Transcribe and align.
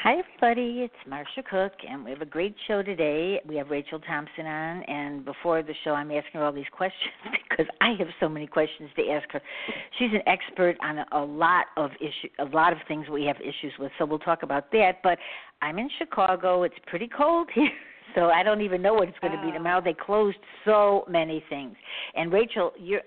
Hi, 0.07 0.21
everybody. 0.21 0.83
It's 0.83 0.95
Marsha 1.11 1.45
Cook, 1.51 1.73
and 1.85 2.05
we 2.05 2.13
have 2.13 2.21
a 2.21 2.27
great 2.27 2.55
show 2.69 2.81
today. 2.81 3.41
We 3.45 3.57
have 3.57 3.71
Rachel 3.71 3.99
Thompson 3.99 4.47
on, 4.47 4.85
and 4.85 5.25
before 5.25 5.65
the 5.65 5.75
show, 5.83 5.95
I'm 5.95 6.13
asking 6.13 6.31
her 6.35 6.45
all 6.45 6.53
these 6.53 6.65
questions 6.71 7.13
because 7.51 7.67
I 7.81 7.95
have 7.99 8.07
so 8.21 8.29
many 8.29 8.47
questions 8.47 8.89
to 8.95 9.09
ask 9.11 9.29
her. 9.33 9.43
She's 9.99 10.11
an 10.13 10.21
expert 10.29 10.77
on 10.81 10.99
a, 11.11 11.25
lot 11.25 11.65
of 11.77 11.91
issue, 12.01 12.29
a 12.39 12.45
lot 12.45 12.73
of 12.73 12.79
things 12.87 13.09
we 13.09 13.25
have 13.25 13.35
issues 13.41 13.73
with. 13.81 13.91
So 13.99 14.05
we'll 14.05 14.21
talk 14.21 14.45
about 14.45 14.71
that. 14.71 14.99
But 15.03 15.19
I'm 15.61 15.77
in 15.81 15.91
Chicago. 15.99 16.63
It's 16.63 16.77
pretty 16.87 17.09
cold 17.09 17.49
here. 17.55 17.69
So 18.15 18.27
I 18.27 18.45
don't 18.45 18.61
even 18.61 18.81
know 18.81 18.95
what 18.95 19.09
it's 19.09 19.19
going 19.19 19.37
to 19.37 19.45
be 19.45 19.51
tomorrow. 19.51 19.83
They 19.85 19.93
closed 19.93 20.39
so 20.65 21.05
many 21.11 21.43
things. 21.49 21.75
And 22.15 22.33
Rachel, 22.33 22.71
you're 22.79 23.03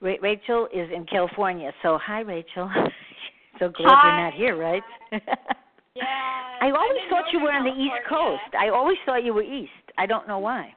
Rachel 0.00 0.66
is 0.72 0.88
in 0.96 1.04
California. 1.04 1.72
So 1.82 1.98
hi, 2.02 2.20
Rachel. 2.20 2.70
so 3.58 3.68
glad 3.68 3.90
Hi. 3.90 4.08
you're 4.08 4.24
not 4.24 4.32
here, 4.32 4.56
right? 4.56 5.62
Yeah. 5.98 6.58
I 6.60 6.70
always 6.70 7.02
I'm 7.04 7.10
thought 7.10 7.32
you 7.32 7.40
were 7.40 7.52
on 7.52 7.64
the 7.64 7.72
East. 7.74 7.94
Coast. 8.08 8.54
I 8.58 8.68
always 8.70 8.96
thought 9.04 9.24
you 9.24 9.34
were 9.34 9.42
East. 9.42 9.70
I 9.96 10.06
don't 10.06 10.26
know 10.28 10.38
why. 10.38 10.74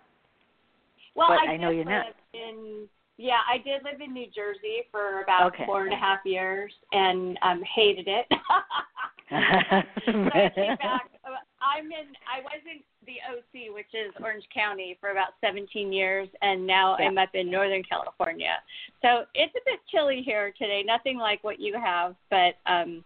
Well, 1.15 1.27
but 1.29 1.47
I, 1.47 1.53
I 1.53 1.57
know 1.57 1.69
you're 1.69 1.85
not. 1.85 2.07
In, 2.33 2.87
yeah, 3.17 3.39
I 3.51 3.57
did 3.57 3.83
live 3.83 4.01
in 4.01 4.13
New 4.13 4.27
Jersey 4.33 4.83
for 4.91 5.21
about 5.23 5.53
Okay. 5.53 5.65
four 5.65 5.83
and 5.83 5.93
a 5.93 5.97
half 5.97 6.19
years 6.25 6.71
and 6.91 7.37
um 7.43 7.61
hated 7.75 8.07
it. 8.07 8.25
so 9.29 9.35
I 9.35 10.51
came 10.55 10.75
back. 10.81 11.09
Uh, 11.23 11.35
I'm 11.61 11.85
in. 11.85 12.07
I 12.25 12.41
was 12.41 12.61
in 12.65 12.81
the 13.05 13.17
OC, 13.29 13.73
which 13.75 13.87
is 13.93 14.13
Orange 14.21 14.45
County, 14.53 14.97
for 14.99 15.09
about 15.11 15.29
17 15.41 15.91
years, 15.91 16.27
and 16.41 16.65
now 16.65 16.95
Yeah. 16.99 17.07
I'm 17.07 17.17
up 17.17 17.29
in 17.33 17.49
Northern 17.51 17.83
California. 17.83 18.55
So 19.01 19.25
it's 19.35 19.53
a 19.55 19.61
bit 19.65 19.79
chilly 19.91 20.21
here 20.25 20.53
today. 20.57 20.83
Nothing 20.85 21.17
like 21.17 21.43
what 21.43 21.59
you 21.59 21.75
have, 21.83 22.15
but 22.29 22.55
um 22.65 23.03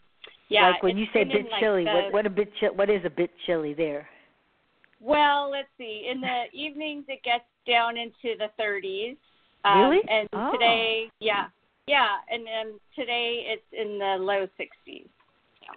yeah. 0.50 0.69
like 0.69 0.83
when 0.83 0.97
you 0.97 1.06
say 1.13 1.23
bit 1.23 1.45
like, 1.51 1.59
chilly, 1.59 1.83
the- 1.85 1.91
what 1.91 2.13
what 2.13 2.25
a 2.25 2.29
bit 2.29 2.50
chi- 2.59 2.69
what 2.69 2.89
is 2.89 3.03
a 3.06 3.09
bit 3.09 3.31
chilly 3.45 3.73
there? 3.73 4.07
Well, 5.01 5.50
let's 5.51 5.67
see. 5.78 6.07
In 6.11 6.22
the 6.22 6.44
evenings, 6.53 7.06
it 7.07 7.22
gets 7.23 7.44
down 7.67 7.97
into 7.97 8.38
the 8.38 8.50
30s. 8.61 9.17
Um, 9.66 9.79
Really? 9.89 10.01
And 10.09 10.28
Oh. 10.34 10.51
today, 10.51 11.09
yeah, 11.19 11.47
yeah, 11.88 12.17
and 12.31 12.45
then 12.45 12.79
today 12.95 13.45
it's 13.47 13.66
in 13.73 13.97
the 14.00 14.17
low 14.23 14.47
60s. 14.59 15.07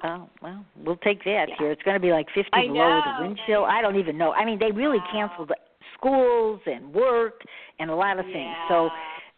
Oh 0.05 0.29
well, 0.43 0.65
we'll 0.85 0.97
take 0.97 1.25
that 1.25 1.49
Yeah. 1.49 1.55
here. 1.59 1.71
It's 1.73 1.83
going 1.83 1.95
to 1.97 2.01
be 2.01 2.13
like 2.13 2.27
50 2.35 2.51
I 2.53 2.67
below 2.67 2.97
with 2.97 3.05
know, 3.07 3.15
the 3.17 3.23
wind 3.25 3.41
chill. 3.47 3.65
I 3.65 3.81
don't 3.81 3.97
even 3.97 4.19
know. 4.19 4.33
I 4.33 4.45
mean, 4.45 4.59
they 4.59 4.71
really 4.71 4.99
Wow. 4.99 5.11
canceled 5.13 5.53
schools 5.95 6.61
and 6.67 6.93
work 6.93 7.43
and 7.81 7.91
a 7.91 7.95
lot 7.97 8.19
of 8.19 8.27
things. 8.27 8.55
So 8.69 8.85
Yeah. 8.87 8.91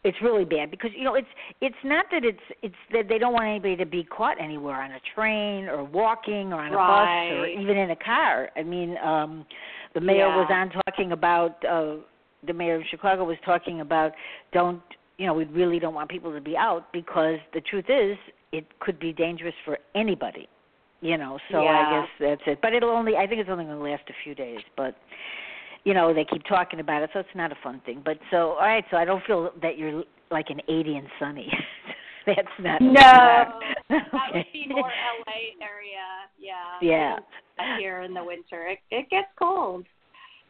It's 0.03 0.17
really 0.21 0.45
bad 0.45 0.71
because 0.71 0.89
you 0.95 1.03
know 1.03 1.13
it's 1.13 1.27
it's 1.61 1.75
not 1.83 2.05
that 2.11 2.23
it's 2.25 2.39
it's 2.63 2.75
that 2.91 3.07
they 3.07 3.17
don't 3.19 3.33
want 3.33 3.45
anybody 3.45 3.75
to 3.75 3.85
be 3.85 4.03
caught 4.03 4.41
anywhere 4.41 4.81
on 4.81 4.91
a 4.91 4.99
train 5.13 5.65
or 5.65 5.83
walking 5.83 6.51
or 6.51 6.61
on 6.61 6.73
a 6.73 6.75
bus 6.75 7.39
or 7.39 7.47
even 7.47 7.77
in 7.77 7.91
a 7.91 7.95
car. 7.95 8.49
I 8.55 8.63
mean, 8.63 8.97
um 8.97 9.45
the 9.93 10.01
mayor 10.01 10.27
was 10.29 10.49
on 10.51 10.71
talking 10.85 11.11
about 11.11 11.63
uh 11.65 11.97
the 12.47 12.53
mayor 12.53 12.75
of 12.75 12.81
Chicago 12.89 13.23
was 13.25 13.37
talking 13.45 13.81
about 13.81 14.13
don't 14.53 14.81
you 15.17 15.27
know 15.27 15.35
we 15.35 15.45
really 15.45 15.77
don't 15.77 15.93
want 15.93 16.09
people 16.09 16.33
to 16.33 16.41
be 16.41 16.57
out 16.57 16.91
because 16.91 17.37
the 17.53 17.61
truth 17.61 17.85
is 17.87 18.17
it 18.51 18.65
could 18.79 18.99
be 18.99 19.13
dangerous 19.13 19.55
for 19.63 19.77
anybody 19.93 20.47
you 21.01 21.17
know 21.17 21.37
so 21.51 21.59
i 21.59 22.01
guess 22.01 22.09
that's 22.19 22.41
it. 22.47 22.59
But 22.61 22.73
it'll 22.73 22.89
only 22.89 23.15
i 23.15 23.27
think 23.27 23.39
it's 23.39 23.49
only 23.49 23.65
going 23.65 23.77
to 23.77 23.83
last 23.83 24.03
a 24.09 24.13
few 24.23 24.33
days 24.35 24.59
but 24.75 24.95
you 25.83 25.93
know 25.93 26.13
they 26.13 26.25
keep 26.25 26.43
talking 26.45 26.79
about 26.79 27.01
it 27.03 27.09
so 27.13 27.19
it's 27.19 27.29
not 27.35 27.51
a 27.51 27.55
fun 27.63 27.81
thing 27.85 28.01
but 28.03 28.17
so 28.29 28.51
all 28.51 28.57
right 28.59 28.85
so 28.91 28.97
i 28.97 29.05
don't 29.05 29.23
feel 29.25 29.51
that 29.61 29.77
you're 29.77 30.03
like 30.29 30.45
an 30.49 30.59
80 30.69 30.95
and 30.97 31.07
sunny 31.19 31.51
that's 32.25 32.47
not 32.59 32.81
No, 32.81 32.91
not- 32.91 33.59
that 33.89 34.07
would 34.33 34.45
be 34.53 34.67
more 34.69 34.81
LA 34.81 35.65
area. 35.65 36.05
Yeah. 36.39 36.53
Yeah. 36.81 37.15
And 37.57 37.79
Here 37.81 38.01
in 38.01 38.13
the 38.13 38.23
winter, 38.23 38.67
it, 38.67 38.79
it 38.91 39.09
gets 39.09 39.27
cold. 39.37 39.85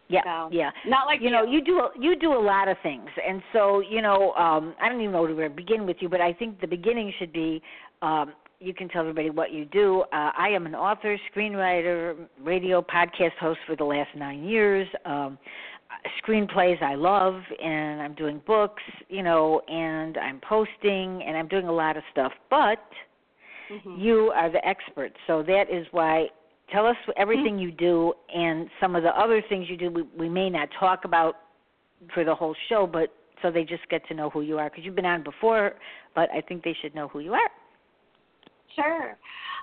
yeah 0.09 0.21
So, 0.23 0.49
yeah 0.53 0.69
Not 0.85 1.05
like 1.07 1.21
you 1.21 1.31
know 1.31 1.43
you 1.43 1.63
do 1.63 1.79
a, 1.79 1.89
you 1.99 2.15
do 2.17 2.33
a 2.33 2.39
lot 2.39 2.67
of 2.67 2.77
things 2.83 3.07
and 3.27 3.41
so 3.53 3.79
you 3.79 4.01
know 4.01 4.33
um 4.33 4.75
i 4.81 4.89
don't 4.89 4.99
even 5.01 5.13
know 5.13 5.21
where 5.23 5.47
to 5.49 5.55
begin 5.55 5.85
with 5.85 5.97
you 6.01 6.09
but 6.09 6.19
i 6.21 6.33
think 6.33 6.59
the 6.61 6.67
beginning 6.67 7.11
should 7.17 7.31
be 7.33 7.61
um 8.01 8.33
you 8.61 8.73
can 8.73 8.87
tell 8.89 9.01
everybody 9.01 9.29
what 9.29 9.51
you 9.51 9.65
do 9.65 10.01
uh, 10.13 10.31
i 10.37 10.47
am 10.49 10.65
an 10.65 10.75
author 10.75 11.17
screenwriter 11.33 12.15
radio 12.41 12.81
podcast 12.81 13.33
host 13.39 13.59
for 13.65 13.75
the 13.75 13.83
last 13.83 14.09
nine 14.15 14.43
years 14.43 14.87
um 15.05 15.37
screenplays 16.25 16.81
i 16.81 16.95
love 16.95 17.41
and 17.61 18.01
i'm 18.01 18.13
doing 18.15 18.41
books 18.45 18.83
you 19.09 19.23
know 19.23 19.61
and 19.67 20.17
i'm 20.17 20.39
posting 20.47 21.21
and 21.23 21.35
i'm 21.35 21.47
doing 21.47 21.67
a 21.67 21.71
lot 21.71 21.97
of 21.97 22.03
stuff 22.11 22.31
but 22.49 22.79
Mhm. 23.71 24.01
you 24.01 24.31
are 24.35 24.49
the 24.49 24.65
expert. 24.67 25.13
So 25.27 25.43
that 25.43 25.69
is 25.69 25.87
why 25.91 26.29
tell 26.69 26.85
us 26.85 26.97
everything 27.17 27.57
you 27.57 27.71
do 27.71 28.13
and 28.33 28.69
some 28.79 28.95
of 28.95 29.03
the 29.03 29.17
other 29.17 29.41
things 29.41 29.69
you 29.69 29.77
do 29.77 29.89
we, 29.89 30.01
we 30.17 30.29
may 30.29 30.49
not 30.49 30.69
talk 30.79 31.05
about 31.05 31.37
for 32.13 32.23
the 32.23 32.33
whole 32.35 32.55
show, 32.67 32.85
but 32.87 33.13
so 33.41 33.51
they 33.51 33.63
just 33.63 33.87
get 33.89 34.05
to 34.07 34.13
know 34.13 34.29
who 34.29 34.41
you 34.41 34.57
are 34.57 34.69
because 34.69 34.83
you've 34.83 34.95
been 34.95 35.05
on 35.05 35.23
before, 35.23 35.75
but 36.15 36.29
I 36.31 36.41
think 36.41 36.63
they 36.63 36.73
should 36.81 36.93
know 36.93 37.07
who 37.07 37.19
you 37.19 37.33
are. 37.33 37.49
Sure. 38.75 39.17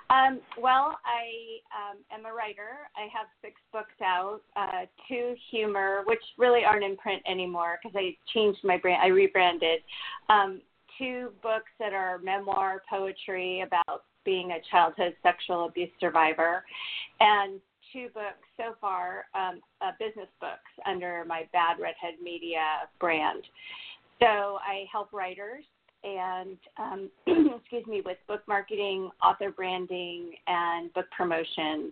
Um, 0.09 0.39
well, 0.59 0.97
I 1.05 1.59
um, 1.75 1.97
am 2.11 2.25
a 2.25 2.33
writer. 2.33 2.89
I 2.95 3.01
have 3.15 3.27
six 3.43 3.55
books 3.71 3.93
out, 4.03 4.41
uh, 4.55 4.85
two 5.07 5.35
humor, 5.51 6.01
which 6.05 6.21
really 6.37 6.63
aren't 6.65 6.83
in 6.83 6.97
print 6.97 7.21
anymore 7.27 7.79
because 7.81 7.95
I 7.95 8.15
changed 8.33 8.59
my 8.63 8.77
brand. 8.77 9.01
I 9.03 9.07
rebranded. 9.07 9.81
Um, 10.29 10.61
two 10.97 11.29
books 11.43 11.71
that 11.79 11.93
are 11.93 12.17
memoir 12.19 12.81
poetry 12.89 13.61
about 13.61 14.03
being 14.25 14.51
a 14.51 14.57
childhood 14.71 15.15
sexual 15.23 15.65
abuse 15.65 15.89
survivor, 15.99 16.63
and 17.19 17.59
two 17.93 18.07
books 18.13 18.45
so 18.57 18.75
far, 18.81 19.25
um, 19.33 19.61
uh, 19.81 19.91
business 19.99 20.27
books 20.41 20.71
under 20.85 21.23
my 21.27 21.43
Bad 21.53 21.79
Redhead 21.79 22.21
Media 22.21 22.89
brand. 22.99 23.43
So 24.19 24.25
I 24.25 24.85
help 24.91 25.13
writers 25.13 25.63
and 26.03 26.57
um, 26.77 27.09
excuse 27.59 27.85
me 27.87 28.01
with 28.05 28.17
book 28.27 28.41
marketing, 28.47 29.09
author 29.23 29.51
branding, 29.51 30.31
and 30.47 30.93
book 30.93 31.05
promotion. 31.15 31.91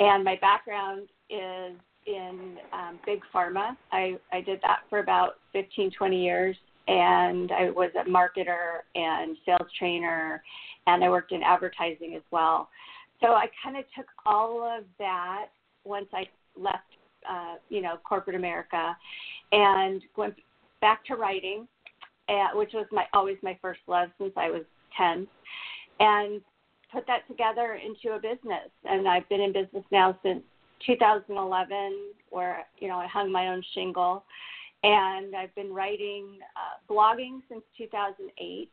And 0.00 0.24
my 0.24 0.36
background 0.40 1.08
is 1.30 1.76
in 2.06 2.56
um, 2.72 2.98
big 3.04 3.20
pharma. 3.34 3.76
I, 3.92 4.16
I 4.32 4.40
did 4.40 4.60
that 4.62 4.80
for 4.88 5.00
about 5.00 5.34
15, 5.52 5.90
20 5.96 6.22
years, 6.22 6.56
and 6.86 7.52
I 7.52 7.70
was 7.70 7.90
a 7.94 8.08
marketer 8.08 8.80
and 8.94 9.36
sales 9.44 9.68
trainer, 9.78 10.42
and 10.86 11.04
I 11.04 11.10
worked 11.10 11.32
in 11.32 11.42
advertising 11.42 12.14
as 12.16 12.22
well. 12.30 12.68
So 13.20 13.28
I 13.28 13.46
kind 13.62 13.76
of 13.76 13.84
took 13.96 14.06
all 14.24 14.62
of 14.62 14.84
that 14.98 15.46
once 15.84 16.06
I 16.12 16.26
left, 16.56 16.84
uh, 17.28 17.56
you 17.68 17.82
know, 17.82 17.96
corporate 18.04 18.36
America, 18.36 18.96
and 19.52 20.02
went 20.16 20.34
back 20.80 21.04
to 21.06 21.16
writing 21.16 21.66
which 22.54 22.72
was 22.74 22.86
my 22.92 23.04
always 23.12 23.36
my 23.42 23.58
first 23.60 23.80
love 23.86 24.10
since 24.18 24.32
I 24.36 24.50
was 24.50 24.62
ten, 24.96 25.26
and 26.00 26.40
put 26.92 27.06
that 27.06 27.26
together 27.28 27.78
into 27.84 28.16
a 28.16 28.20
business. 28.20 28.70
And 28.84 29.08
I've 29.08 29.28
been 29.28 29.40
in 29.40 29.52
business 29.52 29.84
now 29.90 30.18
since 30.22 30.42
2011, 30.86 32.12
where 32.30 32.64
you 32.78 32.88
know 32.88 32.96
I 32.96 33.06
hung 33.06 33.30
my 33.32 33.48
own 33.48 33.62
shingle, 33.74 34.24
and 34.82 35.34
I've 35.34 35.54
been 35.54 35.72
writing, 35.72 36.38
uh, 36.56 36.92
blogging 36.92 37.40
since 37.48 37.62
2008, 37.76 38.70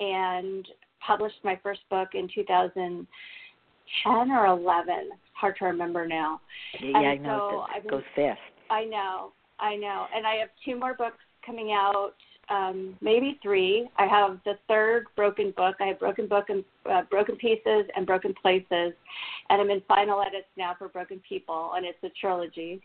and 0.00 0.66
published 1.00 1.36
my 1.44 1.58
first 1.62 1.80
book 1.90 2.08
in 2.14 2.28
2010 2.34 4.30
or 4.30 4.46
11. 4.46 5.10
Hard 5.34 5.56
to 5.58 5.66
remember 5.66 6.06
now. 6.06 6.40
Yeah, 6.80 6.98
and 6.98 7.06
I 7.06 7.16
know 7.16 7.66
so 7.68 7.76
it 7.76 7.82
been- 7.82 7.90
goes 7.90 8.04
fast. 8.16 8.40
I 8.70 8.84
know, 8.84 9.32
I 9.60 9.76
know, 9.76 10.06
and 10.14 10.26
I 10.26 10.36
have 10.36 10.48
two 10.64 10.76
more 10.76 10.94
books 10.94 11.22
coming 11.44 11.72
out, 11.72 12.14
um, 12.48 12.96
maybe 13.00 13.38
three. 13.42 13.88
I 13.96 14.06
have 14.06 14.38
the 14.44 14.54
third 14.68 15.06
broken 15.16 15.52
book. 15.56 15.76
I 15.80 15.86
have 15.86 15.98
broken 15.98 16.26
book 16.26 16.46
and 16.48 16.64
uh, 16.90 17.02
broken 17.10 17.36
pieces 17.36 17.86
and 17.96 18.06
broken 18.06 18.34
places, 18.40 18.92
and 19.50 19.60
I'm 19.60 19.70
in 19.70 19.82
final 19.88 20.20
edits 20.20 20.48
now 20.56 20.74
for 20.78 20.88
Broken 20.88 21.20
People, 21.28 21.72
and 21.76 21.84
it's 21.86 21.98
a 22.02 22.10
trilogy. 22.20 22.80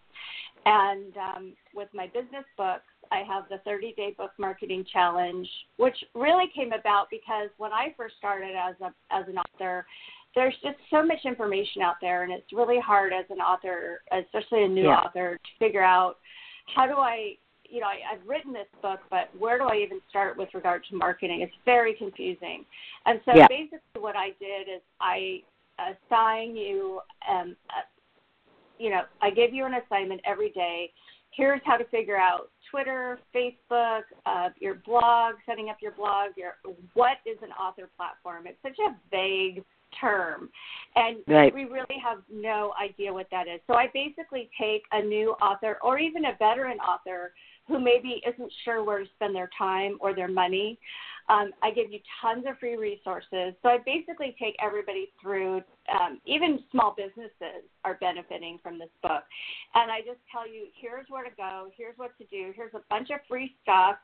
And 0.66 1.16
um, 1.18 1.54
with 1.74 1.90
my 1.94 2.08
business 2.08 2.46
books, 2.58 2.84
I 3.12 3.24
have 3.28 3.46
the 3.50 3.58
30 3.66 3.94
Day 3.94 4.14
Book 4.18 4.32
Marketing 4.38 4.86
Challenge, 4.92 5.48
which 5.78 5.96
really 6.14 6.46
came 6.54 6.74
about 6.74 7.08
because 7.10 7.50
when 7.58 7.74
I 7.74 7.94
first 7.98 8.16
started 8.18 8.56
as 8.56 8.76
a 8.82 8.94
as 9.14 9.26
an 9.28 9.38
author, 9.38 9.86
there's 10.36 10.56
just 10.62 10.78
so 10.92 11.04
much 11.04 11.20
information 11.26 11.82
out 11.82 11.96
there, 12.02 12.24
and 12.24 12.32
it's 12.32 12.52
really 12.54 12.80
hard 12.80 13.14
as 13.14 13.26
an 13.30 13.40
author, 13.40 14.02
especially 14.12 14.64
a 14.64 14.68
new 14.68 14.86
Yeah. 14.86 15.00
author, 15.00 15.38
to 15.38 15.50
figure 15.58 15.84
out 15.84 16.20
how 16.76 16.86
do 16.86 16.98
I, 16.98 17.38
you 17.70 17.80
know, 17.82 17.88
I, 17.88 18.14
I've 18.14 18.28
written 18.28 18.54
this 18.54 18.68
book, 18.82 19.00
but 19.10 19.30
where 19.38 19.58
do 19.58 19.66
I 19.66 19.78
even 19.78 20.00
start 20.10 20.38
with 20.38 20.50
regard 20.54 20.84
to 20.90 20.96
marketing? 20.96 21.42
It's 21.42 21.54
very 21.66 21.94
confusing. 21.94 22.66
And 23.06 23.22
so 23.26 23.36
Yeah. 23.36 23.48
basically, 23.48 24.02
what 24.02 24.16
I 24.16 24.32
did 24.40 24.68
is 24.68 24.82
I 25.00 25.44
assign 25.78 26.56
you, 26.56 27.02
um, 27.28 27.56
uh, 27.70 27.82
you 28.78 28.90
know, 28.90 29.04
I 29.22 29.30
give 29.30 29.54
you 29.54 29.66
an 29.66 29.76
assignment 29.76 30.22
every 30.26 30.50
day. 30.50 30.92
Here's 31.32 31.62
how 31.64 31.78
to 31.78 31.86
figure 31.86 32.18
out 32.18 32.50
Twitter, 32.72 33.20
Facebook, 33.34 34.04
uh, 34.26 34.50
your 34.60 34.76
blog, 34.76 35.36
setting 35.46 35.70
up 35.70 35.78
your 35.82 35.92
blog. 35.92 36.32
Your 36.36 36.58
what 36.94 37.18
is 37.26 37.38
an 37.42 37.52
author 37.52 37.90
platform? 37.96 38.48
It's 38.48 38.62
such 38.62 38.78
a 38.80 38.96
vague 39.12 39.64
term, 40.00 40.50
and 40.96 41.24
Right. 41.28 41.54
we 41.54 41.66
really 41.66 41.98
have 42.00 42.24
no 42.30 42.74
idea 42.80 43.12
what 43.14 43.30
that 43.32 43.48
is. 43.48 43.62
So 43.68 43.74
I 43.76 43.88
basically 43.88 44.50
take 44.60 44.86
a 44.92 45.02
new 45.02 45.32
author 45.34 45.78
or 45.82 45.98
even 45.98 46.26
a 46.26 46.34
veteran 46.34 46.80
author 46.80 47.34
who 47.70 47.80
maybe 47.80 48.22
isn't 48.28 48.52
sure 48.66 48.84
where 48.84 49.00
to 49.00 49.06
spend 49.16 49.36
their 49.36 49.50
time 49.58 49.98
or 50.02 50.14
their 50.14 50.28
money. 50.28 50.80
Um, 51.30 51.52
I 51.62 51.70
give 51.70 51.92
you 51.92 52.00
tons 52.20 52.46
of 52.50 52.58
free 52.58 52.76
resources. 52.76 53.54
So 53.62 53.70
I 53.70 53.78
basically 53.86 54.36
take 54.42 54.56
everybody 54.60 55.14
through, 55.22 55.62
um, 55.94 56.20
even 56.26 56.60
small 56.72 56.96
businesses 56.98 57.70
are 57.86 58.00
benefiting 58.02 58.58
from 58.64 58.80
this 58.80 58.90
book. 59.04 59.22
And 59.76 59.92
I 59.92 60.00
just 60.00 60.18
tell 60.32 60.50
you, 60.50 60.66
here's 60.82 61.06
where 61.10 61.24
to 61.24 61.30
go, 61.38 61.70
here's 61.78 61.96
what 61.98 62.18
to 62.18 62.26
do, 62.26 62.52
here's 62.56 62.74
a 62.74 62.82
bunch 62.90 63.12
of 63.12 63.20
free 63.30 63.54
stuff, 63.62 63.98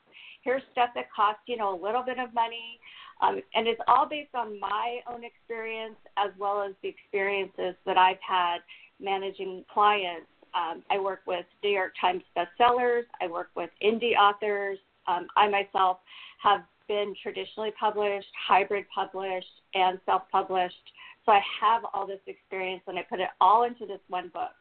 here's 0.43 0.61
stuff 0.71 0.89
that 0.93 1.05
costs, 1.15 1.41
you 1.47 1.57
know, 1.57 1.73
a 1.73 1.79
little 1.81 2.03
bit 2.03 2.19
of 2.19 2.31
money. 2.35 2.79
Um, 3.21 3.41
and 3.55 3.67
it's 3.67 3.81
all 3.87 4.07
based 4.07 4.35
on 4.35 4.59
my 4.59 4.99
own 5.11 5.23
experience 5.23 5.97
as 6.17 6.29
well 6.37 6.61
as 6.61 6.75
the 6.83 6.89
experiences 6.89 7.73
that 7.87 7.97
I've 7.97 8.21
had 8.21 8.59
managing 9.01 9.65
clients. 9.73 10.27
Um, 10.55 10.83
I 10.89 10.99
work 10.99 11.21
with 11.27 11.45
New 11.63 11.69
York 11.69 11.93
Times 11.99 12.23
bestsellers. 12.35 13.03
I 13.21 13.27
work 13.27 13.49
with 13.55 13.69
indie 13.83 14.15
authors. 14.15 14.77
Um, 15.07 15.27
I 15.35 15.49
myself 15.49 15.97
have 16.41 16.61
been 16.87 17.13
traditionally 17.21 17.71
published, 17.79 18.27
hybrid 18.47 18.85
published, 18.93 19.47
and 19.73 19.99
self 20.05 20.23
published. 20.31 20.75
So 21.25 21.31
I 21.31 21.41
have 21.61 21.83
all 21.93 22.05
this 22.05 22.19
experience 22.27 22.83
and 22.87 22.97
I 22.99 23.01
put 23.03 23.19
it 23.19 23.29
all 23.41 23.63
into 23.63 23.85
this 23.85 23.99
one 24.09 24.29
book. 24.33 24.51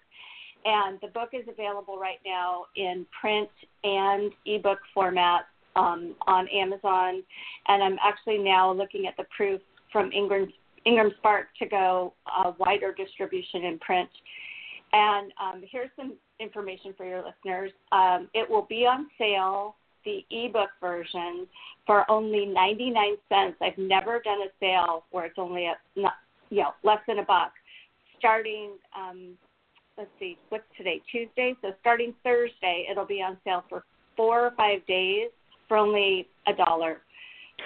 And 0.64 0.99
the 1.02 1.08
book 1.08 1.31
is 1.35 1.46
available 1.46 1.99
right 1.99 2.20
now 2.25 2.64
in 2.76 3.05
print 3.20 3.50
and 3.85 4.32
ebook 4.46 4.79
format 4.94 5.43
um, 5.76 6.14
on 6.26 6.49
Amazon. 6.49 7.23
And 7.69 7.82
I'm 7.82 7.99
actually 8.02 8.38
now 8.38 8.73
looking 8.73 9.06
at 9.06 9.17
the 9.19 9.25
proof 9.37 9.61
from 9.93 10.11
Ingram, 10.12 10.50
Ingram 10.87 11.12
Spark 11.19 11.49
to 11.58 11.67
go 11.67 12.14
uh, 12.26 12.52
wider 12.58 12.94
distribution 12.94 13.64
in 13.64 13.79
print. 13.79 14.08
And 14.94 15.32
um, 15.43 15.64
here's 15.70 15.91
some 15.96 16.14
information 16.38 16.94
for 16.96 17.05
your 17.05 17.25
listeners. 17.25 17.73
Um, 17.91 18.29
it 18.32 18.49
will 18.49 18.67
be 18.69 18.87
on 18.87 19.08
sale, 19.19 19.75
the 20.05 20.25
ebook 20.31 20.70
version, 20.81 21.49
for 21.85 22.08
only 22.08 22.46
99 22.46 23.17
cents. 23.29 23.56
I've 23.61 23.76
never 23.76 24.20
done 24.20 24.38
a 24.43 24.50
sale 24.61 25.05
where 25.11 25.25
it's 25.26 25.38
only 25.38 25.67
a 25.67 25.75
not, 25.96 26.12
you 26.50 26.58
know 26.58 26.70
less 26.85 27.00
than 27.08 27.19
a 27.19 27.25
buck. 27.25 27.52
Starting, 28.20 28.70
um, 28.96 29.37
let's 29.99 30.11
see, 30.20 30.38
what's 30.50 30.64
today? 30.79 31.02
Tuesday. 31.11 31.55
So 31.61 31.73
starting 31.81 32.14
Thursday, 32.23 32.87
it'll 32.88 33.05
be 33.05 33.20
on 33.20 33.37
sale 33.43 33.64
for 33.69 33.85
four 34.17 34.46
or 34.46 34.52
five 34.56 34.87
days 34.87 35.31
for 35.67 35.76
only 35.76 36.29
a 36.46 36.52
dollar. 36.52 36.99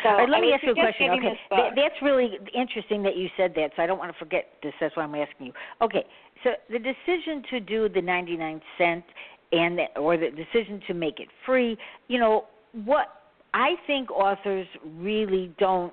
So 0.02 0.10
All 0.10 0.16
right, 0.18 0.28
let 0.28 0.38
I 0.38 0.40
me 0.42 0.52
ask 0.52 0.62
you 0.62 0.72
a 0.72 0.74
question. 0.74 1.10
Okay. 1.10 1.38
Th- 1.50 1.72
that's 1.74 2.02
really 2.02 2.38
interesting 2.54 3.02
that 3.02 3.16
you 3.16 3.28
said 3.36 3.52
that, 3.56 3.72
so 3.76 3.82
I 3.82 3.86
don't 3.86 3.98
want 3.98 4.12
to 4.12 4.18
forget 4.18 4.46
this. 4.62 4.72
That's 4.80 4.96
why 4.96 5.02
I'm 5.02 5.14
asking 5.14 5.46
you. 5.46 5.52
Okay, 5.82 6.04
so 6.44 6.50
the 6.70 6.78
decision 6.78 7.42
to 7.50 7.60
do 7.60 7.88
the 7.88 8.00
99 8.00 8.60
cent 8.76 9.04
and 9.50 9.78
the, 9.78 9.84
or 9.98 10.16
the 10.16 10.30
decision 10.30 10.80
to 10.86 10.94
make 10.94 11.18
it 11.18 11.28
free, 11.44 11.76
you 12.06 12.18
know, 12.18 12.44
what 12.84 13.08
I 13.54 13.74
think 13.86 14.10
authors 14.10 14.66
really 14.98 15.52
don't 15.58 15.92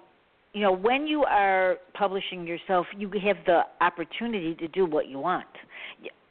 you 0.54 0.62
know, 0.62 0.72
when 0.72 1.06
you 1.06 1.26
are 1.26 1.76
publishing 1.94 2.48
yourself, 2.48 2.88
you 2.98 3.12
have 3.26 3.36
the 3.46 3.64
opportunity 3.82 4.56
to 4.56 4.70
do 4.70 4.86
what 4.86 5.10
you 5.10 5.20
want. 5.20 5.46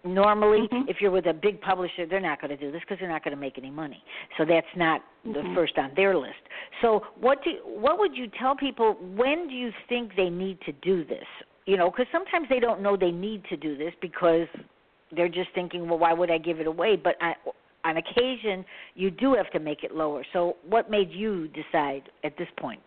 Normally, 0.05 0.69
Mhm. 0.69 0.89
if 0.89 1.01
you're 1.01 1.11
with 1.11 1.27
a 1.27 1.33
big 1.33 1.61
publisher, 1.63 2.05
they're 2.05 2.21
not 2.21 2.41
going 2.41 2.51
to 2.51 2.57
do 2.57 2.71
this 2.71 2.81
because 2.81 2.99
they're 2.99 3.09
not 3.09 3.25
going 3.25 3.35
to 3.35 3.41
make 3.41 3.57
any 3.57 3.71
money. 3.71 4.03
So 4.37 4.45
that's 4.45 4.75
not 4.77 5.03
the 5.25 5.41
Mhm. 5.43 5.55
first 5.55 5.79
on 5.79 5.95
their 5.95 6.15
list. 6.15 6.43
So 6.83 7.01
what 7.17 7.43
do 7.43 7.53
what 7.65 7.99
would 7.99 8.15
you 8.17 8.29
tell 8.29 8.55
people? 8.55 8.95
When 8.95 9.49
do 9.49 9.55
you 9.55 9.73
think 9.89 10.15
they 10.15 10.29
need 10.29 10.61
to 10.63 10.73
do 10.73 11.05
this? 11.05 11.27
You 11.65 11.79
know, 11.79 11.91
because 11.91 12.07
sometimes 12.13 12.49
they 12.49 12.61
don't 12.61 12.83
know 12.83 12.97
they 12.97 13.13
need 13.13 13.45
to 13.45 13.57
do 13.57 13.77
this 13.77 13.95
because 14.01 14.47
they're 15.11 15.29
just 15.29 15.51
thinking, 15.53 15.89
well, 15.89 15.99
why 15.99 16.13
would 16.13 16.31
I 16.31 16.39
give 16.39 16.61
it 16.61 16.67
away? 16.67 16.97
But 16.97 17.17
I, 17.23 17.37
on 17.85 17.97
occasion, 17.97 18.65
you 18.95 19.11
do 19.11 19.35
have 19.35 19.51
to 19.51 19.59
make 19.59 19.85
it 19.85 19.95
lower. 19.95 20.25
So 20.33 20.57
what 20.65 20.91
made 20.91 21.11
you 21.11 21.49
decide 21.49 22.11
at 22.25 22.37
this 22.37 22.49
point? 22.57 22.83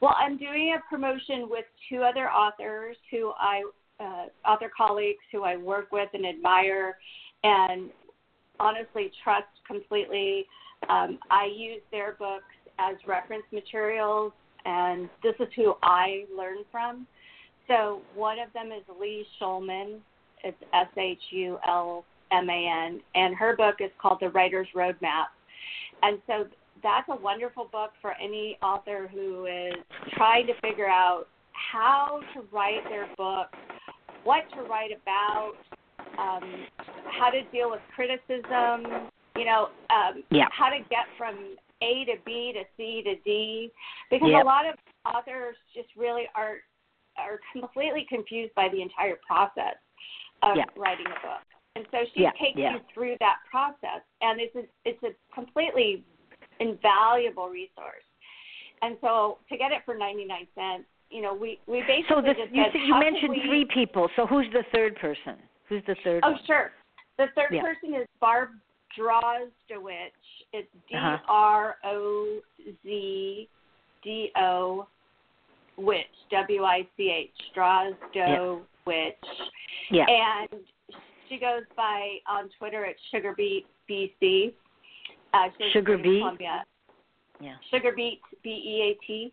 Well, 0.00 0.16
I'm 0.18 0.36
doing 0.36 0.74
a 0.76 0.80
promotion 0.88 1.48
with 1.48 1.64
two 1.88 2.02
other 2.02 2.30
authors 2.30 2.96
who 3.10 3.32
I, 3.38 3.62
uh, 4.02 4.26
author 4.48 4.70
colleagues 4.76 5.20
who 5.30 5.44
I 5.44 5.56
work 5.56 5.92
with 5.92 6.08
and 6.12 6.26
admire, 6.26 6.96
and 7.44 7.90
honestly 8.58 9.10
trust 9.22 9.46
completely. 9.66 10.46
Um, 10.88 11.18
I 11.30 11.46
use 11.46 11.82
their 11.90 12.16
books 12.18 12.44
as 12.78 12.96
reference 13.06 13.44
materials, 13.52 14.32
and 14.64 15.08
this 15.22 15.34
is 15.38 15.48
who 15.54 15.74
I 15.82 16.24
learn 16.36 16.58
from. 16.70 17.06
So 17.68 18.02
one 18.14 18.38
of 18.38 18.52
them 18.52 18.72
is 18.72 18.82
Leigh 19.00 19.24
Shulman. 19.40 19.98
It's 20.44 20.58
S 20.72 20.88
H 20.96 21.18
U 21.30 21.58
L 21.66 22.04
M 22.32 22.50
A 22.50 22.86
N, 22.86 23.00
and 23.14 23.34
her 23.36 23.54
book 23.56 23.76
is 23.80 23.90
called 24.00 24.18
The 24.20 24.30
Writer's 24.30 24.66
Roadmap. 24.74 25.26
And 26.02 26.18
so 26.26 26.46
that's 26.82 27.08
a 27.08 27.16
wonderful 27.22 27.68
book 27.70 27.90
for 28.00 28.14
any 28.20 28.58
author 28.62 29.08
who 29.12 29.46
is 29.46 29.74
trying 30.16 30.46
to 30.48 30.54
figure 30.60 30.88
out 30.88 31.26
how 31.52 32.20
to 32.34 32.42
write 32.50 32.82
their 32.88 33.06
book, 33.16 33.48
what 34.24 34.44
to 34.54 34.62
write 34.62 34.90
about, 34.92 35.52
um, 36.18 36.66
how 37.10 37.30
to 37.30 37.42
deal 37.50 37.70
with 37.70 37.80
criticism, 37.94 39.08
you 39.36 39.44
know, 39.44 39.70
um, 39.90 40.22
Yeah. 40.30 40.48
how 40.50 40.68
to 40.68 40.80
get 40.90 41.06
from 41.16 41.56
A 41.80 42.04
to 42.04 42.16
B 42.24 42.52
to 42.52 42.64
C 42.76 43.02
to 43.02 43.16
D, 43.16 43.72
because 44.10 44.30
Yep. 44.30 44.42
a 44.42 44.46
lot 44.46 44.66
of 44.66 44.78
authors 45.04 45.56
just 45.74 45.94
really 45.96 46.28
are 46.34 46.62
are 47.18 47.40
completely 47.52 48.06
confused 48.06 48.54
by 48.54 48.70
the 48.70 48.80
entire 48.80 49.16
process 49.16 49.76
of 50.40 50.56
Yeah. 50.56 50.64
writing 50.76 51.06
a 51.06 51.20
book. 51.20 51.42
And 51.76 51.86
so 51.90 52.04
she 52.14 52.24
takes 52.38 52.58
you 52.58 52.80
through 52.94 53.18
that 53.18 53.40
process, 53.50 54.02
and 54.22 54.40
it's 54.40 54.54
a, 54.56 54.66
it's 54.84 55.02
a 55.02 55.14
completely 55.34 56.04
invaluable 56.58 57.48
resource. 57.48 58.04
And 58.80 58.96
so 59.00 59.38
to 59.48 59.56
get 59.56 59.72
it 59.72 59.84
for 59.84 59.94
99 59.94 60.48
cents, 60.54 60.88
you 61.12 61.20
know, 61.22 61.34
we, 61.34 61.58
we 61.66 61.80
basically 61.80 62.04
So 62.08 62.22
this, 62.22 62.36
just 62.36 62.52
you 62.54 62.64
said, 62.72 62.80
you 62.86 62.98
mentioned 62.98 63.30
we- 63.30 63.42
three 63.46 63.66
people. 63.72 64.08
So 64.16 64.26
who's 64.26 64.46
the 64.52 64.62
third 64.72 64.96
person? 64.96 65.36
Who's 65.68 65.82
the 65.86 65.96
third? 66.02 66.22
Oh, 66.24 66.32
one? 66.32 66.40
sure. 66.46 66.72
The 67.18 67.26
third 67.34 67.48
Yeah. 67.52 67.62
person 67.62 67.94
is 68.00 68.08
Barb 68.20 68.50
Drozdowich. 68.98 70.10
It's 70.52 70.68
D 70.88 70.94
Uh-huh. 70.96 71.18
R 71.28 71.76
O 71.84 72.40
Z 72.82 73.48
D 74.02 74.32
O 74.36 74.86
Witch, 75.76 76.06
W 76.30 76.64
I 76.64 76.86
C 76.96 77.10
H, 77.10 77.30
Drozdowich. 77.56 79.14
Yeah. 79.90 80.04
And 80.08 80.60
she 81.28 81.38
goes 81.38 81.62
by 81.76 82.18
on 82.26 82.48
Twitter 82.58 82.84
at 82.84 82.96
Sugarbeat 83.12 83.64
BC. 83.88 84.52
Uh, 85.34 85.44
she 85.44 85.48
lives 85.48 85.54
in 85.60 85.70
Sugar 85.72 85.96
British 85.96 86.04
Beet? 86.12 86.20
Columbia. 86.20 86.64
Yeah. 87.40 87.54
Sugarbeat 87.72 88.20
B 88.42 88.50
E 88.50 88.82
A 88.90 89.06
T. 89.06 89.32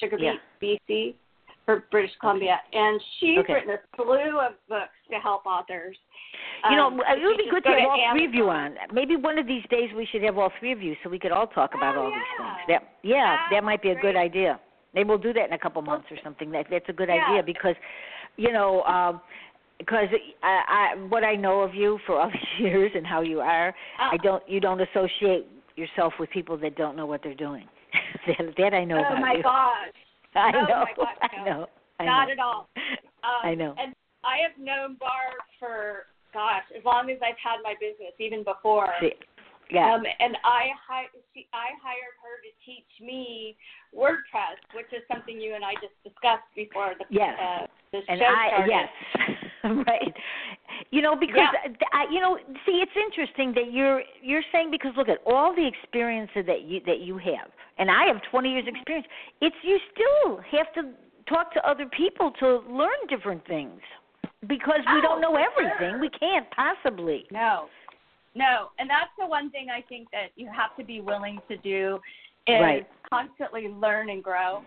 Sugarbeat 0.00 0.20
Yeah. 0.20 0.36
BC. 0.60 1.14
For 1.64 1.84
British 1.92 2.10
Columbia, 2.18 2.60
and 2.72 3.00
she's 3.20 3.38
Okay. 3.38 3.54
written 3.54 3.70
a 3.70 3.78
slew 3.94 4.40
of 4.40 4.54
books 4.68 4.98
to 5.10 5.20
help 5.20 5.46
authors. 5.46 5.96
You 6.68 6.74
know, 6.74 6.86
Um, 6.88 7.00
it 7.06 7.22
would 7.22 7.38
be 7.38 7.46
good 7.48 7.62
to 7.62 7.68
have 7.70 7.88
all 7.88 8.10
three 8.10 8.24
of 8.24 8.34
you 8.34 8.50
on. 8.50 8.76
Maybe 8.90 9.14
one 9.14 9.38
of 9.38 9.46
these 9.46 9.64
days 9.68 9.92
we 9.92 10.04
should 10.06 10.24
have 10.24 10.38
all 10.38 10.50
three 10.58 10.72
of 10.72 10.82
you 10.82 10.96
so 11.04 11.08
we 11.08 11.20
could 11.20 11.30
all 11.30 11.46
talk 11.46 11.74
about 11.74 11.94
Oh, 11.96 12.06
all 12.06 12.10
these 12.10 12.20
things. 12.36 12.66
That 12.66 12.82
yeah, 13.02 13.36
That 13.36 13.50
that 13.52 13.64
might 13.64 13.80
be 13.80 13.90
a 13.90 13.94
be 13.94 14.00
good 14.00 14.16
idea. 14.16 14.58
Maybe 14.92 15.08
we'll 15.08 15.18
do 15.18 15.32
that 15.34 15.46
in 15.46 15.52
a 15.52 15.58
couple 15.58 15.80
months 15.82 16.10
or 16.10 16.16
something. 16.24 16.50
That 16.50 16.68
that's 16.68 16.88
a 16.88 16.92
good 16.92 17.08
Yeah. 17.08 17.26
idea 17.28 17.44
because, 17.44 17.76
you 18.36 18.50
know, 18.50 18.82
um, 18.82 19.20
because 19.78 20.08
I, 20.42 20.64
I 20.66 20.94
what 20.96 21.22
I 21.22 21.36
know 21.36 21.60
of 21.60 21.76
you 21.76 21.98
for 22.06 22.18
all 22.20 22.28
these 22.32 22.58
years 22.58 22.90
and 22.96 23.06
how 23.06 23.20
you 23.20 23.40
are, 23.40 23.72
I 24.00 24.14
Uh, 24.16 24.16
don't 24.16 24.48
you 24.48 24.58
don't 24.58 24.80
associate 24.80 25.46
yourself 25.76 26.18
with 26.18 26.28
people 26.30 26.56
that 26.56 26.74
don't 26.74 26.96
know 26.96 27.06
what 27.06 27.22
they're 27.22 27.34
doing. 27.34 27.68
that, 28.26 28.54
that 28.58 28.74
I 28.74 28.84
know 28.84 28.98
oh 28.98 29.12
about 29.12 29.20
my 29.20 29.34
you. 29.36 29.42
gosh, 29.42 29.96
I 30.34 30.50
Oh, 30.54 30.66
know. 30.68 30.84
my 30.84 30.92
God, 30.96 31.16
I 31.22 31.36
no. 31.38 31.44
know. 31.44 31.66
I 32.00 32.04
not 32.04 32.26
know. 32.26 32.32
at 32.32 32.38
all. 32.38 32.68
Um, 33.22 33.42
I 33.44 33.54
know. 33.54 33.74
And 33.78 33.94
I 34.24 34.38
have 34.42 34.56
known 34.58 34.96
Barb 34.98 35.38
for 35.58 36.06
gosh, 36.32 36.64
as 36.76 36.84
long 36.84 37.10
as 37.10 37.18
I've 37.22 37.38
had 37.42 37.60
my 37.62 37.74
business, 37.78 38.12
even 38.18 38.42
before. 38.42 38.88
See, 39.00 39.12
yeah. 39.70 39.94
Um, 39.94 40.02
and 40.04 40.36
I 40.44 40.68
hi- 40.86 41.08
she, 41.32 41.46
I 41.52 41.72
hired 41.80 42.16
her 42.20 42.36
to 42.44 42.50
teach 42.64 42.88
me 43.00 43.56
WordPress, 43.96 44.60
which 44.74 44.88
is 44.92 45.00
something 45.10 45.40
you 45.40 45.54
and 45.54 45.64
I 45.64 45.72
just 45.80 45.96
discussed 46.04 46.44
before 46.54 46.92
the 46.98 47.04
Yes. 47.08 47.38
uh, 47.40 47.66
the 47.92 48.00
and 48.08 48.18
show 48.20 48.24
I 48.26 48.48
started. 48.48 48.70
yes, 48.70 48.88
right. 49.86 50.14
You 50.90 51.00
know 51.00 51.16
because 51.16 51.48
Yeah. 51.54 51.72
I, 51.92 52.04
you 52.10 52.20
know, 52.20 52.36
see, 52.66 52.82
it's 52.84 52.96
interesting 52.96 53.52
that 53.54 53.72
you're 53.72 54.02
you're 54.22 54.44
saying 54.52 54.70
because 54.70 54.92
look 54.96 55.08
at 55.08 55.18
all 55.24 55.54
the 55.54 55.66
experience 55.66 56.30
that 56.34 56.62
you 56.62 56.80
that 56.86 57.00
you 57.00 57.16
have, 57.18 57.48
and 57.82 57.90
I 57.90 58.04
have 58.06 58.22
20 58.30 58.48
years 58.52 58.64
experience. 58.68 59.06
It's 59.40 59.56
you 59.62 59.76
still 59.92 60.36
have 60.52 60.72
to 60.74 60.92
talk 61.28 61.52
to 61.54 61.68
other 61.68 61.86
people 61.86 62.30
to 62.38 62.58
learn 62.70 62.94
different 63.08 63.44
things 63.46 63.80
because 64.46 64.80
we 64.86 64.98
Oh, 64.98 65.02
don't 65.02 65.20
know 65.20 65.34
everything. 65.34 65.90
sure. 65.90 65.98
We 65.98 66.08
can't 66.10 66.48
possibly. 66.52 67.26
No, 67.32 67.68
no, 68.36 68.70
and 68.78 68.88
that's 68.88 69.10
the 69.18 69.26
one 69.26 69.50
thing 69.50 69.68
I 69.68 69.80
think 69.82 70.08
that 70.12 70.30
you 70.36 70.46
have 70.46 70.76
to 70.76 70.84
be 70.84 71.00
willing 71.00 71.40
to 71.48 71.56
do 71.56 72.00
is 72.46 72.60
Right. 72.60 72.86
constantly 73.10 73.66
learn 73.68 74.10
and 74.10 74.22
grow. 74.22 74.64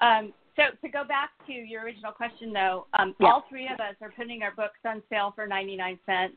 Um, 0.00 0.34
so 0.54 0.70
to 0.82 0.88
go 0.90 1.04
back 1.04 1.30
to 1.46 1.52
your 1.52 1.84
original 1.84 2.12
question, 2.12 2.52
though, 2.52 2.86
um, 2.94 3.16
Yeah. 3.18 3.32
all 3.32 3.40
three 3.48 3.68
of 3.68 3.80
us 3.80 3.94
are 4.02 4.10
putting 4.10 4.42
our 4.42 4.50
books 4.50 4.78
on 4.84 5.02
sale 5.08 5.30
for 5.30 5.46
99 5.46 5.98
cents, 6.04 6.36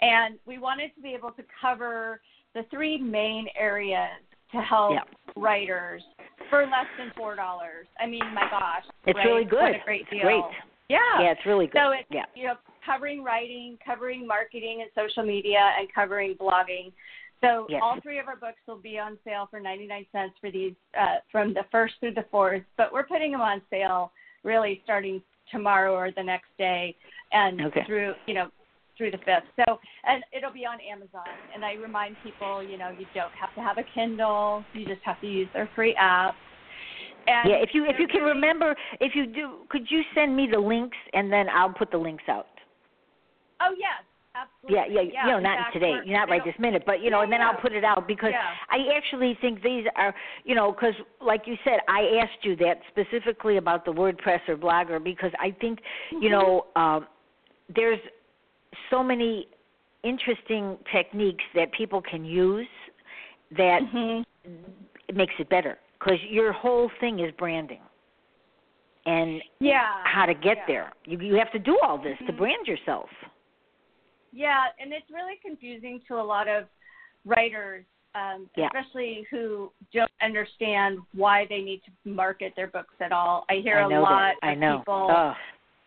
and 0.00 0.40
we 0.46 0.58
wanted 0.58 0.92
to 0.96 1.00
be 1.00 1.14
able 1.14 1.30
to 1.32 1.44
cover 1.60 2.20
the 2.54 2.64
three 2.64 2.98
main 2.98 3.48
areas 3.54 4.20
to 4.52 4.60
help 4.60 4.92
Yeah. 4.92 5.02
writers 5.36 6.02
for 6.48 6.66
less 6.66 6.86
than 6.98 7.10
four 7.16 7.34
dollars. 7.36 7.86
I 7.98 8.06
mean, 8.06 8.24
my 8.34 8.48
gosh, 8.50 8.84
It's 9.06 9.16
right? 9.16 9.24
really 9.26 9.44
good. 9.44 9.60
What 9.62 9.74
a 9.74 9.84
great 9.84 10.08
deal. 10.10 10.20
great. 10.22 10.44
Yeah. 10.88 11.20
Yeah, 11.20 11.30
it's 11.30 11.46
really 11.46 11.66
good. 11.66 11.78
So 11.78 11.90
it's 11.92 12.08
yeah. 12.10 12.26
you 12.34 12.46
know 12.46 12.54
covering 12.84 13.22
writing, 13.22 13.78
covering 13.84 14.26
marketing 14.26 14.82
and 14.82 14.90
social 14.94 15.22
media, 15.24 15.72
and 15.78 15.92
covering 15.92 16.34
blogging. 16.34 16.92
So 17.40 17.66
Yes. 17.70 17.80
all 17.82 17.98
three 18.00 18.18
of 18.18 18.28
our 18.28 18.36
books 18.36 18.58
will 18.66 18.76
be 18.78 18.98
on 18.98 19.18
sale 19.24 19.46
for 19.50 19.60
99 19.60 20.04
cents 20.12 20.34
for 20.40 20.50
these 20.50 20.74
uh, 20.98 21.16
from 21.30 21.54
the 21.54 21.64
first 21.70 21.94
through 22.00 22.14
the 22.14 22.24
fourth. 22.30 22.62
But 22.76 22.92
we're 22.92 23.04
putting 23.06 23.32
them 23.32 23.40
on 23.40 23.62
sale 23.70 24.12
really 24.42 24.80
starting 24.84 25.22
tomorrow 25.50 25.94
or 25.94 26.10
the 26.10 26.22
next 26.22 26.48
day, 26.58 26.96
and 27.32 27.60
Okay. 27.62 27.84
through 27.86 28.14
you 28.26 28.34
know 28.34 28.50
through 29.00 29.10
the 29.10 29.18
fifth. 29.24 29.48
So 29.56 29.78
and 30.04 30.22
it'll 30.36 30.52
be 30.52 30.66
on 30.66 30.78
Amazon. 30.84 31.24
And 31.54 31.64
I 31.64 31.72
remind 31.74 32.16
people, 32.22 32.62
you 32.62 32.76
know, 32.76 32.90
you 32.90 33.06
don't 33.14 33.32
have 33.32 33.54
to 33.54 33.62
have 33.62 33.78
a 33.78 33.84
Kindle. 33.94 34.62
You 34.74 34.84
just 34.84 35.00
have 35.04 35.18
to 35.22 35.26
use 35.26 35.48
their 35.54 35.68
free 35.74 35.94
app. 35.98 36.34
And 37.26 37.48
Yeah, 37.50 37.56
if 37.56 37.70
you 37.72 37.86
if 37.86 37.96
you 37.98 38.06
can 38.06 38.22
remember, 38.22 38.76
if 39.00 39.12
you 39.14 39.24
do, 39.26 39.60
could 39.70 39.86
you 39.90 40.02
send 40.14 40.36
me 40.36 40.46
the 40.52 40.58
links 40.58 40.98
and 41.14 41.32
then 41.32 41.48
I'll 41.48 41.72
put 41.72 41.90
the 41.90 41.96
links 41.96 42.24
out. 42.28 42.46
Oh 43.62 43.74
yes, 43.78 44.04
absolutely. 44.34 44.94
Yeah, 44.94 45.10
yeah, 45.12 45.26
you 45.26 45.32
know, 45.32 45.38
not 45.40 45.72
today, 45.72 45.96
not 46.06 46.28
right 46.28 46.42
this 46.44 46.54
minute, 46.58 46.82
but 46.86 47.00
you 47.02 47.10
know, 47.10 47.22
and 47.22 47.32
then 47.32 47.40
I'll 47.40 47.60
put 47.60 47.72
it 47.72 47.84
out 47.84 48.06
because 48.06 48.32
Yeah. 48.32 48.42
I 48.70 48.96
actually 48.96 49.36
think 49.40 49.62
these 49.62 49.84
are, 49.96 50.14
you 50.44 50.54
know, 50.54 50.72
because 50.72 50.94
like 51.20 51.42
you 51.46 51.56
said, 51.64 51.80
I 51.88 52.20
asked 52.22 52.42
you 52.42 52.56
that 52.56 52.80
specifically 52.90 53.56
about 53.58 53.84
the 53.84 53.92
WordPress 53.92 54.40
or 54.48 54.56
Blogger 54.56 55.02
because 55.02 55.32
I 55.38 55.50
think, 55.60 55.80
Mm-hmm. 55.80 56.22
you 56.22 56.30
know, 56.30 56.66
um, 56.76 57.06
there's 57.74 58.00
so 58.90 59.02
many 59.02 59.48
interesting 60.02 60.78
techniques 60.92 61.44
that 61.54 61.70
people 61.72 62.00
can 62.00 62.24
use 62.24 62.68
that 63.52 63.82
Mhm. 63.82 64.24
it 65.08 65.16
makes 65.16 65.34
it 65.38 65.48
better 65.48 65.78
because 65.98 66.22
your 66.22 66.52
whole 66.52 66.88
thing 67.00 67.18
is 67.18 67.32
branding 67.32 67.82
and 69.06 69.42
Yeah. 69.58 70.02
how 70.04 70.24
to 70.26 70.34
get 70.34 70.58
yeah. 70.58 70.66
there. 70.66 70.92
You 71.04 71.18
you 71.18 71.34
have 71.34 71.50
to 71.52 71.58
do 71.58 71.78
all 71.80 71.98
this 71.98 72.16
to 72.18 72.32
Mhm. 72.32 72.36
brand 72.36 72.68
yourself. 72.68 73.10
Yeah, 74.32 74.68
and 74.78 74.92
it's 74.92 75.10
really 75.10 75.36
confusing 75.36 76.00
to 76.02 76.20
a 76.20 76.22
lot 76.22 76.46
of 76.48 76.68
writers, 77.24 77.84
um, 78.14 78.48
Yeah. 78.54 78.66
especially 78.66 79.22
who 79.30 79.72
don't 79.92 80.10
understand 80.20 81.00
why 81.12 81.46
they 81.46 81.62
need 81.62 81.82
to 81.84 81.90
market 82.04 82.54
their 82.54 82.68
books 82.68 82.94
at 83.00 83.12
all. 83.12 83.44
I 83.48 83.56
hear 83.56 83.78
I 83.78 83.82
a 83.82 83.88
lot 83.88 84.36
that. 84.40 84.46
I 84.46 84.52
of 84.52 84.58
know. 84.58 84.78
people. 84.78 85.08
Oh, 85.10 85.36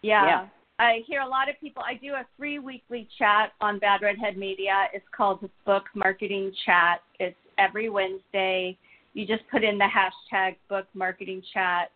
yeah. 0.01 0.25
yeah. 0.25 0.47
I 0.83 1.01
hear 1.07 1.21
a 1.21 1.27
lot 1.27 1.49
of 1.49 1.59
people. 1.61 1.81
I 1.85 1.93
do 1.93 2.13
a 2.13 2.25
free 2.37 2.59
weekly 2.59 3.07
chat 3.17 3.53
on 3.61 3.79
Bad 3.79 4.01
Redhead 4.01 4.37
Media. 4.37 4.87
It's 4.93 5.05
called 5.15 5.41
the 5.41 5.49
Book 5.65 5.83
Marketing 5.95 6.51
Chat. 6.65 7.01
It's 7.19 7.37
every 7.57 7.89
Wednesday. 7.89 8.77
You 9.13 9.25
just 9.25 9.43
put 9.49 9.63
in 9.63 9.77
the 9.77 9.87
hashtag 9.87 10.57
Book 10.69 10.85
Marketing 10.93 11.41
Chat 11.53 11.91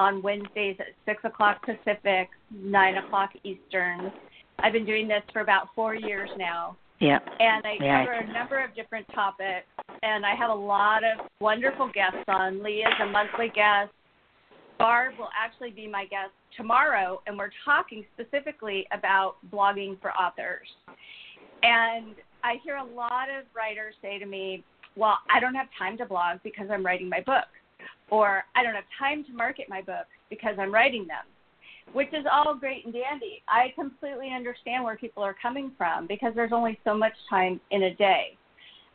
on 0.00 0.20
Wednesdays 0.20 0.76
at 0.80 0.86
six 1.06 1.22
o'clock 1.24 1.64
Pacific, 1.64 2.28
nine 2.50 2.96
o'clock 2.96 3.30
Eastern. 3.44 4.10
I've 4.58 4.72
been 4.72 4.86
doing 4.86 5.06
this 5.06 5.22
for 5.32 5.40
about 5.40 5.68
four 5.74 5.94
years 5.94 6.30
now, 6.36 6.76
yeah. 6.98 7.20
and 7.38 7.64
I 7.64 7.76
Yeah. 7.80 8.04
cover 8.04 8.12
a 8.14 8.32
number 8.32 8.58
of 8.58 8.74
different 8.74 9.06
topics. 9.14 9.68
And 10.02 10.26
I 10.26 10.34
have 10.34 10.50
a 10.50 10.54
lot 10.54 11.04
of 11.04 11.28
wonderful 11.40 11.88
guests 11.88 12.24
on. 12.26 12.62
Leigh 12.62 12.82
is 12.82 13.00
a 13.00 13.06
monthly 13.06 13.50
guest. 13.50 13.92
Barb 14.78 15.14
will 15.18 15.30
actually 15.36 15.70
be 15.70 15.86
my 15.86 16.04
guest 16.06 16.32
tomorrow, 16.56 17.20
and 17.26 17.36
we're 17.36 17.50
talking 17.64 18.04
specifically 18.14 18.86
about 18.92 19.36
blogging 19.52 20.00
for 20.00 20.12
authors. 20.12 20.68
And 21.62 22.14
I 22.42 22.56
hear 22.62 22.76
a 22.76 22.84
lot 22.84 23.28
of 23.30 23.44
writers 23.56 23.94
say 24.02 24.18
to 24.18 24.26
me, 24.26 24.64
Well, 24.96 25.18
I 25.34 25.40
don't 25.40 25.54
have 25.54 25.68
time 25.78 25.96
to 25.98 26.06
blog 26.06 26.38
because 26.44 26.66
I'm 26.70 26.84
writing 26.84 27.08
my 27.08 27.20
book, 27.20 27.46
or 28.10 28.44
I 28.54 28.62
don't 28.62 28.74
have 28.74 28.84
time 28.98 29.24
to 29.24 29.32
market 29.32 29.66
my 29.68 29.80
books 29.80 30.10
because 30.30 30.56
I'm 30.58 30.72
writing 30.72 31.06
them, 31.06 31.24
which 31.92 32.08
is 32.08 32.26
all 32.30 32.54
great 32.54 32.84
and 32.84 32.92
dandy. 32.92 33.42
I 33.48 33.72
completely 33.74 34.30
understand 34.34 34.84
where 34.84 34.96
people 34.96 35.22
are 35.22 35.36
coming 35.40 35.72
from 35.78 36.06
because 36.06 36.32
there's 36.34 36.52
only 36.52 36.78
so 36.84 36.94
much 36.96 37.14
time 37.30 37.60
in 37.70 37.84
a 37.84 37.94
day. 37.94 38.36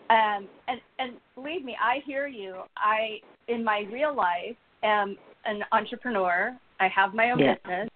Um, 0.09 0.47
and, 0.67 0.81
and 0.97 1.13
believe 1.35 1.63
me, 1.63 1.75
I 1.79 1.99
hear 2.05 2.27
you. 2.27 2.63
I, 2.75 3.19
in 3.47 3.63
my 3.63 3.85
real 3.91 4.15
life, 4.15 4.55
am 4.83 5.17
an 5.45 5.63
entrepreneur. 5.71 6.57
I 6.79 6.87
have 6.87 7.13
my 7.13 7.31
own 7.31 7.39
Yeah. 7.39 7.55
business. 7.55 7.89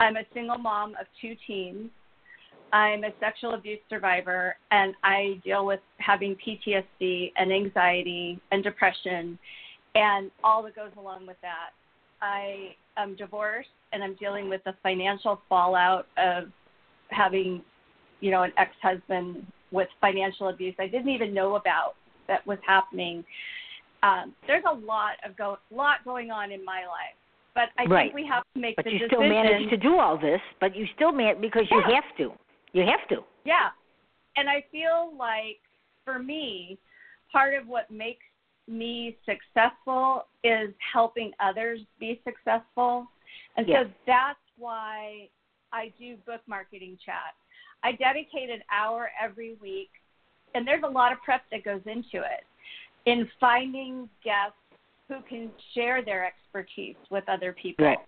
I'm 0.00 0.16
a 0.16 0.24
single 0.34 0.58
mom 0.58 0.96
of 0.96 1.06
two 1.20 1.34
teens. 1.46 1.90
I'm 2.72 3.04
a 3.04 3.12
sexual 3.20 3.54
abuse 3.54 3.80
survivor, 3.88 4.56
and 4.72 4.96
I 5.04 5.40
deal 5.44 5.64
with 5.64 5.80
having 5.98 6.34
PTSD 6.36 7.32
and 7.36 7.52
anxiety 7.52 8.40
and 8.50 8.64
depression 8.64 9.38
and 9.94 10.30
all 10.42 10.62
that 10.64 10.74
goes 10.74 10.90
along 10.96 11.26
with 11.26 11.40
that. 11.40 11.70
I 12.20 12.74
am 12.96 13.14
divorced, 13.14 13.68
and 13.92 14.02
I'm 14.02 14.14
dealing 14.14 14.48
with 14.48 14.62
the 14.64 14.74
financial 14.82 15.40
fallout 15.48 16.08
of 16.16 16.50
having, 17.10 17.62
you 18.20 18.30
know, 18.30 18.42
an 18.42 18.52
ex-husband 18.56 19.46
with 19.70 19.88
financial 20.00 20.48
abuse 20.48 20.74
I 20.78 20.86
didn't 20.86 21.08
even 21.08 21.34
know 21.34 21.56
about 21.56 21.94
that 22.28 22.46
was 22.46 22.58
happening. 22.66 23.24
Um, 24.02 24.34
there's 24.46 24.64
a 24.70 24.74
lot 24.74 25.14
of 25.24 25.36
go 25.36 25.58
lot 25.70 26.04
going 26.04 26.30
on 26.30 26.52
in 26.52 26.64
my 26.64 26.86
life, 26.86 27.16
but 27.54 27.70
I 27.78 27.84
Right. 27.84 28.04
think 28.04 28.14
we 28.14 28.26
have 28.26 28.44
to 28.54 28.60
make 28.60 28.76
But 28.76 28.84
the 28.84 28.92
you 28.92 28.98
decision. 28.98 29.18
still 29.18 29.28
manage 29.28 29.70
to 29.70 29.76
do 29.76 29.98
all 29.98 30.16
this, 30.16 30.40
but 30.60 30.74
you 30.74 30.86
still 30.94 31.12
man 31.12 31.40
because 31.40 31.70
you 31.70 31.80
have 31.80 32.16
to. 32.16 32.36
You 32.72 32.84
have 32.84 33.06
to. 33.08 33.24
Yeah. 33.44 33.70
And 34.36 34.48
I 34.50 34.62
feel 34.72 35.14
like 35.16 35.60
for 36.04 36.18
me, 36.18 36.78
part 37.30 37.54
of 37.54 37.68
what 37.68 37.90
makes 37.90 38.24
me 38.66 39.16
successful 39.24 40.26
is 40.42 40.74
helping 40.92 41.32
others 41.38 41.80
be 41.98 42.20
successful. 42.24 43.06
And 43.56 43.68
Yeah. 43.68 43.84
so 43.84 43.90
that's 44.06 44.40
why 44.56 45.28
I 45.72 45.88
do 45.98 46.16
book 46.18 46.40
marketing 46.46 46.98
chat. 46.98 47.34
I 47.82 47.92
dedicate 47.92 48.50
an 48.50 48.62
hour 48.70 49.12
every 49.20 49.54
week, 49.54 49.90
and 50.54 50.66
there's 50.66 50.82
a 50.82 50.88
lot 50.88 51.12
of 51.12 51.22
prep 51.22 51.48
that 51.50 51.62
goes 51.64 51.86
into 51.86 52.22
it 52.22 52.44
in 53.04 53.26
finding 53.38 54.08
guests 54.22 54.56
who 55.08 55.16
can 55.28 55.50
share 55.74 56.04
their 56.04 56.24
expertise 56.26 56.96
with 57.10 57.24
other 57.28 57.52
people. 57.60 57.84
Right. 57.84 57.98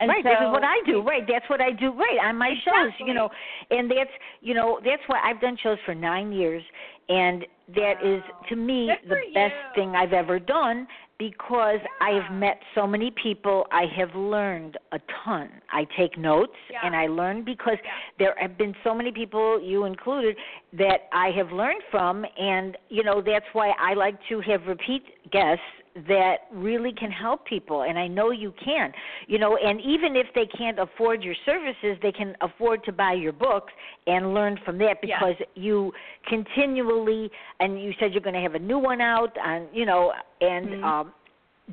And 0.00 0.08
right, 0.08 0.24
so 0.24 0.30
this 0.30 0.38
is 0.40 0.50
what 0.50 0.64
I 0.64 0.76
do. 0.86 1.02
Right, 1.02 1.22
that's 1.28 1.48
what 1.50 1.60
I 1.60 1.72
do. 1.72 1.92
Right, 1.92 2.18
on 2.24 2.36
my 2.36 2.54
shows, 2.64 2.90
you 3.06 3.12
know, 3.12 3.28
and 3.70 3.90
that's 3.90 4.10
you 4.40 4.54
know 4.54 4.80
that's 4.82 5.02
why 5.08 5.20
I've 5.22 5.40
done 5.42 5.58
shows 5.62 5.76
for 5.84 5.94
nine 5.94 6.32
years, 6.32 6.62
and 7.10 7.44
that 7.74 7.94
is 8.02 8.22
Wow. 8.22 8.40
to 8.48 8.56
me 8.56 8.86
Good 8.86 9.10
the 9.10 9.32
best 9.34 9.54
you. 9.54 9.74
thing 9.82 9.94
I've 9.96 10.12
ever 10.14 10.38
done. 10.38 10.86
because 11.18 11.80
I 12.00 12.12
have 12.18 12.32
met 12.32 12.58
so 12.74 12.86
many 12.86 13.10
people. 13.22 13.66
I 13.70 13.84
have 13.94 14.14
learned 14.14 14.78
a 14.92 14.98
ton. 15.22 15.50
I 15.70 15.84
take 15.94 16.16
notes 16.16 16.56
Yeah. 16.70 16.80
and 16.82 16.96
I 16.96 17.08
learn 17.08 17.42
because 17.42 17.76
Yeah. 17.84 17.90
there 18.16 18.34
have 18.38 18.56
been 18.56 18.74
so 18.82 18.94
many 18.94 19.12
people, 19.12 19.60
you 19.60 19.84
included, 19.84 20.38
that 20.72 21.08
I 21.12 21.30
have 21.32 21.52
learned 21.52 21.82
from, 21.90 22.24
and 22.38 22.74
you 22.88 23.02
know 23.04 23.20
that's 23.20 23.44
why 23.52 23.68
I 23.78 23.92
like 23.92 24.16
to 24.30 24.40
have 24.40 24.66
repeat 24.66 25.04
guests 25.30 25.62
that 26.08 26.36
really 26.52 26.92
can 26.92 27.10
help 27.10 27.44
people 27.46 27.82
and 27.82 27.98
I 27.98 28.06
know 28.06 28.30
you 28.30 28.52
can. 28.64 28.92
You 29.26 29.38
know, 29.38 29.56
and 29.56 29.80
even 29.80 30.16
if 30.16 30.26
they 30.34 30.46
can't 30.46 30.78
afford 30.78 31.22
your 31.22 31.34
services, 31.44 31.98
they 32.02 32.12
can 32.12 32.36
afford 32.40 32.84
to 32.84 32.92
buy 32.92 33.12
your 33.14 33.32
books 33.32 33.72
and 34.06 34.32
learn 34.34 34.58
from 34.64 34.78
that 34.78 34.98
Yeah. 35.02 35.18
because 35.18 35.36
you 35.54 35.92
continually 36.28 37.30
and 37.58 37.80
you 37.82 37.92
said 37.98 38.12
you're 38.12 38.20
going 38.22 38.34
to 38.34 38.40
have 38.40 38.54
a 38.54 38.58
new 38.58 38.78
one 38.78 39.00
out 39.00 39.36
and 39.42 39.68
you 39.72 39.84
know 39.86 40.12
and 40.40 40.68
Mhm. 40.68 40.84
um 40.84 41.12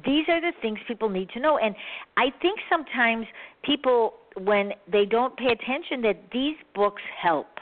these 0.06 0.28
are 0.30 0.40
the 0.40 0.52
things 0.62 0.80
people 0.88 1.10
need 1.10 1.30
to 1.30 1.40
know 1.40 1.58
and 1.58 1.76
I 2.18 2.30
think 2.42 2.60
sometimes 2.70 3.28
people 3.64 4.14
when 4.36 4.74
they 4.88 5.06
don't 5.06 5.36
pay 5.38 5.52
attention 5.52 6.02
that 6.04 6.30
these 6.32 6.58
books 6.76 7.02
help 7.18 7.57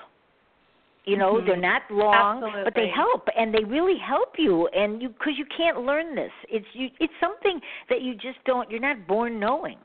you 1.06 1.18
know 1.18 1.40
Mhm. 1.40 1.46
they're 1.46 1.56
not 1.58 1.84
long 1.90 2.42
but 2.64 2.74
they 2.76 2.88
help 2.88 3.28
and 3.38 3.54
they 3.54 3.64
really 3.64 3.98
help 3.98 4.34
you 4.38 4.68
and 4.70 5.02
you 5.02 5.10
because 5.10 5.38
you 5.38 5.46
can't 5.56 5.82
learn 5.82 6.16
this 6.16 6.32
it's 6.50 6.66
you 6.74 6.90
it's 7.00 7.14
something 7.20 7.60
that 7.90 8.02
you 8.02 8.16
just 8.16 8.38
don't 8.46 8.70
you're 8.70 8.80
not 8.80 9.06
born 9.08 9.40
knowing 9.40 9.78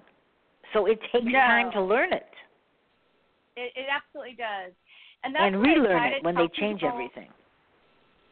so 0.73 0.87
it 0.87 0.99
takes 1.13 1.25
No. 1.27 1.41
time 1.41 1.71
to 1.73 1.83
learn 1.83 2.13
it 2.13 2.27
It, 3.57 3.73
it 3.77 3.87
absolutely 3.91 4.37
does. 4.37 4.73
And 5.25 5.35
that's 5.35 5.45
and 5.53 5.61
relearn 5.61 6.05
it 6.05 6.23
when 6.23 6.35
they 6.35 6.49
change 6.55 6.81
people. 6.81 6.89
everything 6.89 7.29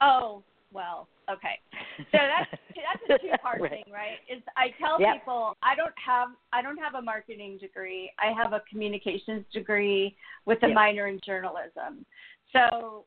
Oh, 0.01 0.43
well, 0.73 1.09
okay. 1.31 1.59
So 2.13 2.19
that's 2.19 2.49
that's 2.77 3.21
a 3.21 3.21
two 3.21 3.37
part 3.43 3.61
Right. 3.61 3.71
thing, 3.71 3.85
right? 3.93 4.19
Is 4.29 4.43
I 4.57 4.69
tell 4.81 5.01
Yep. 5.01 5.15
people 5.15 5.57
I 5.63 5.75
don't 5.75 5.93
have 6.05 6.29
I 6.53 6.63
don't 6.63 6.79
have 6.79 6.95
a 6.95 7.03
marketing 7.03 7.59
degree. 7.59 8.13
I 8.19 8.33
have 8.41 8.53
a 8.53 8.63
communications 8.71 9.45
degree 9.53 10.17
with 10.47 10.63
a 10.63 10.69
Yep. 10.69 10.75
minor 10.75 11.09
in 11.09 11.21
journalism. 11.27 12.07
So 12.53 13.05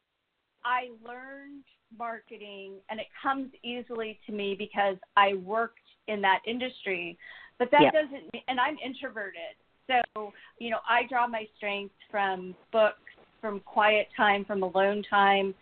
I 0.64 0.90
learned 1.06 1.64
marketing 1.98 2.76
and 2.90 3.00
it 3.00 3.08
comes 3.22 3.50
easily 3.64 4.20
to 4.26 4.32
me 4.32 4.56
because 4.58 4.98
I 5.18 5.34
worked 5.36 5.80
in 6.08 6.22
that 6.22 6.40
industry. 6.46 7.18
But 7.60 7.70
that 7.72 7.82
Yep. 7.84 7.94
doesn't 7.94 8.44
and 8.48 8.60
I'm 8.60 8.78
introverted. 8.84 9.56
So, 9.88 10.34
you 10.58 10.70
know, 10.70 10.80
I 10.88 11.04
draw 11.08 11.28
my 11.28 11.48
strength 11.58 11.96
from 12.10 12.56
books, 12.72 12.98
from 13.42 13.60
quiet 13.62 14.08
time, 14.16 14.46
from 14.46 14.64
alone 14.64 15.04
time. 15.10 15.54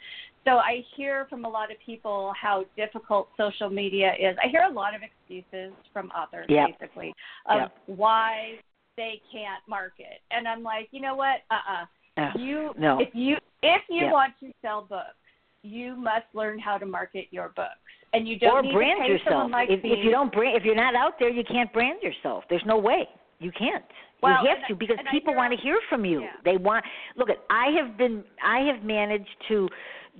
So 0.45 0.57
I 0.57 0.83
hear 0.95 1.25
from 1.29 1.45
a 1.45 1.49
lot 1.49 1.71
of 1.71 1.77
people 1.85 2.33
how 2.39 2.65
difficult 2.75 3.29
social 3.37 3.69
media 3.69 4.13
is. 4.19 4.37
I 4.43 4.47
hear 4.49 4.63
a 4.69 4.71
lot 4.71 4.93
of 4.95 5.01
excuses 5.01 5.73
from 5.91 6.09
authors 6.11 6.47
Yep. 6.49 6.79
basically 6.79 7.13
of 7.47 7.57
Yep. 7.57 7.71
why 7.97 8.59
they 8.97 9.21
can't 9.31 9.61
market. 9.67 10.21
And 10.31 10.47
I'm 10.47 10.63
like, 10.63 10.89
you 10.91 11.01
know 11.01 11.15
what? 11.15 11.43
Uh-uh. 11.51 11.83
Uh, 11.83 11.85
You 12.37 12.73
no. 12.77 12.99
if 12.99 13.09
you 13.13 13.37
if 13.61 13.81
you 13.89 14.05
Yeah. 14.05 14.11
want 14.11 14.33
to 14.41 14.51
sell 14.61 14.81
books, 14.83 15.15
you 15.63 15.95
must 15.95 16.25
learn 16.33 16.59
how 16.59 16.77
to 16.77 16.85
market 16.85 17.27
your 17.31 17.49
books. 17.49 17.69
And 18.13 18.27
you 18.27 18.39
don't 18.39 18.51
or 18.57 18.61
need 18.61 18.73
brand 18.73 18.99
to 18.99 19.03
pay 19.03 19.11
yourself 19.11 19.29
someone 19.29 19.51
like 19.51 19.69
if, 19.69 19.83
me. 19.83 19.91
if 19.91 20.03
you 20.03 20.11
don't 20.11 20.31
brand 20.31 20.57
if 20.57 20.63
you're 20.63 20.75
not 20.75 20.95
out 20.95 21.13
there 21.19 21.29
you 21.29 21.43
can't 21.43 21.71
brand 21.71 22.01
yourself 22.01 22.43
there's 22.49 22.63
no 22.65 22.77
way 22.77 23.07
you 23.39 23.51
can't 23.51 23.85
Well, 24.23 24.43
you 24.43 24.49
have 24.49 24.67
to 24.67 24.75
because 24.75 24.97
people 25.11 25.35
want 25.35 25.53
to 25.53 25.59
hear 25.61 25.79
from 25.89 26.05
you 26.05 26.21
Yeah. 26.21 26.31
they 26.43 26.57
want 26.57 26.83
look 27.17 27.29
at 27.29 27.37
i 27.51 27.67
have 27.67 27.97
been 27.99 28.23
i 28.43 28.61
have 28.61 28.83
managed 28.83 29.29
to 29.49 29.69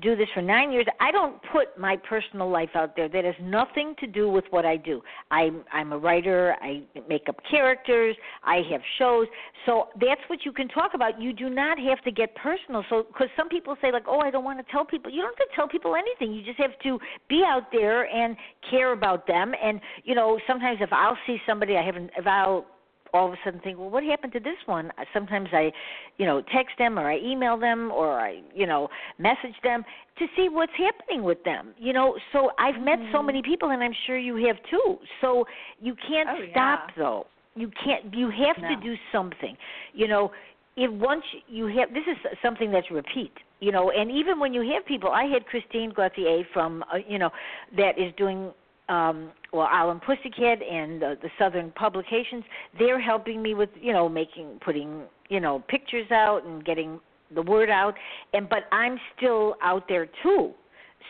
do 0.01 0.15
this 0.15 0.27
for 0.34 0.41
nine 0.41 0.72
years. 0.72 0.86
I 1.00 1.12
don't 1.12 1.41
put 1.51 1.77
my 1.77 1.98
personal 1.98 2.50
life 2.50 2.69
out 2.75 2.96
there. 2.96 3.10
That 3.10 3.25
has 3.25 3.36
nothing 3.41 3.96
to 4.00 4.08
do 4.08 4.29
with 4.29 4.46
what 4.50 4.65
i 4.65 4.77
do. 4.77 5.01
I'm 5.31 5.63
i'm 5.72 5.91
a 5.91 5.98
writer. 5.98 6.55
I 6.62 6.84
make 7.08 7.27
up 7.27 7.38
characters. 7.50 8.15
I 8.43 8.62
have 8.72 8.81
shows. 8.98 9.27
So 9.65 9.89
that's 10.00 10.22
what 10.27 10.46
you 10.46 10.51
can 10.51 10.67
talk 10.69 10.91
about. 10.93 11.22
You 11.22 11.34
do 11.34 11.50
not 11.50 11.77
have 11.79 12.01
to 12.03 12.12
get 12.12 12.36
personal. 12.36 12.84
So 12.89 13.05
because 13.08 13.27
some 13.36 13.50
people 13.50 13.75
say 13.81 13.91
like 13.91 14.06
oh 14.08 14.19
i 14.19 14.32
don't 14.32 14.43
want 14.43 14.65
to 14.65 14.71
tell 14.71 14.86
people. 14.86 15.12
You 15.12 15.21
don't 15.21 15.38
have 15.38 15.49
to 15.49 15.56
tell 15.56 15.67
people 15.67 15.95
anything. 15.95 16.34
You 16.34 16.43
just 16.43 16.60
have 16.60 16.78
to 16.84 16.99
be 17.28 17.43
out 17.45 17.71
there 17.71 18.06
and 18.08 18.36
care 18.69 18.93
about 18.93 19.28
them. 19.28 19.54
And 19.62 19.80
you 20.04 20.15
know 20.15 20.39
sometimes 20.47 20.80
if 20.82 20.91
i'll 20.91 21.17
see 21.28 21.38
somebody 21.47 21.78
i 21.78 21.84
haven't 21.84 22.12
if 22.17 22.25
i'll 22.25 22.65
all 23.13 23.28
of 23.28 23.34
a 23.34 23.38
sudden 23.43 23.60
think, 23.62 23.78
well, 23.78 23.89
what 23.89 24.04
happened 24.04 24.34
to 24.34 24.39
this 24.39 24.58
one? 24.65 24.91
Sometimes 25.13 25.50
I, 25.52 25.72
you 26.17 26.26
know, 26.26 26.41
text 26.54 26.76
them 26.78 26.98
or 27.00 27.10
I 27.10 27.17
email 27.17 27.58
them 27.58 27.91
or 27.91 28.19
I, 28.19 28.41
you 28.56 28.67
know, 28.67 28.89
message 29.17 29.56
them 29.63 29.84
to 30.17 30.26
see 30.36 30.50
what's 30.50 30.72
happening 30.78 31.24
with 31.24 31.43
them. 31.43 31.74
You 31.78 31.93
know, 31.93 32.17
so 32.34 32.52
I've 32.60 32.82
met 32.82 33.00
so 33.12 33.22
many 33.24 33.41
people, 33.41 33.69
and 33.72 33.84
I'm 33.84 33.95
sure 34.06 34.17
you 34.17 34.36
have 34.48 34.58
too. 34.69 34.98
So 35.22 35.45
you 35.80 35.95
can't 36.08 36.30
Oh, 36.30 36.41
yeah. 36.41 36.52
stop 36.52 36.89
though. 36.98 37.28
You 37.56 37.72
can't. 37.84 38.13
You 38.13 38.30
have 38.30 38.56
to 38.58 38.76
do 38.82 38.95
something. 39.12 39.58
You 39.93 40.08
know, 40.08 40.32
if 40.78 40.91
once 40.91 41.24
you 41.48 41.67
have 41.67 41.93
this 41.93 42.04
is 42.10 42.17
something 42.41 42.72
that's 42.72 42.89
repeat. 42.91 43.32
You 43.62 43.74
know, 43.74 43.91
and 43.91 44.10
even 44.10 44.39
when 44.39 44.54
you 44.54 44.62
have 44.74 44.86
people, 44.86 45.12
I 45.12 45.26
had 45.26 45.45
Christine 45.45 45.91
Gauthier 45.93 46.43
from, 46.54 46.82
uh, 46.93 46.98
you 47.06 47.19
know, 47.19 47.30
that 47.76 48.00
is 48.00 48.13
doing 48.15 48.52
um 48.89 49.32
well 49.54 49.67
Alan 49.71 49.99
Pussycat 49.99 50.60
and 50.62 51.02
the, 51.02 51.17
the 51.21 51.30
Southern 51.38 51.71
Publications 51.71 52.43
they're 52.78 52.99
helping 52.99 53.41
me 53.41 53.54
with 53.54 53.69
you 53.80 53.93
know 53.93 54.10
making 54.10 54.60
putting 54.65 55.04
you 55.30 55.39
know 55.39 55.63
pictures 55.69 56.10
out 56.12 56.43
and 56.45 56.65
getting 56.65 56.99
the 57.36 57.41
word 57.43 57.69
out 57.69 57.93
and 58.34 58.49
but 58.49 58.63
I'm 58.71 58.99
still 59.15 59.56
out 59.62 59.86
there 59.88 60.08
too 60.23 60.52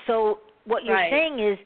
so 0.06 0.40
what 0.66 0.84
you're 0.84 0.96
Right. 0.96 1.12
saying 1.12 1.40
is 1.40 1.58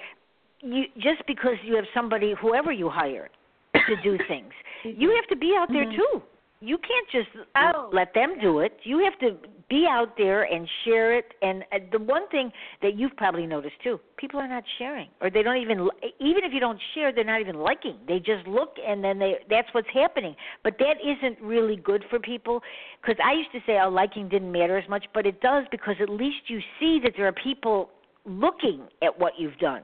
you 0.62 0.84
just 0.98 1.26
because 1.28 1.56
you 1.66 1.76
have 1.76 1.86
somebody 1.94 2.34
whoever 2.40 2.72
you 2.72 2.90
hire 2.90 3.30
to 3.76 3.96
do 4.04 4.18
things 4.28 4.54
you 4.84 5.10
have 5.16 5.28
to 5.30 5.36
be 5.36 5.56
out 5.58 5.70
there 5.70 5.86
Mhm. 5.86 5.96
too 5.96 6.22
you 6.64 6.78
can't 6.78 7.08
just 7.12 7.46
Oh, 7.56 7.90
let 7.92 8.14
them 8.14 8.40
do 8.42 8.60
it. 8.60 8.78
You 8.84 9.04
have 9.04 9.20
to 9.20 9.38
be 9.70 9.86
out 9.90 10.16
there 10.18 10.44
and 10.44 10.68
share 10.86 11.18
it. 11.18 11.26
And 11.42 11.64
uh, 11.74 11.80
the 11.92 12.00
one 12.00 12.28
thing 12.30 12.52
that 12.82 12.96
you've 12.98 13.16
probably 13.18 13.46
noticed 13.46 13.76
too 13.84 14.00
people 14.18 14.40
are 14.40 14.48
not 14.48 14.64
sharing. 14.78 15.10
Or 15.22 15.30
they 15.30 15.44
don't 15.44 15.58
even 15.58 15.90
even 16.20 16.44
if 16.44 16.54
you 16.54 16.60
don't 16.62 16.80
share 16.96 17.12
they're 17.12 17.24
not 17.26 17.42
even 17.42 17.56
liking. 17.58 17.98
They 18.08 18.20
just 18.20 18.48
look 18.48 18.76
and 18.86 19.04
then 19.04 19.20
they 19.20 19.36
that's 19.50 19.68
what's 19.74 19.90
happening. 19.94 20.36
But 20.64 20.78
that 20.80 20.96
isn't 21.04 21.42
really 21.42 21.76
good 21.76 22.04
for 22.10 22.20
people 22.20 22.62
because 23.02 23.18
i 23.24 23.34
used 23.34 23.52
to 23.52 23.60
say 23.68 23.80
oh 23.84 23.90
liking 23.90 24.30
didn't 24.30 24.52
matter 24.52 24.78
as 24.78 24.88
much. 24.90 25.06
But 25.14 25.26
it 25.26 25.42
does 25.42 25.66
because 25.72 25.96
at 26.02 26.10
least 26.10 26.48
you 26.48 26.60
see 26.80 27.00
that 27.04 27.14
there 27.18 27.28
are 27.28 27.34
people 27.34 27.90
looking 28.26 28.84
at 29.02 29.20
what 29.20 29.34
you've 29.38 29.58
done 29.58 29.84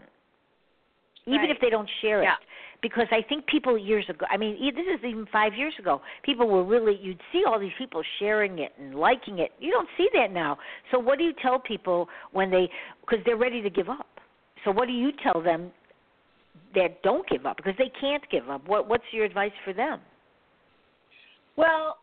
even 1.25 1.41
Right. 1.41 1.51
if 1.51 1.57
they 1.61 1.69
don't 1.69 1.89
share 2.01 2.21
it. 2.21 2.25
Yeah. 2.25 2.35
Because 2.81 3.07
I 3.11 3.21
think 3.27 3.45
people 3.47 3.77
years 3.77 4.05
ago, 4.09 4.25
I 4.29 4.37
mean, 4.37 4.57
this 4.73 4.85
is 4.85 5.03
even 5.05 5.25
five 5.31 5.53
years 5.53 5.73
ago, 5.79 6.01
people 6.23 6.47
were 6.47 6.63
really, 6.63 6.97
you'd 7.01 7.19
see 7.31 7.43
all 7.45 7.59
these 7.59 7.73
people 7.77 8.01
sharing 8.19 8.59
it 8.59 8.73
and 8.79 8.95
liking 8.95 9.39
it. 9.39 9.51
You 9.59 9.71
don't 9.71 9.89
see 9.97 10.07
that 10.13 10.31
now. 10.31 10.57
So, 10.91 10.99
what 10.99 11.17
do 11.17 11.25
you 11.25 11.33
tell 11.41 11.59
people 11.59 12.07
when 12.31 12.49
they, 12.49 12.69
because 13.01 13.19
they're 13.25 13.37
ready 13.37 13.61
to 13.61 13.69
give 13.69 13.89
up? 13.89 14.07
So, 14.63 14.71
what 14.71 14.87
do 14.87 14.93
you 14.93 15.11
tell 15.23 15.41
them 15.41 15.71
that 16.75 17.01
don't 17.03 17.27
give 17.27 17.45
up? 17.45 17.57
Because 17.57 17.73
they 17.77 17.91
can't 17.99 18.23
give 18.31 18.49
up. 18.49 18.67
What, 18.67 18.87
what's 18.87 19.03
your 19.11 19.25
advice 19.25 19.51
for 19.65 19.73
them? 19.73 19.99
Well, 21.57 21.97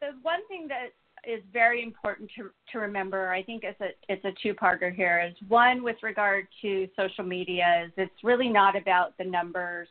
the 0.00 0.08
one 0.22 0.40
thing 0.48 0.66
that 0.68 0.88
is 1.26 1.42
very 1.52 1.82
important 1.82 2.30
to 2.36 2.50
to 2.72 2.78
remember, 2.78 3.30
I 3.30 3.42
think 3.42 3.64
it's 3.64 3.80
a 3.80 3.88
it's 4.08 4.24
a 4.24 4.32
two 4.42 4.54
parter 4.54 4.94
here. 4.94 5.20
Is 5.26 5.34
one 5.48 5.82
with 5.82 5.96
regard 6.02 6.46
to 6.62 6.88
social 6.96 7.24
media 7.24 7.84
is 7.86 7.92
it's 7.96 8.24
really 8.24 8.48
not 8.48 8.76
about 8.76 9.16
the 9.18 9.24
numbers. 9.24 9.88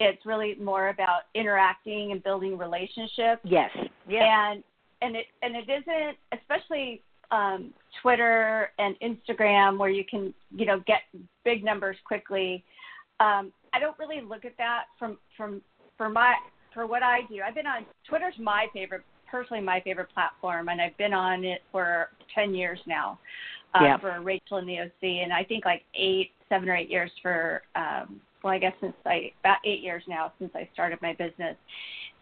It's 0.00 0.24
really 0.26 0.56
more 0.56 0.88
about 0.88 1.22
interacting 1.34 2.12
and 2.12 2.22
building 2.22 2.58
relationships. 2.58 3.40
Yes. 3.44 3.70
Yeah. 4.08 4.52
And 4.52 4.64
and 5.00 5.16
it 5.16 5.26
and 5.42 5.56
it 5.56 5.68
isn't 5.68 6.16
especially 6.40 7.02
um, 7.30 7.72
Twitter 8.02 8.70
and 8.78 8.94
Instagram 9.00 9.78
where 9.78 9.90
you 9.90 10.04
can 10.04 10.32
you 10.54 10.66
know 10.66 10.82
get 10.86 11.00
big 11.44 11.64
numbers 11.64 11.96
quickly. 12.04 12.64
Um, 13.20 13.52
I 13.72 13.80
don't 13.80 13.98
really 13.98 14.20
look 14.20 14.44
at 14.44 14.56
that 14.58 14.84
from 14.98 15.18
from 15.36 15.62
for 15.96 16.08
my 16.08 16.34
for 16.74 16.86
what 16.86 17.02
I 17.02 17.20
do. 17.28 17.40
I've 17.46 17.54
been 17.54 17.66
on 17.66 17.84
Twitter's 18.08 18.34
my 18.38 18.66
favorite 18.72 19.02
personally 19.32 19.62
my 19.64 19.80
favorite 19.80 20.12
platform 20.12 20.68
and 20.68 20.80
I've 20.80 20.96
been 20.98 21.14
on 21.14 21.42
it 21.42 21.62
for 21.72 22.10
10 22.34 22.54
years 22.54 22.78
now. 22.86 23.18
Uh, 23.74 23.84
Yeah. 23.84 23.96
for 23.96 24.20
Rachel 24.20 24.58
and 24.58 24.68
the 24.68 24.78
OC 24.80 25.22
and 25.22 25.32
I 25.32 25.42
think 25.44 25.64
like 25.64 25.82
8 25.94 26.30
7 26.50 26.68
or 26.68 26.76
8 26.76 26.90
years 26.90 27.10
for 27.22 27.62
um 27.74 28.20
well 28.44 28.52
I 28.52 28.58
guess 28.58 28.74
since 28.82 28.94
I 29.06 29.32
about 29.40 29.58
8 29.64 29.80
years 29.80 30.02
now 30.06 30.30
since 30.38 30.52
I 30.54 30.68
started 30.74 31.00
my 31.00 31.14
business. 31.14 31.56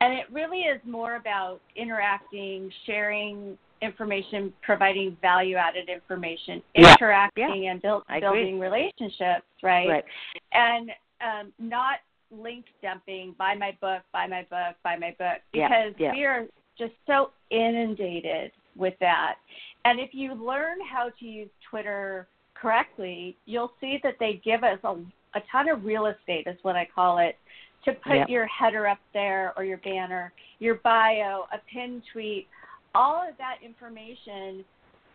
And 0.01 0.15
it 0.15 0.27
really 0.31 0.61
is 0.61 0.81
more 0.87 1.17
about 1.17 1.61
interacting, 1.77 2.71
sharing 2.87 3.59
information, 3.83 4.53
providing 4.63 5.17
value 5.21 5.57
added 5.57 5.89
information, 5.89 6.63
Yeah. 6.75 6.93
interacting 6.93 7.69
and 7.69 7.83
build, 7.83 8.05
building 8.21 8.61
relationships, 8.61 9.47
right? 9.63 9.89
Right. 9.89 10.05
And 10.53 10.93
um, 11.21 11.53
not 11.59 11.99
link 12.31 12.65
dumping, 12.83 13.35
buy 13.39 13.55
my 13.57 13.77
book, 13.81 14.03
buy 14.13 14.27
my 14.27 14.43
book, 14.43 14.77
buy 14.85 14.97
my 14.97 15.11
book, 15.19 15.41
Yeah, 15.53 15.69
because 15.69 15.95
yeah. 15.99 16.13
we 16.13 16.25
are 16.25 16.47
just 16.81 16.95
so 17.07 17.31
inundated 17.51 18.51
with 18.75 18.95
that. 19.01 19.37
And 19.85 20.01
if 20.01 20.11
you 20.13 20.35
learn 20.35 20.79
how 20.91 21.11
to 21.21 21.25
use 21.25 21.51
Twitter 21.71 22.27
correctly, 22.55 23.37
you'll 23.47 23.73
see 23.81 24.01
that 24.03 24.17
they 24.19 24.41
give 24.45 24.65
us 24.65 24.79
a, 24.85 24.93
a 25.35 25.43
ton 25.53 25.69
of 25.69 25.85
real 25.85 26.07
estate 26.07 26.47
is 26.47 26.57
what 26.63 26.77
I 26.77 26.89
call 26.93 27.19
it 27.19 27.37
to 27.85 27.93
put 27.93 28.17
Yep. 28.17 28.29
your 28.29 28.47
header 28.47 28.87
up 28.87 28.99
there 29.13 29.53
or 29.57 29.65
your 29.65 29.79
banner, 29.79 30.33
your 30.59 30.77
bio, 30.77 31.47
a 31.53 31.59
pin 31.73 32.03
tweet, 32.13 32.49
all 32.95 33.27
of 33.27 33.37
that 33.39 33.57
information. 33.65 34.65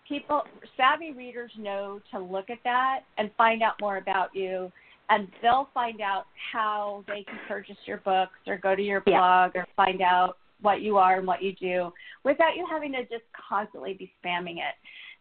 People, 0.08 0.44
savvy 0.78 1.12
readers 1.12 1.52
know 1.58 2.00
to 2.12 2.20
look 2.20 2.50
at 2.50 2.60
that 2.64 3.02
and 3.18 3.30
find 3.38 3.64
out 3.64 3.74
more 3.82 3.98
about 3.98 4.36
you, 4.36 4.72
and 5.10 5.28
they'll 5.42 5.70
find 5.74 6.02
out 6.02 6.26
how 6.52 7.04
they 7.08 7.24
can 7.24 7.40
purchase 7.48 7.78
your 7.86 7.98
books 7.98 8.38
or 8.48 8.58
go 8.58 8.76
to 8.76 8.82
your 8.82 9.02
blog 9.02 9.56
or 9.56 9.68
find 9.76 10.02
out 10.02 10.38
what 10.62 10.82
you 10.82 10.98
are 10.98 11.18
and 11.18 11.28
what 11.28 11.44
you 11.44 11.54
do 11.54 11.92
without 12.24 12.56
you 12.56 12.66
having 12.70 12.92
to 12.94 13.02
just 13.04 13.24
constantly 13.50 13.94
be 13.94 14.12
spamming 14.24 14.58
it. 14.58 14.76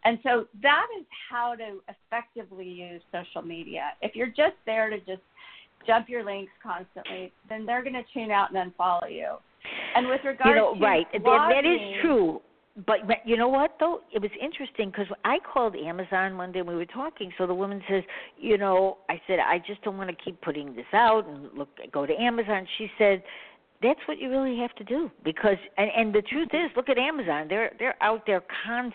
And 0.04 0.18
so 0.22 0.46
that 0.62 0.86
is 0.98 1.06
how 1.30 1.54
to 1.54 1.80
effectively 1.88 2.68
use 2.68 3.00
social 3.10 3.42
media. 3.42 3.92
If 4.02 4.14
you're 4.14 4.28
just 4.28 4.56
there 4.66 4.90
to 4.90 4.98
just 4.98 5.22
jump 5.86 6.08
your 6.08 6.24
links 6.24 6.52
constantly, 6.62 7.32
then 7.48 7.66
they're 7.66 7.82
going 7.82 7.94
to 7.94 8.04
tune 8.12 8.30
out 8.30 8.54
and 8.54 8.72
unfollow 8.72 9.10
you. 9.10 9.36
And 9.96 10.08
with 10.08 10.20
regard 10.24 10.50
you 10.50 10.56
know, 10.56 10.74
to 10.74 10.80
right. 10.80 11.06
That, 11.12 11.22
that 11.22 11.28
blogging- 11.28 11.96
is 11.96 12.02
true. 12.02 12.40
But, 12.86 13.06
but 13.06 13.18
you 13.24 13.36
know 13.36 13.46
what 13.46 13.76
though? 13.78 14.00
It 14.12 14.20
was 14.20 14.32
interesting 14.42 14.90
because 14.90 15.06
I 15.24 15.38
called 15.38 15.76
Amazon 15.76 16.36
one 16.36 16.50
day 16.50 16.58
and 16.58 16.68
we 16.68 16.74
were 16.74 16.84
talking. 16.84 17.32
So 17.38 17.46
the 17.46 17.54
woman 17.54 17.80
says, 17.88 18.02
you 18.36 18.58
know, 18.58 18.98
I 19.08 19.20
said 19.28 19.38
I 19.38 19.60
just 19.64 19.80
don't 19.82 19.96
want 19.96 20.10
to 20.10 20.24
keep 20.24 20.40
putting 20.40 20.74
this 20.74 20.86
out 20.92 21.24
and 21.28 21.56
look 21.56 21.68
go 21.92 22.04
to 22.04 22.12
Amazon. 22.20 22.66
She 22.78 22.90
said, 22.98 23.22
that's 23.84 24.00
what 24.08 24.18
you 24.18 24.30
really 24.30 24.56
have 24.58 24.74
to 24.76 24.84
do 24.84 25.10
because 25.24 25.58
and 25.76 25.90
and 25.94 26.14
the 26.14 26.22
truth 26.22 26.48
is, 26.52 26.70
look 26.74 26.88
at 26.88 26.98
Amazon. 26.98 27.46
They're 27.48 27.72
they're 27.78 28.02
out 28.02 28.22
there 28.26 28.42
constantly 28.64 28.94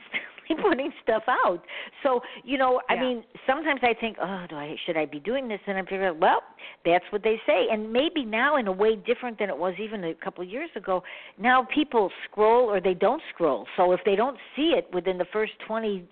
putting 0.64 0.92
stuff 1.04 1.24
out. 1.28 1.62
So 2.02 2.22
you 2.44 2.58
know, 2.58 2.82
I 2.90 3.00
mean, 3.00 3.24
sometimes 3.46 3.82
I 3.84 3.94
think, 3.94 4.18
oh, 4.20 4.46
do 4.50 4.56
I 4.56 4.76
should 4.86 4.98
I 4.98 5.06
be 5.06 5.20
doing 5.20 5.48
this? 5.48 5.60
And 5.68 5.78
I'm 5.78 5.86
figuring, 5.86 6.20
well, 6.20 6.42
that's 6.84 7.06
what 7.12 7.24
they 7.24 7.40
say, 7.46 7.68
and 7.72 7.94
maybe 7.94 8.26
now 8.26 8.58
in 8.58 8.68
a 8.68 8.72
way 8.72 8.96
different 8.96 9.38
than 9.38 9.50
it 9.50 9.58
was 9.58 9.76
even 9.80 10.04
a 10.04 10.16
couple 10.16 10.44
of 10.44 10.50
years 10.50 10.72
ago. 10.76 11.04
Now 11.38 11.68
people 11.74 12.12
scroll 12.30 12.68
or 12.70 12.82
they 12.82 12.96
don't 12.96 13.22
scroll. 13.34 13.68
So 13.78 13.92
if 13.92 14.00
they 14.06 14.16
don't 14.16 14.38
see 14.56 14.74
it 14.76 14.90
within 14.92 15.20
the 15.20 15.28
first 15.32 15.54
twenty 15.68 16.04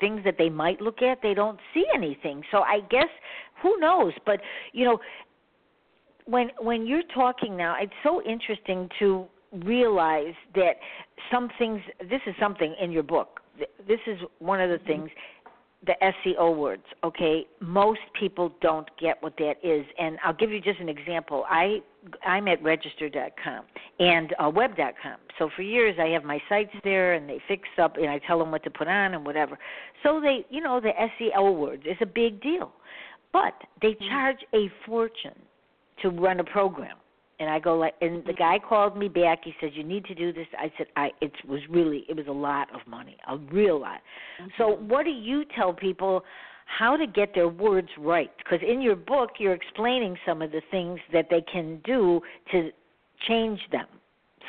things 0.00 0.20
that 0.24 0.34
they 0.36 0.50
might 0.50 0.80
look 0.80 1.00
at, 1.00 1.22
they 1.22 1.32
don't 1.32 1.58
see 1.72 1.84
anything. 1.94 2.42
So 2.50 2.58
I 2.58 2.80
guess 2.90 3.08
who 3.62 3.78
knows? 3.78 4.12
But 4.24 4.40
you 4.72 4.84
know, 4.84 4.98
when 6.26 6.50
when 6.58 6.86
you're 6.86 7.06
talking 7.14 7.56
now, 7.56 7.76
it's 7.80 7.92
so 8.02 8.22
interesting 8.22 8.88
to 8.98 9.26
realize 9.64 10.34
that 10.54 10.76
some 11.32 11.48
things. 11.58 11.80
This 12.10 12.20
is 12.26 12.34
something 12.38 12.74
in 12.80 12.90
your 12.90 13.02
book. 13.02 13.40
This 13.88 14.00
is 14.06 14.18
one 14.38 14.60
of 14.60 14.68
the 14.68 14.84
things. 14.86 15.08
The 15.86 15.94
SEO 16.02 16.56
words, 16.56 16.82
okay. 17.04 17.46
Most 17.60 18.00
people 18.18 18.52
don't 18.60 18.88
get 18.98 19.22
what 19.22 19.36
that 19.36 19.54
is, 19.62 19.84
and 19.98 20.18
I'll 20.24 20.34
give 20.34 20.50
you 20.50 20.60
just 20.60 20.80
an 20.80 20.88
example. 20.88 21.44
I 21.48 21.78
I'm 22.24 22.48
at 22.48 22.60
register.com 22.62 23.64
and 24.00 24.34
uh, 24.42 24.50
web.com. 24.50 25.16
So 25.38 25.48
for 25.54 25.62
years 25.62 25.96
I 26.00 26.06
have 26.08 26.24
my 26.24 26.40
sites 26.48 26.72
there, 26.82 27.12
and 27.12 27.28
they 27.28 27.40
fix 27.46 27.68
up, 27.80 27.98
and 27.98 28.08
I 28.08 28.18
tell 28.26 28.38
them 28.38 28.50
what 28.50 28.64
to 28.64 28.70
put 28.70 28.88
on 28.88 29.14
and 29.14 29.24
whatever. 29.24 29.58
So 30.02 30.20
they, 30.20 30.44
you 30.50 30.60
know, 30.60 30.80
the 30.80 30.90
SEO 30.90 31.56
words 31.56 31.84
is 31.86 31.96
a 32.00 32.06
big 32.06 32.42
deal, 32.42 32.72
but 33.32 33.54
they 33.80 33.94
charge 34.08 34.38
a 34.54 34.68
fortune 34.86 35.36
to 36.02 36.10
run 36.10 36.40
a 36.40 36.44
program. 36.44 36.96
And 37.38 37.50
I 37.50 37.58
go 37.58 37.76
like, 37.76 37.94
and 38.00 38.24
the 38.24 38.32
mm. 38.32 38.38
guy 38.38 38.58
called 38.58 38.96
me 38.96 39.08
back. 39.08 39.40
He 39.44 39.52
said, 39.60 39.70
"You 39.74 39.84
need 39.84 40.06
to 40.06 40.14
do 40.14 40.32
this." 40.32 40.46
I 40.58 40.72
said, 40.78 40.86
"I." 40.96 41.10
It 41.20 41.32
was 41.46 41.60
really, 41.68 42.06
it 42.08 42.16
was 42.16 42.26
a 42.28 42.32
lot 42.32 42.74
of 42.74 42.80
money, 42.86 43.16
a 43.28 43.36
real 43.36 43.78
lot. 43.78 44.00
So, 44.56 44.64
mm-hmm. 44.64 44.88
what 44.88 45.04
do 45.04 45.10
you 45.10 45.44
tell 45.54 45.74
people 45.74 46.24
how 46.64 46.96
to 46.96 47.06
get 47.06 47.34
their 47.34 47.48
words 47.48 47.88
right? 47.98 48.30
Because 48.38 48.60
in 48.66 48.80
your 48.80 48.96
book, 48.96 49.32
you're 49.38 49.52
explaining 49.52 50.16
some 50.24 50.40
of 50.40 50.50
the 50.50 50.62
things 50.70 50.98
that 51.12 51.26
they 51.28 51.42
can 51.42 51.80
do 51.84 52.22
to 52.52 52.70
change 53.28 53.60
them. 53.70 53.86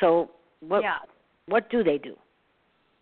So, 0.00 0.30
what 0.60 0.82
yeah. 0.82 0.96
what 1.46 1.68
do 1.68 1.84
they 1.84 1.98
do? 1.98 2.16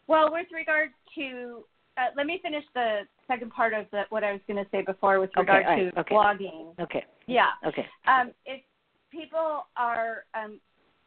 Well, 0.09 0.33
with 0.33 0.47
regard 0.53 0.91
to, 1.17 1.65
uh, 1.97 2.07
let 2.17 2.27
me 2.27 2.39
finish 2.43 2.65
the 2.75 3.01
second 3.27 3.51
part 3.53 3.73
of 3.73 3.87
the, 3.91 4.03
what 4.11 4.23
I 4.25 4.33
was 4.33 4.41
going 4.47 4.63
to 4.63 4.71
say 4.71 4.83
before 4.83 5.19
with 5.21 5.31
Okay, 5.31 5.41
regard 5.41 5.65
all 5.67 5.73
right, 5.73 5.95
to 5.95 6.01
okay. 6.01 6.15
blogging. 6.15 6.79
Okay, 6.81 7.05
Yeah. 7.27 7.51
okay, 7.67 7.87
Um, 8.07 8.33
if 8.45 8.63
people 9.11 9.67
are 9.77 10.25
um, 10.35 10.61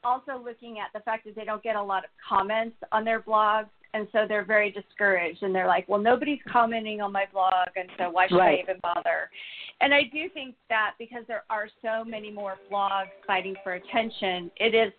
also 0.04 0.42
looking 0.44 0.80
at 0.80 0.88
the 0.94 1.00
fact 1.02 1.26
that 1.26 1.36
they 1.36 1.46
don't 1.46 1.62
get 1.64 1.76
a 1.76 1.82
lot 1.82 2.04
of 2.04 2.10
comments 2.28 2.76
on 2.92 3.06
their 3.06 3.22
blogs, 3.22 3.70
and 3.94 4.08
so 4.12 4.26
they're 4.28 4.46
very 4.46 4.72
discouraged, 4.72 5.42
and 5.42 5.54
they're 5.54 5.68
like, 5.68 5.88
"Well, 5.90 6.00
nobody's 6.00 6.40
commenting 6.48 7.02
on 7.02 7.12
my 7.12 7.26
blog, 7.32 7.70
and 7.76 7.90
so 7.98 8.10
why 8.12 8.28
should 8.28 8.38
Right. 8.38 8.60
I 8.60 8.62
even 8.62 8.80
bother?" 8.82 9.30
And 9.82 9.94
I 9.94 10.04
do 10.04 10.30
think 10.30 10.56
that 10.70 10.94
because 11.00 11.26
there 11.28 11.44
are 11.50 11.68
so 11.82 12.04
many 12.04 12.30
more 12.32 12.58
blogs 12.72 13.10
fighting 13.26 13.56
for 13.64 13.74
attention, 13.74 14.52
it 14.58 14.76
is 14.76 14.94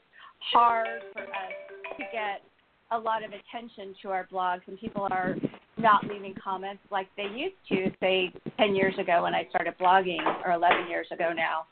hard 0.52 1.02
for 1.12 1.22
us 1.22 1.52
to 1.96 2.02
get 2.10 2.42
a 2.90 2.98
lot 2.98 3.22
of 3.22 3.30
attention 3.32 3.94
to 4.02 4.10
our 4.10 4.26
blogs, 4.26 4.62
and 4.66 4.78
people 4.78 5.06
are 5.12 5.36
not 5.80 6.06
leaving 6.06 6.34
comments 6.42 6.82
like 6.90 7.08
they 7.16 7.24
used 7.34 7.56
to, 7.68 7.90
say, 8.00 8.32
10 8.58 8.74
years 8.74 8.94
ago 8.98 9.22
when 9.22 9.34
I 9.34 9.46
started 9.50 9.74
blogging, 9.78 10.20
or 10.44 10.52
11 10.52 10.88
years 10.88 11.06
ago 11.10 11.32
now. 11.34 11.66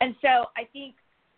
And 0.00 0.14
so 0.22 0.46
I 0.56 0.64
think 0.72 0.94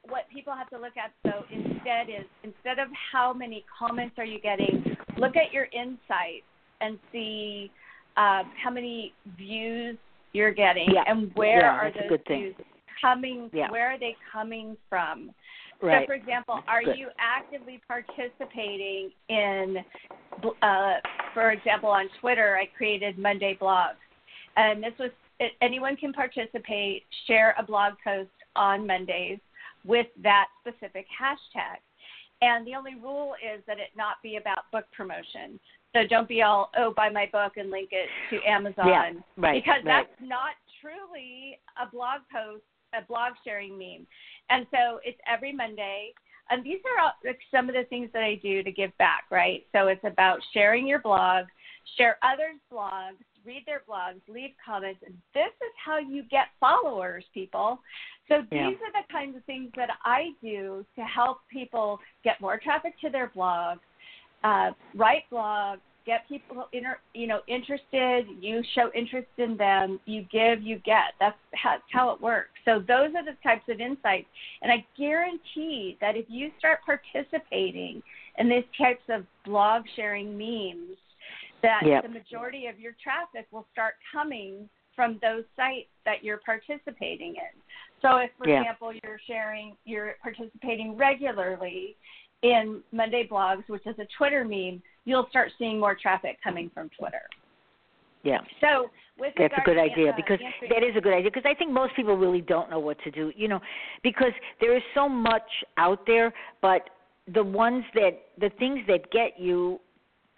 what 0.08 0.22
people 0.32 0.52
have 0.54 0.68
to 0.70 0.78
look 0.78 0.96
at, 0.96 1.12
though, 1.24 1.44
instead 1.50 2.08
is 2.08 2.26
instead 2.42 2.78
of 2.78 2.88
how 3.12 3.32
many 3.32 3.64
comments 3.78 4.14
are 4.18 4.24
you 4.24 4.40
getting, 4.40 4.96
look 5.18 5.36
at 5.36 5.52
your 5.52 5.66
insights 5.72 6.46
and 6.80 6.98
see 7.12 7.70
uh, 8.16 8.42
how 8.62 8.70
many 8.70 9.12
views 9.38 9.96
you're 10.32 10.52
getting 10.52 10.88
Yeah. 10.92 11.04
and 11.06 11.30
where 11.34 11.60
Yeah, 11.60 11.70
are 11.78 11.90
those 11.92 12.08
good 12.08 12.24
thing. 12.26 12.40
views 12.40 12.54
coming, 13.00 13.50
Yeah. 13.52 13.70
where 13.70 13.86
are 13.90 13.98
they 13.98 14.16
coming 14.32 14.76
from? 14.88 15.30
Right. 15.82 16.02
So, 16.02 16.06
for 16.06 16.14
example, 16.14 16.60
are 16.66 16.82
you 16.82 17.08
actively 17.18 17.80
participating 17.86 19.10
in, 19.28 19.78
uh, 20.62 20.94
for 21.34 21.50
example, 21.50 21.90
on 21.90 22.08
Twitter, 22.20 22.56
I 22.56 22.66
created 22.76 23.18
Monday 23.18 23.56
blogs, 23.60 23.96
and 24.56 24.82
this 24.82 24.92
was 24.98 25.10
anyone 25.60 25.96
can 25.96 26.12
participate, 26.12 27.04
share 27.26 27.54
a 27.58 27.62
blog 27.62 27.94
post 28.04 28.30
on 28.54 28.86
Mondays 28.86 29.38
with 29.84 30.06
that 30.22 30.46
specific 30.60 31.06
hashtag. 31.20 31.78
And 32.40 32.66
the 32.66 32.74
only 32.74 32.94
rule 32.96 33.34
is 33.34 33.62
that 33.66 33.78
it 33.78 33.90
not 33.96 34.16
be 34.22 34.36
about 34.36 34.70
book 34.72 34.84
promotion. 34.96 35.58
So 35.94 36.06
don't 36.08 36.28
be 36.28 36.42
all, 36.42 36.70
oh, 36.76 36.92
buy 36.96 37.08
my 37.10 37.28
book 37.30 37.52
and 37.56 37.70
link 37.70 37.90
it 37.92 38.08
to 38.30 38.42
Amazon. 38.48 38.86
Yeah, 38.86 39.12
right, 39.36 39.62
Because 39.62 39.84
right. 39.84 40.06
that's 40.08 40.28
not 40.28 40.54
truly 40.80 41.58
a 41.80 41.90
blog 41.90 42.22
post, 42.32 42.62
a 42.94 43.04
blog 43.06 43.32
sharing 43.44 43.78
meme. 43.78 44.06
And 44.52 44.66
so 44.70 45.00
it's 45.02 45.18
every 45.26 45.52
Monday. 45.52 46.12
And 46.50 46.62
these 46.62 46.80
are 46.84 47.04
all, 47.04 47.12
like, 47.24 47.38
some 47.50 47.68
of 47.70 47.74
the 47.74 47.84
things 47.84 48.10
that 48.12 48.22
I 48.22 48.34
do 48.42 48.62
to 48.62 48.70
give 48.70 48.96
back, 48.98 49.24
right? 49.30 49.64
So 49.72 49.88
it's 49.88 50.04
about 50.04 50.38
sharing 50.52 50.86
your 50.86 50.98
blog, 50.98 51.46
share 51.96 52.18
others' 52.22 52.60
blogs, 52.70 53.16
read 53.46 53.62
their 53.64 53.82
blogs, 53.88 54.20
leave 54.28 54.50
comments. 54.64 55.00
And 55.06 55.16
this 55.32 55.48
is 55.48 55.72
how 55.82 55.98
you 55.98 56.22
get 56.24 56.48
followers, 56.60 57.24
people. 57.32 57.80
So 58.28 58.42
these 58.42 58.50
Yeah. 58.50 58.86
are 58.86 58.92
the 58.92 59.08
kinds 59.10 59.36
of 59.36 59.44
things 59.44 59.72
that 59.76 59.96
I 60.04 60.34
do 60.42 60.84
to 60.96 61.04
help 61.04 61.38
people 61.48 62.00
get 62.22 62.40
more 62.40 62.58
traffic 62.58 62.98
to 63.00 63.08
their 63.08 63.28
blog, 63.28 63.78
uh, 64.44 64.72
write 64.94 65.24
blogs, 65.30 65.80
get 66.04 66.28
people 66.28 66.68
inter, 66.72 66.98
you 67.14 67.26
know 67.26 67.40
interested. 67.46 68.26
You 68.40 68.62
show 68.74 68.90
interest 68.94 69.28
in 69.38 69.56
them. 69.56 70.00
You 70.06 70.24
give, 70.30 70.62
you 70.62 70.78
get. 70.78 71.14
That's 71.20 71.36
how, 71.54 71.72
that's 71.72 71.82
how 71.92 72.10
it 72.10 72.20
works. 72.20 72.50
So 72.64 72.78
those 72.78 73.10
are 73.16 73.24
the 73.24 73.36
types 73.42 73.64
of 73.68 73.80
insights, 73.80 74.28
and 74.62 74.70
I 74.70 74.84
guarantee 74.98 75.96
that 76.00 76.16
if 76.16 76.26
you 76.28 76.50
start 76.58 76.80
participating 76.84 78.02
in 78.38 78.48
these 78.48 78.64
types 78.78 79.02
of 79.08 79.24
blog 79.44 79.84
sharing 79.96 80.36
memes, 80.36 80.96
that 81.62 81.82
Yep. 81.86 82.02
the 82.04 82.08
majority 82.08 82.66
of 82.66 82.80
your 82.80 82.92
traffic 83.02 83.46
will 83.50 83.66
start 83.72 83.94
coming 84.12 84.68
from 84.94 85.18
those 85.22 85.44
sites 85.56 85.88
that 86.04 86.22
you're 86.22 86.40
participating 86.44 87.36
in. 87.36 87.62
So 88.02 88.16
if, 88.16 88.30
for 88.36 88.48
Yeah. 88.48 88.60
example, 88.60 88.92
you're 89.02 89.20
sharing, 89.26 89.76
you're 89.84 90.16
participating 90.22 90.96
regularly 90.96 91.96
in 92.42 92.82
Monday 92.90 93.26
blogs, 93.26 93.68
which 93.68 93.86
is 93.86 93.98
a 93.98 94.06
Twitter 94.18 94.44
meme, 94.44 94.82
you'll 95.04 95.26
start 95.30 95.50
seeing 95.58 95.78
more 95.78 95.94
traffic 95.94 96.38
coming 96.42 96.70
from 96.72 96.90
Twitter. 96.98 97.22
Yeah. 98.22 98.38
So 98.60 98.90
with 99.18 99.34
That's 99.36 99.54
a 99.56 99.62
good 99.64 99.78
idea 99.78 100.10
uh, 100.10 100.16
because 100.16 100.38
that 100.68 100.82
is 100.82 100.96
a 100.96 101.00
good 101.00 101.12
idea 101.12 101.30
because 101.30 101.48
I 101.48 101.54
think 101.54 101.72
most 101.72 101.94
people 101.94 102.16
really 102.16 102.40
don't 102.40 102.70
know 102.70 102.78
what 102.78 102.98
to 103.04 103.10
do, 103.10 103.32
you 103.36 103.48
know, 103.48 103.60
because 104.02 104.32
there 104.60 104.76
is 104.76 104.82
so 104.94 105.08
much 105.08 105.42
out 105.76 106.00
there, 106.06 106.32
but 106.60 106.90
the 107.32 107.42
ones 107.42 107.84
that 107.94 108.22
the 108.38 108.50
things 108.58 108.80
that 108.88 109.10
get 109.12 109.38
you, 109.38 109.80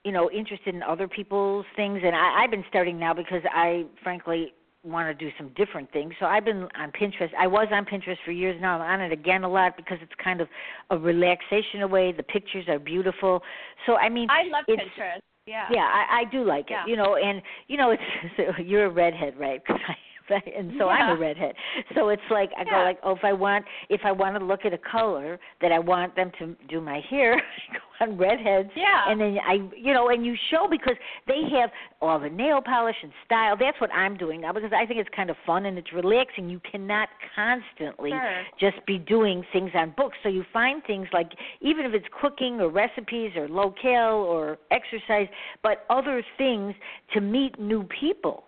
you 0.05 0.12
know, 0.12 0.31
interested 0.31 0.74
in 0.74 0.83
other 0.83 1.09
people's 1.09 1.66
things 1.77 2.00
and 2.05 2.14
I 2.14 2.42
I've 2.42 2.50
been 2.50 2.64
starting 2.68 2.98
now 2.98 3.14
because 3.14 3.42
I 3.50 3.85
frankly 4.03 4.53
want 4.84 5.16
to 5.16 5.24
do 5.24 5.30
some 5.38 5.50
different 5.56 5.90
things. 5.92 6.14
So 6.20 6.26
I've 6.26 6.44
been 6.44 6.68
on 6.78 6.92
Pinterest. 6.92 7.30
I 7.38 7.46
was 7.46 7.68
on 7.72 7.84
Pinterest 7.84 8.16
for 8.24 8.32
years 8.32 8.60
now. 8.60 8.80
I'm 8.80 9.00
on 9.00 9.06
it 9.06 9.12
again 9.12 9.44
a 9.44 9.48
lot 9.48 9.76
because 9.76 9.98
it's 10.02 10.12
kind 10.22 10.40
of 10.40 10.48
a 10.90 10.98
relaxation 10.98 11.82
away. 11.82 12.12
The 12.12 12.22
pictures 12.22 12.68
are 12.68 12.78
beautiful. 12.78 13.42
So 13.86 13.96
I 13.96 14.08
mean, 14.08 14.28
I 14.30 14.44
love 14.44 14.64
Pinterest. 14.68 15.20
Yeah. 15.46 15.66
yeah, 15.70 15.80
I, 15.82 16.20
I 16.20 16.24
do 16.30 16.42
like 16.42 16.70
it. 16.70 16.88
You 16.88 16.96
know, 16.96 17.16
and 17.16 17.42
you 17.68 17.76
know, 17.76 17.90
it's 17.90 18.58
you're 18.64 18.86
a 18.86 18.90
redhead, 18.90 19.34
right? 19.38 19.60
Because 19.66 19.80
I 19.88 19.94
and 20.30 20.72
so 20.78 20.87
yeah. 20.87 20.92
I'm 20.92 21.16
a 21.16 21.20
redhead. 21.20 21.54
So 21.94 22.08
it's 22.08 22.22
like 22.30 22.50
I 22.56 22.62
yeah. 22.64 22.70
go 22.70 22.84
like, 22.84 22.98
oh, 23.02 23.12
if 23.12 23.24
I 23.24 23.32
want 23.32 23.64
if 23.88 24.00
I 24.04 24.12
want 24.12 24.38
to 24.38 24.44
look 24.44 24.64
at 24.64 24.72
a 24.72 24.78
color 24.78 25.38
that 25.60 25.72
I 25.72 25.78
want 25.78 26.16
them 26.16 26.30
to 26.38 26.56
do 26.68 26.80
my 26.80 27.00
hair, 27.10 27.34
I 27.70 27.72
go 27.72 28.12
on 28.12 28.18
redheads. 28.18 28.70
Yeah. 28.76 29.10
And 29.10 29.20
then 29.20 29.38
I, 29.46 29.54
you 29.76 29.92
know, 29.92 30.08
and 30.08 30.24
you 30.24 30.34
show 30.50 30.66
because 30.70 30.96
they 31.26 31.42
have 31.58 31.70
all 32.00 32.18
the 32.18 32.28
nail 32.28 32.60
polish 32.62 32.96
and 33.02 33.12
style. 33.24 33.56
That's 33.58 33.80
what 33.80 33.92
I'm 33.92 34.16
doing 34.16 34.40
now 34.40 34.52
because 34.52 34.72
I 34.72 34.87
think 34.87 35.00
it's 35.00 35.10
kind 35.14 35.30
of 35.30 35.37
fun 35.46 35.66
and 35.66 35.78
it's 35.78 35.92
relaxing. 35.92 36.48
You 36.48 36.60
cannot 36.70 37.08
constantly 37.34 38.10
sure. 38.10 38.42
just 38.60 38.84
be 38.87 38.98
doing 38.98 39.44
things 39.52 39.70
on 39.74 39.94
books. 39.96 40.16
So 40.22 40.28
you 40.28 40.44
find 40.52 40.82
things 40.84 41.06
like 41.12 41.30
even 41.60 41.84
if 41.84 41.94
it's 41.94 42.06
cooking 42.20 42.60
or 42.60 42.70
recipes 42.70 43.32
or 43.37 43.48
locale 43.48 44.16
or 44.16 44.58
exercise, 44.70 45.28
but 45.62 45.84
other 45.90 46.22
things 46.38 46.74
to 47.12 47.20
meet 47.20 47.58
new 47.58 47.84
people 48.00 48.44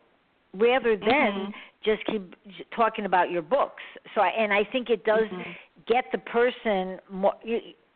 rather 0.58 0.96
than 0.96 1.08
mm-hmm. 1.08 1.50
just 1.84 2.04
keep 2.06 2.34
talking 2.74 3.04
about 3.04 3.30
your 3.30 3.42
books. 3.42 3.82
So, 4.14 4.20
I, 4.20 4.28
and 4.28 4.52
I 4.52 4.64
think 4.64 4.90
it 4.90 5.04
does 5.04 5.24
mm-hmm. 5.32 5.50
get 5.86 6.04
the 6.12 6.18
person 6.18 6.98
more. 7.10 7.34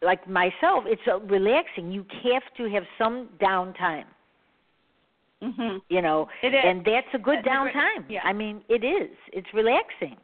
Like 0.03 0.27
myself, 0.27 0.85
it's 0.87 1.03
uh, 1.07 1.21
relaxing. 1.21 1.93
You 1.93 2.07
have 2.25 2.43
to 2.57 2.71
have 2.71 2.85
some 2.97 3.29
downtime. 3.41 4.05
Mm-hmm. 5.43 5.79
You 5.89 6.03
know, 6.03 6.29
it 6.43 6.49
is. 6.49 6.61
and 6.65 6.85
that's 6.85 7.07
a 7.15 7.19
good 7.19 7.45
downtime. 7.45 8.05
Yeah. 8.09 8.21
I 8.25 8.33
mean, 8.33 8.63
it 8.69 8.85
is. 8.85 9.15
It's 9.33 9.49
relaxing. 9.55 10.17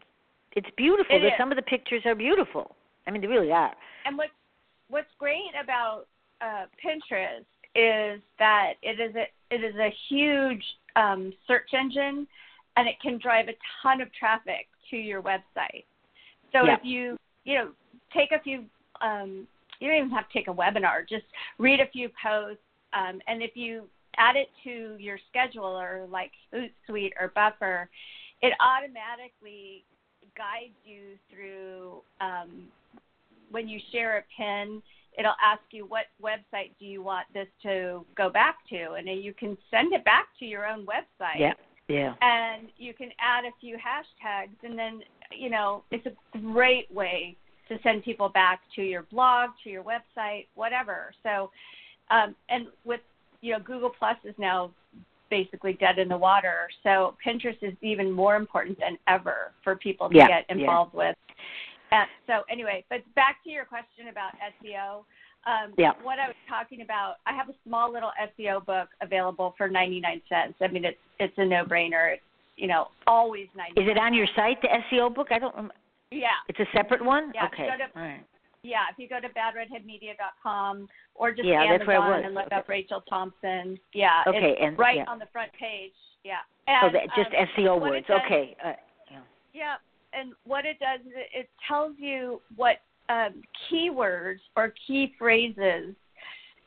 It's 0.53 0.68
beautiful. 0.77 1.14
It 1.14 1.33
Some 1.38 1.53
of 1.53 1.57
the 1.57 1.62
pictures 1.62 2.03
are 2.07 2.14
beautiful. 2.14 2.75
I 3.07 3.11
mean, 3.11 3.20
they 3.20 3.29
really 3.29 3.53
are. 3.53 3.72
And 4.05 4.16
what's 4.16 4.31
what's 4.88 5.11
great 5.18 5.53
about 5.62 6.07
uh, 6.40 6.66
Pinterest 6.83 7.44
is 7.75 8.20
that 8.38 8.75
it 8.83 9.01
is 9.01 9.14
a 9.14 9.27
it 9.55 9.62
is 9.62 9.75
a 9.77 9.92
huge 10.09 10.64
um, 10.97 11.33
search 11.47 11.69
engine, 11.73 12.27
and 12.77 12.89
it 12.89 12.97
can 13.01 13.19
drive 13.19 13.49
a 13.49 13.55
ton 13.83 14.01
of 14.01 14.13
traffic 14.13 14.67
to 14.91 14.97
your 14.97 15.23
website. 15.23 15.85
So 16.53 16.65
yeah. 16.65 16.75
if 16.75 16.81
you 16.83 17.17
you 17.45 17.55
know 17.55 17.71
take 18.13 18.33
a 18.33 18.43
few, 18.43 18.65
um, 19.01 19.47
you 19.81 19.89
don't 19.89 19.99
even 19.99 20.11
have 20.11 20.29
to 20.29 20.33
take 20.33 20.49
a 20.49 20.55
webinar. 20.55 21.09
Just 21.09 21.25
read 21.59 21.81
a 21.81 21.87
few 21.93 22.09
posts, 22.23 22.63
um, 22.93 23.21
and 23.27 23.43
if 23.43 23.53
you 23.55 23.85
add 24.19 24.37
it 24.37 24.49
to 24.65 24.97
your 24.99 25.19
scheduler 25.35 26.11
like 26.11 26.33
Hootsuite 26.53 27.13
or 27.21 27.33
Buffer, 27.35 27.89
it 28.43 28.53
automatically 28.61 29.85
guides 30.37 30.75
you 30.85 31.17
through 31.31 32.03
um, 32.21 32.69
when 33.51 33.69
you 33.69 33.79
share 33.93 34.19
a 34.19 34.23
pin 34.37 34.83
it'll 35.18 35.35
ask 35.42 35.62
you 35.70 35.87
what 35.87 36.05
website 36.22 36.72
do 36.79 36.87
you 36.87 37.02
want 37.02 37.26
this 37.33 37.48
to 37.62 38.05
go 38.16 38.31
back 38.31 38.57
to, 38.70 38.92
and 38.92 39.07
then 39.07 39.18
you 39.18 39.33
can 39.33 39.57
send 39.70 39.92
it 39.92 40.05
back 40.05 40.29
to 40.38 40.44
your 40.44 40.66
own 40.66 40.87
website. 40.87 41.38
Yeah, 41.38 41.55
yeah. 41.88 42.14
And 42.20 42.68
you 42.76 42.94
can 42.94 43.11
add 43.20 43.44
a 43.44 43.50
few 43.61 43.76
hashtags, 43.76 44.57
and 44.62 44.79
then 44.79 45.00
you 45.37 45.50
know 45.50 45.83
it's 45.90 46.07
a 46.07 46.38
great 46.38 46.92
way 46.92 47.37
to 47.68 47.79
send 47.83 48.05
people 48.05 48.29
back 48.29 48.61
to 48.76 48.83
your 48.83 49.02
blog, 49.02 49.50
to 49.64 49.70
your 49.70 49.83
website, 49.83 50.46
whatever. 50.55 51.12
So, 51.22 51.50
um, 52.11 52.35
and 52.48 52.66
with 52.85 53.00
you 53.40 53.52
know 53.52 53.59
Google 53.61 53.90
Plus 53.90 54.16
is 54.24 54.35
now 54.38 54.70
basically 55.31 55.72
dead 55.74 55.98
in 55.98 56.09
the 56.09 56.16
water. 56.16 56.68
So 56.83 57.16
Pinterest 57.24 57.59
is 57.62 57.74
even 57.83 58.11
more 58.12 58.37
important 58.37 58.79
than 58.79 58.96
ever 59.09 59.52
for 59.64 59.76
people 59.76 60.09
to 60.09 60.16
yeah, 60.16 60.29
get 60.29 60.46
involved 60.48 60.92
yeah. 60.94 61.09
with. 61.09 61.16
Uh, 61.92 62.05
so 62.27 62.42
anyway, 62.51 62.85
but 62.90 62.99
back 63.14 63.42
to 63.44 63.51
your 63.51 63.64
question 63.64 64.09
about 64.11 64.33
SEO. 64.62 65.05
Um, 65.46 65.75
yeah. 65.79 65.92
What 66.03 66.18
I 66.18 66.27
was 66.27 66.37
talking 66.49 66.83
about, 66.83 67.16
I 67.25 67.33
have 67.33 67.49
a 67.49 67.55
small 67.64 67.92
little 67.92 68.11
SEO 68.38 68.64
book 68.66 68.88
available 69.01 69.55
for 69.57 69.68
99 69.68 70.20
cents. 70.29 70.55
I 70.61 70.66
mean, 70.68 70.85
it's 70.85 70.99
it's 71.20 71.35
a 71.37 71.44
no-brainer. 71.44 72.14
It's 72.14 72.22
you 72.57 72.66
know 72.66 72.88
always 73.07 73.46
99. 73.57 73.85
Is 73.85 73.90
it 73.90 73.99
on 73.99 74.12
your 74.12 74.27
site, 74.35 74.61
the 74.62 74.68
SEO 74.90 75.14
book? 75.14 75.29
I 75.31 75.38
don't. 75.38 75.70
Yeah. 76.11 76.29
It's 76.49 76.59
a 76.59 76.66
separate 76.75 77.05
one. 77.05 77.33
Yeah. 77.35 77.46
Okay. 77.46 77.66
To, 77.66 78.01
All 78.01 78.07
right. 78.07 78.25
Yeah, 78.62 78.90
if 78.90 78.99
you 78.99 79.09
go 79.09 79.20
to 79.20 79.29
badredheadmedia.com 79.29 80.88
or 81.14 81.31
just 81.31 81.46
yeah, 81.46 81.62
Amazon 81.62 82.25
and 82.25 82.35
look 82.35 82.46
okay. 82.46 82.57
up 82.57 82.68
Rachel 82.68 83.01
Thompson. 83.09 83.79
Yeah. 83.94 84.25
Okay, 84.27 84.57
and 84.61 84.77
right 84.77 84.96
yeah. 84.96 85.05
on 85.07 85.20
the 85.20 85.27
front 85.33 85.53
page. 85.53 85.92
Yeah. 86.25 86.42
Oh, 86.66 86.87
And, 86.87 86.94
that, 86.96 87.03
just 87.14 87.31
um, 87.31 87.46
SEO 87.57 87.81
words. 87.81 88.07
does- 88.09 88.20
okay. 88.27 88.57
Uh, 88.64 88.72
yeah. 89.09 89.20
Yeah, 89.55 89.75
and 90.12 90.33
what 90.45 90.64
it 90.64 90.79
does 90.79 91.01
is 91.01 91.12
it, 91.14 91.40
it 91.40 91.49
tells 91.66 91.92
you 91.99 92.40
what 92.57 92.77
um, 93.09 93.42
keywords 93.71 94.38
or 94.57 94.73
key 94.87 95.14
phrases 95.19 95.95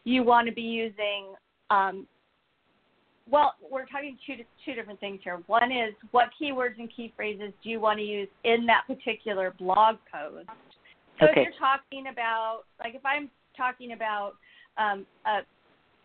you 0.04 0.24
want 0.24 0.48
to 0.48 0.54
be 0.54 0.62
using. 0.62 1.34
Um, 1.70 2.08
well, 3.30 3.54
we're 3.70 3.86
talking 3.86 4.18
two 4.26 4.36
two 4.66 4.74
different 4.74 5.00
things 5.00 5.20
here. 5.24 5.40
One 5.48 5.72
is 5.72 5.94
what 6.12 6.30
keywords 6.42 6.80
and 6.80 6.90
key 6.96 7.14
phrases 7.16 7.54
do 7.64 7.70
you 7.70 7.80
want 7.80 8.00
to 8.00 8.06
use 8.06 8.30
in 8.44 8.66
that 8.66 8.84
particular 8.88 9.54
blog 9.60 9.98
post. 10.12 10.50
So 11.20 11.26
Okay. 11.26 11.42
if 11.42 11.48
you're 11.48 11.60
talking 11.60 12.08
about, 12.12 12.62
like, 12.80 12.96
if 12.96 13.06
I'm 13.06 13.30
talking 13.56 13.92
about 13.92 14.34
um, 14.78 15.06
a, 15.26 15.40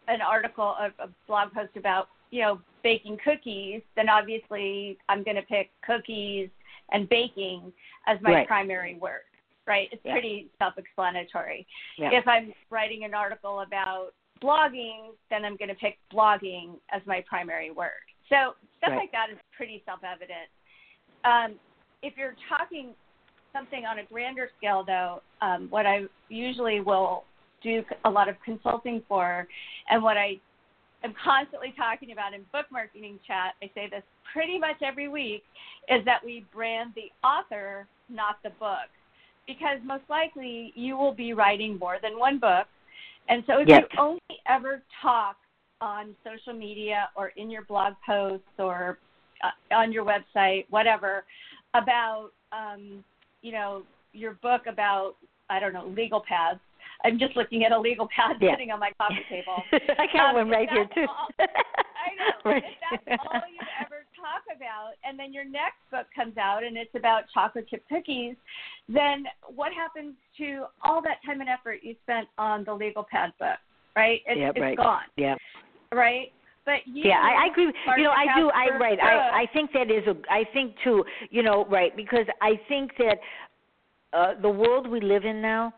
an 0.08 0.20
article, 0.20 0.74
a, 0.78 0.86
a 1.02 1.08
blog 1.26 1.52
post 1.52 1.76
about, 1.76 2.08
you 2.30 2.42
know, 2.42 2.60
baking 2.82 3.16
cookies, 3.24 3.80
then 3.96 4.08
obviously 4.08 4.98
I'm 5.08 5.22
going 5.22 5.36
to 5.36 5.42
pick 5.42 5.70
cookies 5.86 6.50
and 6.92 7.08
baking 7.08 7.72
as 8.06 8.20
my 8.20 8.32
Right. 8.34 8.46
primary 8.46 8.94
work. 8.94 9.26
right? 9.66 9.88
It's 9.92 10.04
Yeah. 10.04 10.12
pretty 10.12 10.50
self-explanatory. 10.58 11.66
Yeah. 11.96 12.10
If 12.12 12.28
I'm 12.28 12.52
writing 12.68 13.04
an 13.04 13.14
article 13.14 13.60
about 13.60 14.12
blogging, 14.42 15.16
then 15.30 15.42
I'm 15.42 15.56
going 15.56 15.70
to 15.70 15.74
pick 15.74 15.98
blogging 16.12 16.78
as 16.90 17.00
my 17.06 17.22
primary 17.22 17.70
work. 17.70 18.02
So 18.28 18.56
stuff 18.76 18.90
Right. 18.90 18.98
like 18.98 19.12
that 19.12 19.30
is 19.30 19.38
pretty 19.56 19.82
self-evident. 19.86 20.50
Um, 21.24 21.58
if 22.02 22.14
you're 22.18 22.36
talking 22.46 22.94
something 23.54 23.86
on 23.86 24.00
a 24.00 24.04
grander 24.04 24.50
scale, 24.58 24.84
though, 24.84 25.22
um, 25.40 25.70
what 25.70 25.86
I 25.86 26.08
usually 26.28 26.80
will 26.80 27.24
do 27.62 27.82
a 28.04 28.10
lot 28.10 28.28
of 28.28 28.38
consulting 28.42 29.00
for, 29.08 29.48
and 29.88 30.02
what 30.02 30.18
I 30.18 30.38
am 31.04 31.14
constantly 31.22 31.72
talking 31.76 32.12
about 32.12 32.34
in 32.34 32.42
book 32.52 32.66
marketing 32.72 33.18
chat, 33.26 33.54
I 33.62 33.70
say 33.74 33.88
this 33.90 34.02
pretty 34.32 34.58
much 34.58 34.76
every 34.82 35.08
week, 35.08 35.44
is 35.88 36.04
that 36.04 36.24
we 36.24 36.44
brand 36.52 36.92
the 36.94 37.12
author, 37.26 37.86
not 38.08 38.36
the 38.42 38.50
book. 38.50 38.88
Because 39.46 39.78
most 39.84 40.04
likely 40.08 40.72
you 40.74 40.96
will 40.96 41.12
be 41.12 41.34
writing 41.34 41.78
more 41.78 41.98
than 42.02 42.18
one 42.18 42.38
book. 42.38 42.66
And 43.28 43.44
so 43.46 43.60
if 43.60 43.68
Yep. 43.68 43.92
you 43.92 43.98
only 43.98 44.20
ever 44.46 44.82
talk 45.02 45.36
on 45.80 46.16
social 46.24 46.54
media 46.54 47.10
or 47.14 47.28
in 47.36 47.50
your 47.50 47.62
blog 47.64 47.94
posts 48.06 48.46
or 48.58 48.98
uh, 49.42 49.74
on 49.74 49.92
your 49.92 50.04
website, 50.04 50.64
whatever, 50.70 51.24
about 51.74 52.30
um, 52.52 53.04
you 53.42 53.52
know 53.52 53.82
your 54.12 54.34
book 54.34 54.62
about 54.66 55.16
I 55.50 55.60
don't 55.60 55.72
know 55.72 55.86
legal 55.88 56.22
pads. 56.26 56.60
I'm 57.04 57.18
just 57.18 57.36
looking 57.36 57.64
at 57.64 57.72
a 57.72 57.78
legal 57.78 58.08
pad 58.14 58.36
Yeah. 58.40 58.52
sitting 58.52 58.70
on 58.70 58.80
my 58.80 58.90
coffee 58.98 59.24
table. 59.28 59.62
I 59.98 60.06
got 60.12 60.30
Um, 60.30 60.34
one 60.36 60.50
right 60.50 60.68
here 60.70 60.86
too. 60.94 61.06
all- 61.08 61.28
I 61.38 62.14
know. 62.16 62.50
Right. 62.50 62.62
If 62.64 63.00
that's 63.08 63.22
all 63.24 63.40
you 63.50 63.60
ever 63.80 64.04
talk 64.16 64.42
about, 64.54 64.92
and 65.04 65.18
then 65.18 65.32
your 65.32 65.44
next 65.44 65.78
book 65.90 66.06
comes 66.14 66.36
out 66.36 66.64
and 66.64 66.76
it's 66.76 66.94
about 66.94 67.24
chocolate 67.32 67.68
chip 67.68 67.84
cookies, 67.88 68.36
then 68.88 69.24
what 69.54 69.72
happens 69.72 70.14
to 70.38 70.64
all 70.82 71.00
that 71.02 71.18
time 71.24 71.40
and 71.40 71.48
effort 71.48 71.80
you 71.82 71.94
spent 72.02 72.28
on 72.38 72.64
the 72.64 72.74
legal 72.74 73.06
pad 73.10 73.32
book? 73.38 73.58
Right? 73.96 74.20
It's, 74.26 74.38
yeah, 74.38 74.50
it's 74.50 74.60
right. 74.60 74.76
gone. 74.76 75.02
Yeah. 75.16 75.36
Right? 75.92 76.32
But 76.66 76.80
you 76.86 77.04
Yeah, 77.08 77.18
I, 77.20 77.44
I 77.44 77.46
agree. 77.52 77.70
You 77.98 78.04
know, 78.04 78.10
I 78.10 78.26
do. 78.38 78.50
I 78.50 78.76
right. 78.78 78.98
I 78.98 79.42
I 79.42 79.46
think 79.52 79.70
that 79.72 79.90
is 79.90 80.06
a. 80.06 80.16
I 80.32 80.44
think 80.54 80.74
too. 80.82 81.04
You 81.30 81.42
know, 81.42 81.66
right? 81.66 81.94
Because 81.94 82.24
I 82.40 82.58
think 82.68 82.92
that 82.98 83.18
uh, 84.14 84.34
the 84.40 84.48
world 84.48 84.88
we 84.88 85.00
live 85.00 85.24
in 85.26 85.42
now, 85.42 85.74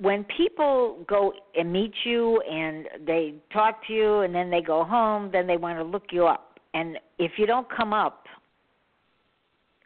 when 0.00 0.24
people 0.36 1.04
go 1.06 1.32
and 1.54 1.70
meet 1.70 1.92
you 2.04 2.40
and 2.40 2.86
they 3.06 3.34
talk 3.52 3.86
to 3.86 3.92
you 3.92 4.20
and 4.20 4.34
then 4.34 4.50
they 4.50 4.62
go 4.62 4.82
home, 4.82 5.30
then 5.30 5.46
they 5.46 5.58
want 5.58 5.78
to 5.78 5.84
look 5.84 6.04
you 6.10 6.26
up. 6.26 6.58
And 6.72 6.98
if 7.18 7.32
you 7.36 7.46
don't 7.46 7.66
come 7.70 7.92
up, 7.92 8.24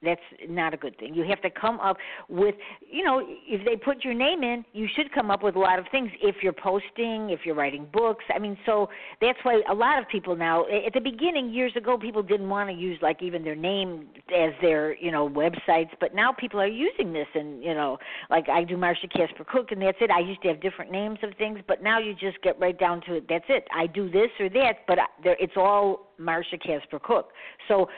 that's 0.04 0.20
not 0.48 0.74
a 0.74 0.76
good 0.76 0.98
thing. 0.98 1.14
You 1.14 1.24
have 1.28 1.40
to 1.42 1.50
come 1.50 1.80
up 1.80 1.96
with, 2.28 2.54
you 2.90 3.04
know, 3.04 3.24
if 3.46 3.64
they 3.64 3.76
put 3.76 4.04
your 4.04 4.14
name 4.14 4.42
in, 4.42 4.64
you 4.72 4.86
should 4.96 5.12
come 5.12 5.30
up 5.30 5.42
with 5.42 5.56
a 5.56 5.58
lot 5.58 5.78
of 5.78 5.86
things. 5.90 6.10
If 6.22 6.36
you're 6.42 6.52
posting, 6.52 7.30
if 7.30 7.40
you're 7.44 7.54
writing 7.54 7.86
books, 7.92 8.24
I 8.34 8.38
mean, 8.38 8.56
so 8.66 8.88
that's 9.20 9.38
why 9.42 9.62
a 9.68 9.74
lot 9.74 9.98
of 9.98 10.08
people 10.08 10.36
now. 10.36 10.64
At 10.64 10.92
the 10.92 11.00
beginning, 11.00 11.52
years 11.52 11.72
ago, 11.76 11.98
people 11.98 12.22
didn't 12.22 12.48
want 12.48 12.68
to 12.70 12.74
use 12.74 12.98
like 13.02 13.22
even 13.22 13.44
their 13.44 13.54
name 13.54 14.08
as 14.34 14.52
their, 14.60 14.96
you 14.96 15.10
know, 15.10 15.28
websites. 15.28 15.90
But 16.00 16.14
now 16.14 16.32
people 16.32 16.60
are 16.60 16.66
using 16.66 17.12
this, 17.12 17.28
and 17.34 17.62
you 17.62 17.74
know, 17.74 17.98
like 18.30 18.48
I 18.48 18.64
do 18.64 18.76
Marsha 18.76 19.10
Casper 19.10 19.44
Cook, 19.44 19.72
and 19.72 19.80
that's 19.80 19.98
it. 20.00 20.10
I 20.10 20.20
used 20.20 20.42
to 20.42 20.48
have 20.48 20.60
different 20.60 20.90
names 20.90 21.18
of 21.22 21.30
things, 21.38 21.60
but 21.66 21.82
now 21.82 21.98
you 21.98 22.14
just 22.14 22.40
get 22.42 22.58
right 22.60 22.78
down 22.78 23.00
to 23.02 23.14
it. 23.14 23.26
That's 23.28 23.44
it. 23.48 23.66
I 23.74 23.86
do 23.86 24.10
this 24.10 24.30
or 24.40 24.48
that, 24.50 24.78
but 24.86 24.98
it's 25.24 25.54
all 25.56 26.10
Marsha 26.20 26.60
Casper 26.64 26.98
Cook. 26.98 27.30
So 27.68 27.88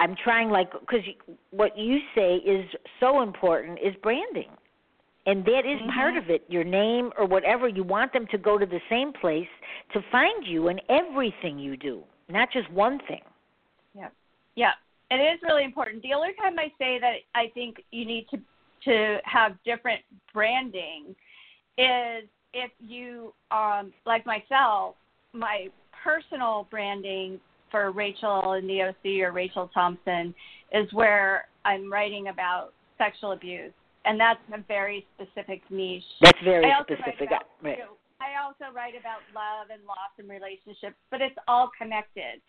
I'm 0.00 0.16
trying 0.24 0.48
like 0.48 0.72
because 0.72 1.04
what 1.50 1.78
you 1.78 1.98
say 2.14 2.36
is 2.36 2.64
so 2.98 3.22
important 3.22 3.78
is 3.78 3.94
branding. 4.02 4.48
And 5.26 5.44
that 5.44 5.66
is 5.66 5.78
part 5.94 6.16
of 6.16 6.30
it. 6.30 6.42
Your 6.48 6.64
name 6.64 7.12
or 7.18 7.26
whatever 7.26 7.68
you 7.68 7.84
want 7.84 8.12
them 8.14 8.26
to 8.30 8.38
go 8.38 8.56
to 8.56 8.64
the 8.64 8.80
same 8.88 9.12
place 9.12 9.46
to 9.92 10.00
find 10.10 10.46
you 10.46 10.68
in 10.68 10.80
everything 10.88 11.58
you 11.58 11.76
do, 11.76 12.02
not 12.30 12.50
just 12.50 12.70
one 12.72 12.98
thing. 13.06 13.20
Yeah, 13.94 14.08
yeah. 14.56 14.72
it 15.10 15.16
is 15.16 15.38
really 15.42 15.64
important. 15.64 16.02
The 16.02 16.14
only 16.14 16.30
time 16.40 16.58
I 16.58 16.68
say 16.78 16.98
that 17.00 17.16
I 17.34 17.50
think 17.52 17.76
you 17.90 18.06
need 18.06 18.26
to 18.30 18.38
to 18.86 19.18
have 19.24 19.52
different 19.66 20.00
branding 20.32 21.14
is 21.76 22.26
if 22.54 22.70
you 22.80 23.34
um 23.50 23.92
like 24.06 24.24
myself, 24.24 24.94
my 25.34 25.68
personal 26.02 26.66
branding 26.70 27.38
for 27.70 27.90
Rachel 27.92 28.52
in 28.54 28.66
the 28.66 28.82
OC 28.82 29.22
or 29.22 29.32
Rachel 29.32 29.70
Thompson 29.72 30.34
is 30.72 30.92
where 30.92 31.48
I'm 31.64 31.92
writing 31.92 32.28
about 32.28 32.72
sexual 32.98 33.32
abuse, 33.32 33.72
and 34.04 34.18
that's 34.18 34.40
a 34.52 34.62
very 34.68 35.06
specific 35.14 35.62
niche. 35.70 36.02
That's 36.20 36.38
very 36.44 36.64
I 36.64 36.82
specific. 36.82 37.28
About, 37.28 37.42
uh, 37.42 37.62
right. 37.62 37.78
you 37.78 37.84
know, 37.84 37.90
I 38.20 38.42
also 38.44 38.72
write 38.74 38.94
about 38.98 39.20
love 39.34 39.68
and 39.72 39.82
loss 39.86 40.12
and 40.18 40.28
relationships, 40.28 40.96
but 41.10 41.20
it's 41.20 41.36
all 41.48 41.70
connected. 41.78 42.40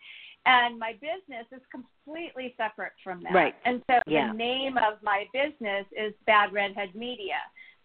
And 0.44 0.78
my 0.78 0.92
business 0.94 1.46
is 1.52 1.62
completely 1.70 2.54
separate 2.56 2.92
from 3.02 3.22
that. 3.22 3.32
Right. 3.32 3.54
And 3.64 3.82
so 3.88 4.00
Yeah. 4.06 4.28
the 4.28 4.34
name 4.34 4.76
of 4.76 5.02
my 5.02 5.26
business 5.32 5.86
is 5.92 6.12
Bad 6.26 6.52
Redhead 6.52 6.94
Media. 6.94 7.38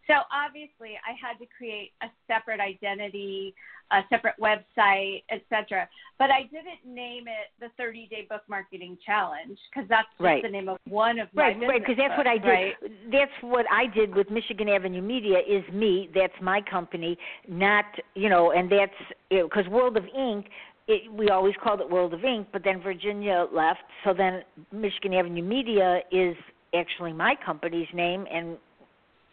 So 0.08 0.14
obviously 0.32 0.98
I 1.06 1.12
had 1.20 1.38
to 1.40 1.46
create 1.58 1.92
a 2.02 2.08
separate 2.28 2.60
identity, 2.60 3.54
a 3.92 4.02
separate 4.10 4.36
website, 4.40 5.24
etc. 5.30 5.88
But 6.18 6.32
I 6.32 6.44
didn't 6.44 6.84
name 6.86 7.26
it 7.28 7.52
the 7.60 7.68
30 7.78 8.08
Day 8.08 8.26
Book 8.30 8.42
Marketing 8.50 8.98
Challenge 9.06 9.58
because 9.70 9.88
that's 9.90 10.08
just 10.18 10.22
Right. 10.22 10.42
the 10.42 10.50
name 10.50 10.70
of 10.70 10.78
one 10.88 11.20
of 11.20 11.28
my 11.34 11.48
Right, 11.50 11.60
right, 11.60 11.82
because 11.82 11.98
that's 11.98 12.18
what 12.18 12.28
I 12.28 12.38
did. 12.38 12.48
right? 12.48 12.76
That's 13.12 13.32
what 13.42 13.66
I 13.72 13.86
did 13.88 14.16
with 14.16 14.30
Michigan 14.30 14.70
Avenue 14.70 15.02
Media. 15.02 15.40
Is 15.40 15.64
me. 15.72 16.10
That's 16.16 16.34
my 16.42 16.62
company. 16.62 17.18
Not 17.48 17.86
you 18.16 18.30
know, 18.30 18.52
and 18.52 18.72
that's 18.72 18.92
because 19.30 19.68
World 19.68 19.98
of 19.98 20.06
Ink. 20.16 20.48
It, 20.90 21.12
we 21.12 21.28
always 21.30 21.54
called 21.62 21.82
it 21.82 21.90
World 21.90 22.14
of 22.14 22.24
Ink, 22.24 22.48
but 22.54 22.64
then 22.64 22.80
Virginia 22.82 23.46
left, 23.52 23.82
so 24.06 24.14
then 24.14 24.42
Michigan 24.72 25.14
Avenue 25.14 25.44
Media 25.44 26.00
is 26.14 26.34
actually 26.74 27.12
my 27.12 27.36
company's 27.46 27.90
name, 27.94 28.26
and 28.32 28.58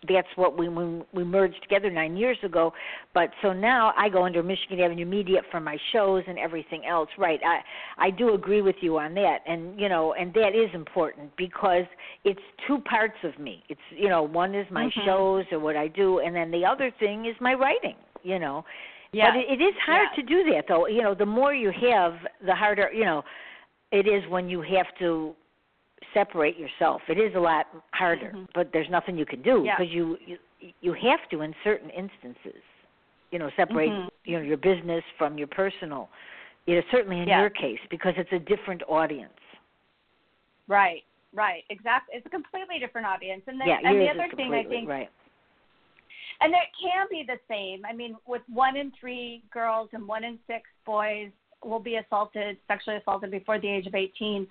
that's 0.09 0.29
what 0.37 0.59
we 0.59 0.69
when 0.69 1.05
we 1.12 1.25
merged 1.25 1.62
together 1.62 1.90
nine 1.90 2.17
years 2.17 2.38
ago. 2.43 2.73
But 3.12 3.31
so 3.43 3.53
now 3.53 3.93
I 3.97 4.09
go 4.09 4.25
under 4.25 4.43
Michigan 4.43 4.81
Avenue 4.81 5.07
Media 5.07 5.40
for 5.51 5.61
my 5.61 5.77
shows 5.93 6.23
and 6.27 6.38
everything 6.38 6.85
else. 6.87 7.09
Right. 7.19 7.40
I 7.45 7.61
I 8.07 8.11
do 8.11 8.35
agree 8.35 8.62
with 8.62 8.77
you 8.81 8.99
on 8.99 9.14
that. 9.14 9.38
And 9.47 9.79
you 9.79 9.88
know, 9.88 10.14
and 10.14 10.33
that 10.35 10.55
is 10.55 10.71
important 10.75 11.31
because 11.37 11.85
it's 12.25 12.40
two 12.67 12.79
parts 12.81 13.17
of 13.25 13.38
me. 13.38 13.62
It's 13.69 13.81
you 13.90 14.09
know, 14.09 14.23
one 14.23 14.55
is 14.55 14.67
my 14.71 14.87
Mhm. 14.87 15.05
shows 15.05 15.45
or 15.53 15.59
what 15.59 15.77
I 15.77 15.88
do 15.88 16.19
and 16.21 16.35
then 16.35 16.51
the 16.51 16.64
other 16.64 16.90
thing 16.99 17.27
is 17.27 17.37
my 17.40 17.55
writing, 17.55 17.97
you 18.23 18.38
know. 18.38 18.64
Yeah. 19.12 19.31
But 19.31 19.40
it, 19.40 19.61
it 19.61 19.64
is 19.64 19.75
hard 19.85 20.09
Yeah. 20.11 20.23
to 20.23 20.29
do 20.29 20.51
that 20.53 20.67
though. 20.69 20.87
You 20.87 21.03
know, 21.03 21.14
the 21.14 21.27
more 21.27 21.55
you 21.55 21.71
have, 21.71 22.14
the 22.45 22.55
harder, 22.55 22.90
you 22.93 23.05
know, 23.05 23.25
it 23.93 24.07
is 24.09 24.27
when 24.29 24.49
you 24.49 24.61
have 24.62 24.87
to 24.99 25.35
separate 26.14 26.57
yourself. 26.59 27.03
It 27.09 27.18
is 27.18 27.35
a 27.35 27.40
lot 27.40 27.66
harder, 27.92 28.31
Mhm. 28.35 28.48
but 28.55 28.72
there's 28.72 28.88
nothing 28.88 29.18
you 29.18 29.27
can 29.27 29.42
do 29.42 29.64
Yeah. 29.64 29.77
because 29.77 29.92
you, 29.92 30.18
you 30.24 30.38
you 30.81 30.94
have 30.94 31.29
to 31.29 31.42
in 31.42 31.55
certain 31.62 31.90
instances. 31.90 32.62
You 33.31 33.38
know, 33.38 33.50
separate 33.50 33.90
Mhm. 33.90 34.11
you 34.24 34.38
know 34.38 34.42
your 34.44 34.57
business 34.57 35.05
from 35.18 35.37
your 35.37 35.48
personal. 35.48 36.09
You 36.66 36.77
know, 36.77 36.83
certainly 36.90 37.20
in 37.20 37.29
Yeah. 37.29 37.40
your 37.40 37.50
case 37.50 37.81
because 37.90 38.16
it's 38.16 38.33
a 38.33 38.38
different 38.38 38.83
audience. 38.88 39.38
Right, 40.66 41.05
right, 41.35 41.64
exactly. 41.68 42.16
It's 42.16 42.24
a 42.24 42.31
completely 42.31 42.79
different 42.79 43.07
audience, 43.07 43.46
and 43.46 43.61
then 43.61 43.68
yeah, 43.68 43.81
and 43.85 44.00
the 44.00 44.09
other 44.09 44.29
thing 44.31 44.55
I 44.55 44.64
think, 44.64 44.88
right. 44.88 45.11
and 46.40 46.55
it 46.55 46.72
can 46.81 47.07
be 47.09 47.22
the 47.22 47.38
same. 47.48 47.85
I 47.85 47.92
mean, 47.92 48.16
with 48.24 48.42
one 48.48 48.77
in 48.77 48.90
three 48.92 49.42
girls 49.50 49.92
and 49.92 50.09
one 50.09 50.24
in 50.24 50.38
six 50.46 50.70
boys 50.87 51.31
will 51.62 51.81
be 51.81 51.96
assaulted, 51.96 52.59
sexually 52.66 52.96
assaulted 52.98 53.31
before 53.31 53.59
the 53.59 53.68
age 53.68 53.87
of 53.87 53.94
18. 53.94 54.46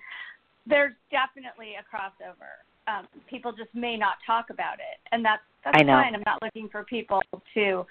There's 0.66 0.92
definitely 1.10 1.74
a 1.74 1.84
crossover. 1.84 2.64
Um, 2.86 3.06
people 3.28 3.52
just 3.52 3.74
may 3.74 3.96
not 3.96 4.14
talk 4.26 4.50
about 4.50 4.74
it, 4.74 4.98
and 5.12 5.24
that's 5.24 5.42
that's 5.64 5.76
fine. 5.78 6.14
I'm 6.14 6.22
not 6.26 6.42
looking 6.42 6.68
for 6.68 6.84
people 6.84 7.22
to 7.54 7.86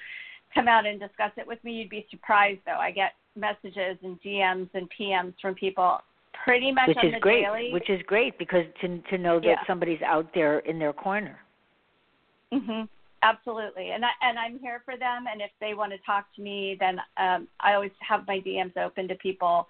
come 0.53 0.67
out 0.67 0.86
and 0.86 0.99
discuss 0.99 1.31
it 1.38 1.47
with 1.47 1.63
me. 1.63 1.73
You'd 1.73 1.89
be 1.89 2.05
surprised, 2.12 2.59
though. 2.65 2.73
I 2.73 2.91
get 2.91 3.13
messages 3.36 3.97
and 4.03 4.21
DMs 4.21 4.69
and 4.75 4.88
PMs 4.99 5.33
from 5.41 5.55
people 5.55 5.99
pretty 6.43 6.71
much 6.71 6.89
Which 6.89 6.97
on 6.97 7.07
is 7.07 7.13
the 7.15 7.19
great. 7.19 7.43
daily. 7.43 7.73
Which 7.73 7.89
is 7.89 8.01
great 8.03 8.38
because 8.38 8.65
to 8.81 8.99
to 9.09 9.17
know 9.17 9.39
that 9.39 9.45
Yeah. 9.45 9.65
somebody's 9.65 10.01
out 10.01 10.31
there 10.33 10.59
in 10.59 10.77
their 10.79 10.93
corner. 10.93 11.39
Mhm. 12.51 12.88
Absolutely, 13.23 13.91
and 13.91 14.05
I 14.05 14.12
and 14.21 14.38
I'm 14.38 14.59
here 14.59 14.81
for 14.86 14.97
them. 14.97 15.27
And 15.27 15.41
if 15.41 15.51
they 15.59 15.73
want 15.73 15.91
to 15.93 15.97
talk 15.99 16.25
to 16.36 16.41
me, 16.41 16.75
then 16.75 17.01
um, 17.17 17.47
I 17.62 17.73
always 17.73 17.91
have 17.99 18.27
my 18.27 18.39
DMs 18.39 18.75
open 18.77 19.07
to 19.07 19.15
people, 19.15 19.67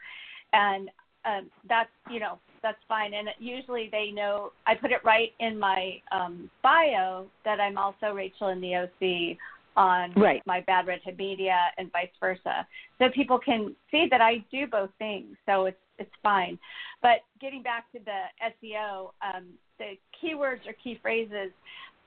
and 0.54 0.89
um, 1.26 1.50
that's 1.68 1.90
you 2.10 2.20
know 2.20 2.40
that's 2.62 2.78
fine. 2.88 3.14
And 3.14 3.30
usually 3.40 3.90
they 3.92 4.12
know 4.12 4.52
I 4.66 4.76
put 4.76 4.92
it 4.92 5.04
right 5.04 5.34
in 5.40 5.60
my 5.60 6.02
um, 6.12 6.50
bio 6.62 7.26
that 7.46 7.60
I'm 7.60 7.78
also 7.78 8.14
Rachel 8.14 8.50
in 8.50 8.62
the 8.62 8.76
OC 8.76 9.38
on 9.76 10.14
Right. 10.14 10.42
my 10.46 10.62
Bad 10.62 10.88
Redhead 10.88 11.18
Media 11.18 11.58
and 11.78 11.92
vice 11.92 12.08
versa, 12.20 12.68
so 13.00 13.10
people 13.10 13.40
can 13.40 13.76
see 13.92 14.08
that 14.10 14.22
I 14.22 14.44
do 14.52 14.68
both 14.68 14.92
things. 15.00 15.36
So 15.46 15.66
it's 15.66 15.78
it's 16.00 16.12
fine. 16.22 16.58
But 17.02 17.20
getting 17.40 17.62
back 17.62 17.92
to 17.92 18.00
the 18.00 18.22
SEO, 18.68 19.12
um, 19.22 19.46
the 19.78 19.98
keywords 20.22 20.68
or 20.68 20.74
key 20.84 21.00
phrases 21.02 21.52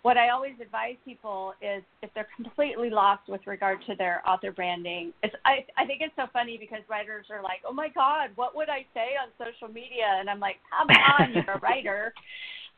what 0.06 0.16
I 0.16 0.28
always 0.28 0.52
advise 0.62 0.94
people 1.04 1.52
is 1.60 1.82
if 2.00 2.10
they're 2.14 2.28
completely 2.36 2.90
lost 2.90 3.28
with 3.28 3.44
regard 3.44 3.80
to 3.88 3.96
their 3.96 4.22
author 4.24 4.52
branding, 4.52 5.12
it's 5.24 5.34
I 5.44 5.66
I 5.76 5.84
think 5.84 6.00
it's 6.00 6.14
so 6.14 6.26
funny 6.32 6.56
because 6.56 6.78
writers 6.88 7.26
are 7.28 7.42
like, 7.42 7.58
oh 7.68 7.72
my 7.72 7.88
god, 7.88 8.30
what 8.36 8.54
would 8.54 8.68
I 8.68 8.86
say 8.94 9.18
on 9.20 9.30
social 9.36 9.66
media? 9.66 10.06
And 10.20 10.30
I'm 10.30 10.38
like, 10.38 10.58
come 10.70 10.86
on, 10.90 11.32
you're 11.34 11.56
a 11.56 11.58
writer. 11.58 12.14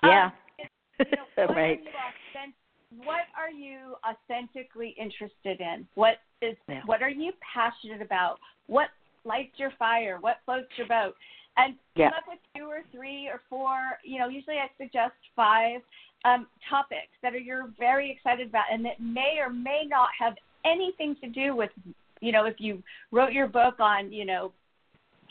Yeah. 0.00 0.26
Um, 0.26 0.32
you 1.00 1.04
know, 1.10 1.24
what 1.48 1.56
right. 1.56 1.80
Are 1.80 2.44
you 2.44 3.04
what 3.04 3.26
are 3.36 3.50
you 3.50 3.96
authentically 4.08 4.94
interested 4.98 5.60
in? 5.60 5.86
What 5.96 6.18
is 6.40 6.56
Yeah. 6.66 6.80
what 6.86 7.02
are 7.02 7.10
you 7.10 7.32
passionate 7.54 8.00
about? 8.00 8.38
What 8.68 8.88
lights 9.24 9.58
your 9.58 9.72
fire? 9.78 10.18
What 10.20 10.36
floats 10.46 10.68
your 10.76 10.86
boat? 10.86 11.14
And 11.58 11.76
Yeah. 11.96 12.10
come 12.10 12.18
up 12.18 12.28
with 12.28 12.38
two 12.56 12.66
or 12.66 12.82
three 12.92 13.28
or 13.28 13.40
four. 13.50 13.98
You 14.04 14.18
know, 14.20 14.28
usually 14.28 14.58
I 14.58 14.70
suggest 14.78 15.14
five 15.34 15.82
um, 16.24 16.46
topics 16.68 17.12
that 17.22 17.34
are 17.34 17.38
you're 17.38 17.66
very 17.78 18.10
excited 18.10 18.48
about, 18.48 18.64
and 18.70 18.84
that 18.84 19.00
may 19.00 19.38
or 19.38 19.50
may 19.50 19.84
not 19.86 20.08
have 20.18 20.34
anything 20.64 21.16
to 21.16 21.28
do 21.28 21.54
with, 21.54 21.70
you 22.20 22.32
know, 22.32 22.46
if 22.46 22.60
you 22.60 22.82
wrote 23.10 23.32
your 23.32 23.48
book 23.48 23.80
on, 23.80 24.12
you 24.12 24.24
know, 24.24 24.52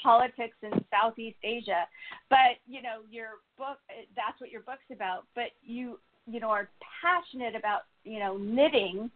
politics 0.02 0.56
in 0.62 0.72
Southeast 0.92 1.38
Asia, 1.44 1.88
but 2.30 2.58
you 2.68 2.82
know 2.82 3.02
your 3.10 3.42
book 3.58 3.78
that's 4.16 4.40
what 4.40 4.52
your 4.52 4.62
book's 4.62 4.90
about, 4.92 5.26
but 5.36 5.52
you 5.64 6.00
you 6.28 6.40
know 6.40 6.50
are 6.50 6.70
passionate 7.02 7.56
about 7.56 7.82
you 8.04 8.20
know 8.20 8.38
knitting, 8.38 9.10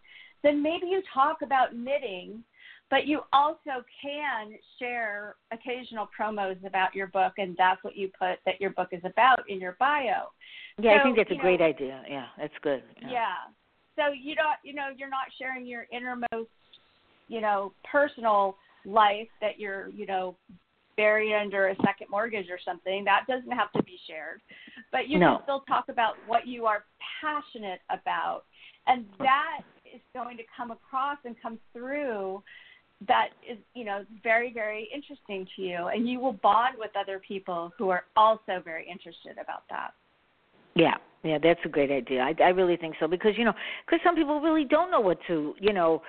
then 0.43 0.61
maybe 0.61 0.87
you 0.87 1.01
talk 1.13 1.41
about 1.43 1.75
knitting, 1.75 2.43
but 2.91 3.07
you 3.07 3.21
also 3.33 3.83
can 4.01 4.53
share 4.77 5.35
occasional 5.51 6.07
promos 6.17 6.63
about 6.67 6.93
your 6.93 7.07
book, 7.07 7.33
and 7.37 7.55
that's 7.57 7.81
what 7.83 7.95
you 7.95 8.09
put 8.19 8.37
that 8.45 8.59
your 8.59 8.71
book 8.71 8.89
is 8.91 9.01
about 9.05 9.39
in 9.49 9.59
your 9.59 9.77
bio. 9.79 10.29
Yeah, 10.77 10.97
I 10.99 11.03
think 11.03 11.15
that's 11.17 11.31
a 11.31 11.35
know- 11.35 11.41
great 11.41 11.61
idea. 11.61 12.03
Yeah, 12.07 12.27
that's 12.37 12.53
good. 12.61 12.83
Yeah. 13.01 13.33
So 13.95 14.11
you 14.11 14.35
don't, 14.35 14.57
you 14.63 14.73
know, 14.73 14.89
you're 14.95 15.09
not 15.09 15.27
sharing 15.39 15.65
your 15.65 15.87
innermost, 15.91 16.49
you 17.27 17.41
know, 17.41 17.73
personal 17.89 18.57
life 18.85 19.27
that 19.39 19.57
you're, 19.57 19.89
you 19.89 20.05
know, 20.05 20.35
buried 20.97 21.33
under 21.33 21.69
a 21.69 21.75
second 21.85 22.07
mortgage 22.09 22.49
or 22.49 22.59
something. 22.63 23.05
That 23.05 23.23
doesn't 23.27 23.51
have 23.51 23.71
to 23.73 23.83
be 23.83 23.97
shared. 24.07 24.41
But 24.91 25.07
you 25.07 25.17
No. 25.17 25.37
can 25.37 25.43
still 25.43 25.59
talk 25.61 25.89
about 25.89 26.15
what 26.27 26.45
you 26.45 26.65
are 26.65 26.83
passionate 27.21 27.81
about. 27.89 28.43
And 28.87 29.05
that 29.19 29.61
is 29.85 30.01
going 30.13 30.37
to 30.37 30.43
come 30.55 30.71
across 30.71 31.17
and 31.25 31.39
come 31.41 31.59
through 31.73 32.43
that 33.07 33.29
is, 33.49 33.57
you 33.73 33.83
know, 33.83 34.05
very, 34.23 34.53
very 34.53 34.89
interesting 34.93 35.47
to 35.55 35.61
you. 35.61 35.87
And 35.87 36.07
you 36.07 36.19
will 36.19 36.33
bond 36.33 36.75
with 36.77 36.91
other 36.95 37.19
people 37.19 37.71
who 37.77 37.89
are 37.89 38.03
also 38.15 38.61
very 38.63 38.87
interested 38.89 39.33
about 39.41 39.63
that. 39.69 39.93
Yeah, 40.75 40.95
yeah, 41.23 41.37
that's 41.41 41.59
a 41.65 41.69
great 41.69 41.91
idea. 41.91 42.21
I, 42.21 42.35
I 42.43 42.49
really 42.49 42.77
think 42.77 42.95
so 42.99 43.07
because 43.07 43.37
you 43.37 43.43
know, 43.43 43.53
because 43.85 43.99
some 44.03 44.15
people 44.15 44.39
really 44.39 44.63
don't 44.63 44.89
know 44.89 45.01
what 45.01 45.17
to, 45.27 45.55
you 45.59 45.73
know, 45.73 46.01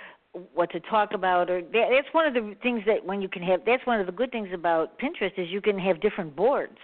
what 0.55 0.71
to 0.71 0.81
talk 0.81 1.15
about, 1.15 1.51
or 1.51 1.61
that, 1.61 1.89
that's 1.91 2.13
one 2.13 2.27
of 2.27 2.35
the 2.35 2.55
things 2.63 2.83
that 2.87 3.05
when 3.05 3.21
you 3.21 3.29
can 3.29 3.43
have. 3.43 3.61
That's 3.67 3.85
one 3.87 4.01
of 4.01 4.07
the 4.07 4.13
good 4.13 4.31
things 4.31 4.49
about 4.55 4.99
Pinterest 4.99 5.37
is 5.37 5.49
you 5.51 5.61
can 5.61 5.79
have 5.79 6.01
different 6.01 6.37
boards, 6.37 6.77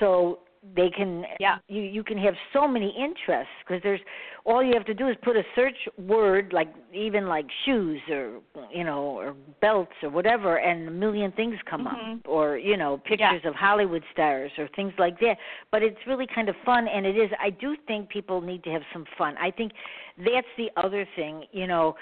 so 0.00 0.40
they 0.76 0.90
can. 0.90 1.24
Yeah. 1.38 1.56
You 1.68 1.82
you 1.82 2.04
can 2.04 2.18
have 2.18 2.34
so 2.52 2.68
many 2.68 2.94
interests 2.98 3.52
because 3.66 3.82
there's 3.82 4.00
all 4.44 4.62
you 4.62 4.74
have 4.74 4.84
to 4.86 4.94
do 4.94 5.08
is 5.08 5.16
put 5.22 5.36
a 5.36 5.42
search 5.54 5.76
word 5.98 6.52
like 6.52 6.68
even 6.92 7.26
like 7.26 7.46
shoes 7.64 8.00
or 8.10 8.40
you 8.72 8.84
know 8.84 9.00
or 9.00 9.34
belts 9.60 9.92
or 10.02 10.10
whatever, 10.10 10.56
and 10.56 10.86
a 10.88 10.90
million 10.90 11.32
things 11.32 11.56
come 11.68 11.86
Mhm. 11.86 12.18
up, 12.18 12.28
or 12.28 12.58
you 12.58 12.76
know 12.76 12.98
pictures 12.98 13.42
of 13.44 13.54
Hollywood 13.54 14.02
stars 14.12 14.50
or 14.58 14.68
things 14.76 14.92
like 14.98 15.18
that 15.20 15.36
but 15.70 15.82
it's 15.82 15.98
really 16.06 16.26
kind 16.26 16.48
of 16.48 16.56
fun 16.64 16.88
and 16.88 17.06
it 17.06 17.16
is 17.16 17.30
i 17.40 17.50
do 17.50 17.76
think 17.86 18.08
people 18.08 18.40
need 18.40 18.62
to 18.64 18.70
have 18.70 18.82
some 18.92 19.04
fun 19.16 19.34
i 19.38 19.50
think 19.50 19.72
that's 20.18 20.46
the 20.56 20.70
other 20.76 21.06
thing 21.16 21.44
you 21.52 21.66
know 21.66 21.94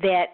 that 0.00 0.26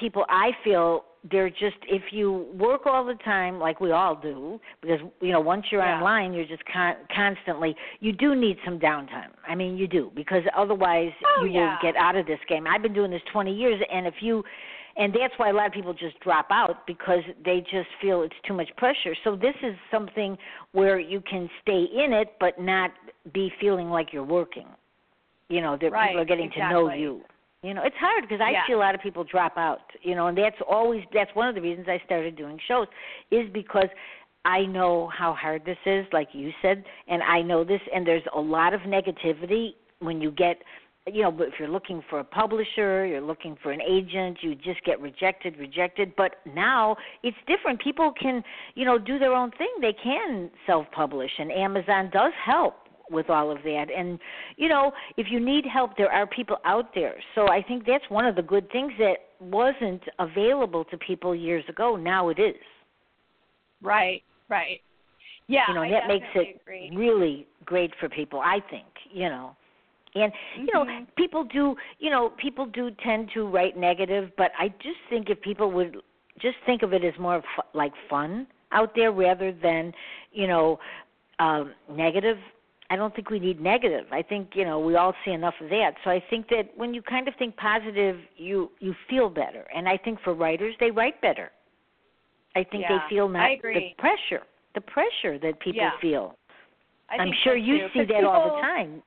people 0.00 0.24
i 0.28 0.50
feel 0.62 1.04
they're 1.30 1.50
just 1.50 1.76
if 1.88 2.02
you 2.12 2.46
work 2.54 2.82
all 2.86 3.04
the 3.04 3.14
time 3.24 3.58
like 3.58 3.80
we 3.80 3.92
all 3.92 4.14
do 4.14 4.60
because 4.82 5.00
you 5.20 5.32
know 5.32 5.40
once 5.40 5.64
you're 5.70 5.80
Yeah. 5.82 5.96
online 5.96 6.32
you're 6.32 6.46
just 6.46 6.64
con- 6.66 6.96
constantly 7.14 7.74
you 8.00 8.12
do 8.12 8.34
need 8.34 8.58
some 8.64 8.78
downtime. 8.78 9.30
I 9.48 9.54
mean 9.54 9.76
you 9.76 9.86
do 9.88 10.10
because 10.14 10.42
otherwise 10.56 11.12
Oh, 11.38 11.44
you 11.44 11.50
yeah. 11.52 11.60
will 11.70 11.78
get 11.82 11.96
out 11.96 12.16
of 12.16 12.26
this 12.26 12.38
game. 12.48 12.66
I've 12.66 12.82
been 12.82 12.92
doing 12.92 13.10
this 13.10 13.22
20 13.32 13.54
years 13.54 13.80
and 13.90 14.06
if 14.06 14.14
you 14.20 14.44
and 14.96 15.12
that's 15.12 15.34
why 15.38 15.48
a 15.50 15.52
lot 15.52 15.66
of 15.66 15.72
people 15.72 15.92
just 15.94 16.20
drop 16.20 16.46
out 16.50 16.86
because 16.86 17.22
they 17.44 17.60
just 17.62 17.88
feel 18.00 18.22
it's 18.22 18.34
too 18.46 18.54
much 18.54 18.68
pressure. 18.76 19.14
So 19.24 19.34
this 19.34 19.56
is 19.62 19.74
something 19.90 20.36
where 20.72 21.00
you 21.00 21.20
can 21.22 21.48
stay 21.62 21.84
in 22.04 22.12
it 22.12 22.34
but 22.38 22.60
not 22.60 22.90
be 23.32 23.50
feeling 23.60 23.88
like 23.88 24.12
you're 24.12 24.22
working. 24.22 24.66
You 25.48 25.60
know 25.62 25.76
that 25.80 25.90
Right, 25.90 26.08
people 26.08 26.22
are 26.22 26.24
getting 26.26 26.50
to 26.50 26.68
know 26.70 26.92
you 26.92 27.22
you 27.64 27.72
know 27.72 27.82
it's 27.82 27.96
hard 27.96 28.22
because 28.22 28.40
i 28.42 28.50
Yeah. 28.50 28.66
see 28.66 28.74
a 28.74 28.78
lot 28.78 28.94
of 28.94 29.00
people 29.00 29.24
drop 29.24 29.56
out 29.56 29.80
you 30.02 30.14
know 30.14 30.26
and 30.26 30.36
that's 30.36 30.60
always 30.68 31.02
that's 31.12 31.34
one 31.34 31.48
of 31.48 31.54
the 31.54 31.60
reasons 31.62 31.88
i 31.88 32.00
started 32.04 32.36
doing 32.36 32.58
shows 32.68 32.86
is 33.30 33.48
because 33.52 33.88
i 34.44 34.64
know 34.66 35.08
how 35.08 35.32
hard 35.32 35.64
this 35.64 35.78
is 35.86 36.04
like 36.12 36.28
you 36.32 36.52
said 36.60 36.84
and 37.08 37.22
i 37.22 37.40
know 37.40 37.64
this 37.64 37.80
and 37.94 38.06
there's 38.06 38.22
a 38.36 38.40
lot 38.40 38.74
of 38.74 38.82
negativity 38.82 39.74
when 40.00 40.20
you 40.20 40.30
get 40.30 40.58
you 41.06 41.22
know 41.22 41.34
if 41.40 41.54
you're 41.58 41.68
looking 41.68 42.02
for 42.10 42.18
a 42.20 42.24
publisher 42.24 43.06
you're 43.06 43.20
looking 43.20 43.56
for 43.62 43.72
an 43.72 43.80
agent 43.80 44.38
you 44.42 44.54
just 44.54 44.82
get 44.84 45.00
rejected 45.00 45.56
rejected. 45.58 46.14
But 46.16 46.36
now 46.54 46.96
it's 47.22 47.36
different. 47.46 47.80
People 47.80 48.12
can 48.12 48.42
you 48.74 48.84
know 48.86 48.98
do 48.98 49.18
their 49.18 49.34
own 49.34 49.50
thing. 49.52 49.68
They 49.82 49.92
can 49.92 50.50
self 50.66 50.86
publish 50.92 51.30
and 51.38 51.52
amazon 51.52 52.10
does 52.10 52.32
help 52.42 52.83
with 53.10 53.28
all 53.30 53.50
of 53.50 53.58
that 53.62 53.86
and 53.96 54.18
you 54.56 54.68
know 54.68 54.92
if 55.16 55.26
you 55.30 55.38
need 55.40 55.64
help 55.66 55.96
there 55.96 56.10
are 56.12 56.26
people 56.26 56.56
out 56.64 56.94
there 56.94 57.14
so 57.34 57.48
i 57.48 57.62
think 57.62 57.84
that's 57.86 58.04
one 58.08 58.26
of 58.26 58.34
the 58.34 58.42
good 58.42 58.70
things 58.70 58.92
that 58.98 59.16
wasn't 59.40 60.02
available 60.18 60.84
to 60.84 60.96
people 60.98 61.34
years 61.34 61.64
ago 61.68 61.96
now 61.96 62.28
it 62.28 62.38
is 62.38 62.54
Right, 63.82 64.22
right. 64.48 64.80
Yeah, 65.48 65.68
you 65.68 65.74
know 65.74 65.82
I 65.82 65.90
that 65.90 66.08
makes 66.08 66.26
it 66.34 66.60
agree. 66.62 66.90
really 66.94 67.46
great 67.64 67.92
for 68.00 68.08
people 68.08 68.40
i 68.40 68.60
think 68.70 68.86
you 69.12 69.28
know 69.28 69.54
and 70.14 70.32
you 70.56 70.68
know 70.72 70.84
Mhm. 70.84 71.06
people 71.16 71.44
do 71.44 71.76
you 71.98 72.10
know 72.10 72.30
people 72.30 72.66
do 72.66 72.90
tend 73.02 73.30
to 73.34 73.46
write 73.46 73.76
negative 73.76 74.30
but 74.36 74.52
i 74.58 74.68
just 74.68 74.98
think 75.10 75.28
if 75.28 75.40
people 75.42 75.70
would 75.70 76.02
just 76.40 76.56
think 76.66 76.82
of 76.82 76.92
it 76.92 77.04
as 77.04 77.14
more 77.18 77.42
fu- 77.54 77.78
like 77.78 77.92
fun 78.08 78.46
out 78.72 78.94
there 78.94 79.12
rather 79.12 79.52
than 79.52 79.92
you 80.32 80.46
know 80.46 80.78
um 81.38 81.74
negative 81.90 82.38
i 82.94 82.96
don't 82.96 83.14
think 83.16 83.28
we 83.28 83.40
need 83.40 83.60
negative. 83.60 84.06
I 84.12 84.22
think 84.22 84.50
you 84.54 84.64
know 84.64 84.78
we 84.78 84.94
all 84.94 85.14
see 85.24 85.32
enough 85.32 85.54
of 85.60 85.68
that. 85.70 85.92
So 86.04 86.10
i 86.10 86.22
think 86.30 86.48
that 86.48 86.64
when 86.76 86.94
you 86.94 87.02
kind 87.02 87.26
of 87.28 87.34
think 87.40 87.56
positive 87.56 88.16
you 88.36 88.70
you 88.78 88.94
feel 89.10 89.28
better. 89.28 89.64
And 89.76 89.88
i 89.88 89.96
think 90.04 90.18
for 90.24 90.32
writers 90.34 90.74
they 90.80 90.90
write 90.90 91.20
better. 91.20 91.50
I 92.56 92.62
think 92.70 92.82
Yeah, 92.84 92.92
they 92.92 93.00
feel 93.16 93.28
not 93.28 93.50
the 93.62 93.90
pressure 93.98 94.44
the 94.76 94.80
pressure 94.96 95.34
that 95.44 95.54
people 95.66 95.82
Yeah. 95.88 95.98
feel. 96.06 96.24
I 97.10 97.16
i'm 97.22 97.32
sure 97.42 97.58
so 97.58 97.66
you 97.68 97.76
too, 97.78 97.88
see 97.94 98.04
that 98.12 98.24
all 98.24 98.44
the 98.50 98.60
time. 98.72 99.02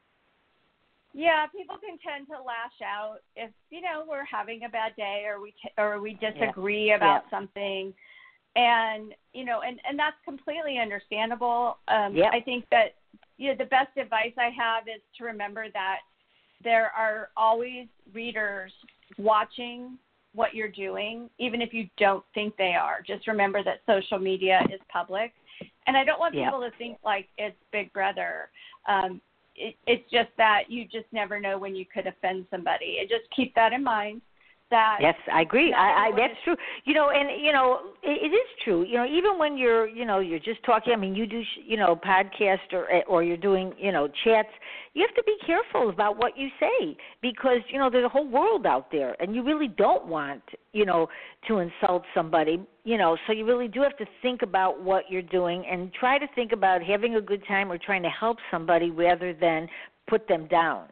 Yeah, 1.13 1.47
people 1.47 1.77
can 1.85 1.97
tend 2.07 2.27
to 2.27 2.37
lash 2.51 2.79
out 2.85 3.19
if 3.35 3.51
you 3.71 3.81
know 3.81 3.97
we're 4.07 4.29
having 4.39 4.59
a 4.65 4.69
bad 4.69 4.91
day 4.97 5.23
or 5.29 5.35
we 5.41 5.51
t- 5.61 5.73
or 5.77 5.99
we 6.05 6.11
disagree 6.27 6.91
about 6.91 7.23
Yeah. 7.23 7.29
something, 7.35 7.93
and 8.55 9.15
you 9.33 9.43
know, 9.49 9.61
and 9.67 9.79
and 9.87 9.97
that's 9.97 10.19
completely 10.23 10.75
understandable. 10.77 11.79
Um, 11.87 12.09
Yep. 12.15 12.29
I 12.37 12.39
think 12.41 12.61
that 12.75 12.89
you 13.37 13.49
know 13.49 13.55
the 13.57 13.65
best 13.65 13.95
advice 13.97 14.33
I 14.37 14.49
have 14.57 14.87
is 14.87 15.01
to 15.17 15.23
remember 15.23 15.65
that 15.73 15.99
there 16.63 16.91
are 16.97 17.29
always 17.37 17.87
readers 18.13 18.71
watching 19.17 19.97
what 20.33 20.53
you're 20.53 20.67
doing, 20.67 21.29
even 21.39 21.61
if 21.61 21.73
you 21.73 21.87
don't 21.97 22.23
think 22.33 22.55
they 22.57 22.73
are. 22.73 23.01
Just 23.05 23.27
remember 23.27 23.63
that 23.63 23.81
social 23.85 24.19
media 24.19 24.61
is 24.73 24.79
public, 24.91 25.33
and 25.87 25.95
I 25.97 26.03
don't 26.03 26.19
want 26.19 26.35
Yep. 26.35 26.45
people 26.45 26.61
to 26.61 26.71
think 26.77 26.97
like 27.03 27.27
it's 27.37 27.55
Big 27.71 27.91
Brother. 27.93 28.49
Um, 28.87 29.21
it, 29.55 29.75
it's 29.87 30.09
just 30.11 30.29
that 30.37 30.69
you 30.69 30.85
just 30.85 31.11
never 31.11 31.39
know 31.39 31.57
when 31.57 31.75
you 31.75 31.85
could 31.85 32.05
offend 32.07 32.45
somebody. 32.51 32.97
And 32.99 33.09
just 33.09 33.23
keep 33.35 33.55
that 33.55 33.73
in 33.73 33.83
mind. 33.83 34.21
That 34.69 34.97
Yes, 34.99 35.15
I 35.33 35.43
agree. 35.43 35.73
I, 35.73 36.07
I 36.07 36.11
that's 36.11 36.33
true. 36.43 36.55
You 36.83 36.93
know, 36.93 37.09
and 37.09 37.41
you 37.41 37.53
know, 37.53 37.93
it, 38.03 38.31
it 38.31 38.35
is 38.35 38.47
true. 38.65 38.83
You 38.83 38.95
know, 38.95 39.05
even 39.05 39.39
when 39.39 39.57
you're, 39.57 39.87
you 39.87 40.03
know, 40.03 40.19
you're 40.19 40.39
just 40.39 40.61
talking. 40.65 40.91
I 40.91 40.97
mean, 40.97 41.15
you 41.15 41.25
do, 41.25 41.41
you 41.65 41.77
know, 41.77 41.95
podcast 41.95 42.73
or 42.73 42.91
eh, 42.91 43.01
or 43.07 43.23
you're 43.23 43.37
doing, 43.37 43.71
you 43.77 43.93
know, 43.93 44.09
chats. 44.25 44.49
You 44.93 45.05
have 45.07 45.15
to 45.15 45.23
be 45.23 45.37
careful 45.45 45.89
about 45.89 46.17
what 46.17 46.37
you 46.37 46.49
say 46.59 46.97
because 47.21 47.59
you 47.69 47.79
know 47.79 47.89
there's 47.89 48.03
a 48.03 48.09
whole 48.09 48.27
world 48.27 48.65
out 48.65 48.91
there, 48.91 49.15
and 49.21 49.33
you 49.33 49.41
really 49.41 49.69
don't 49.69 50.05
want, 50.05 50.43
you 50.73 50.85
know, 50.85 51.07
to 51.47 51.59
insult 51.59 52.03
somebody. 52.13 52.59
You 52.83 52.97
know, 52.97 53.17
so 53.25 53.31
you 53.31 53.45
really 53.45 53.69
do 53.69 53.81
have 53.83 53.95
to 53.97 54.05
think 54.21 54.41
about 54.41 54.83
what 54.83 55.05
you're 55.09 55.21
doing 55.21 55.65
and 55.65 55.93
try 55.93 56.17
to 56.17 56.27
think 56.35 56.51
about 56.51 56.83
having 56.83 57.15
a 57.15 57.21
good 57.21 57.43
time 57.47 57.71
or 57.71 57.77
trying 57.77 58.03
to 58.03 58.09
help 58.09 58.37
somebody 58.51 58.91
rather 58.91 59.33
than 59.33 59.69
put 60.09 60.27
them 60.27 60.45
down. 60.47 60.87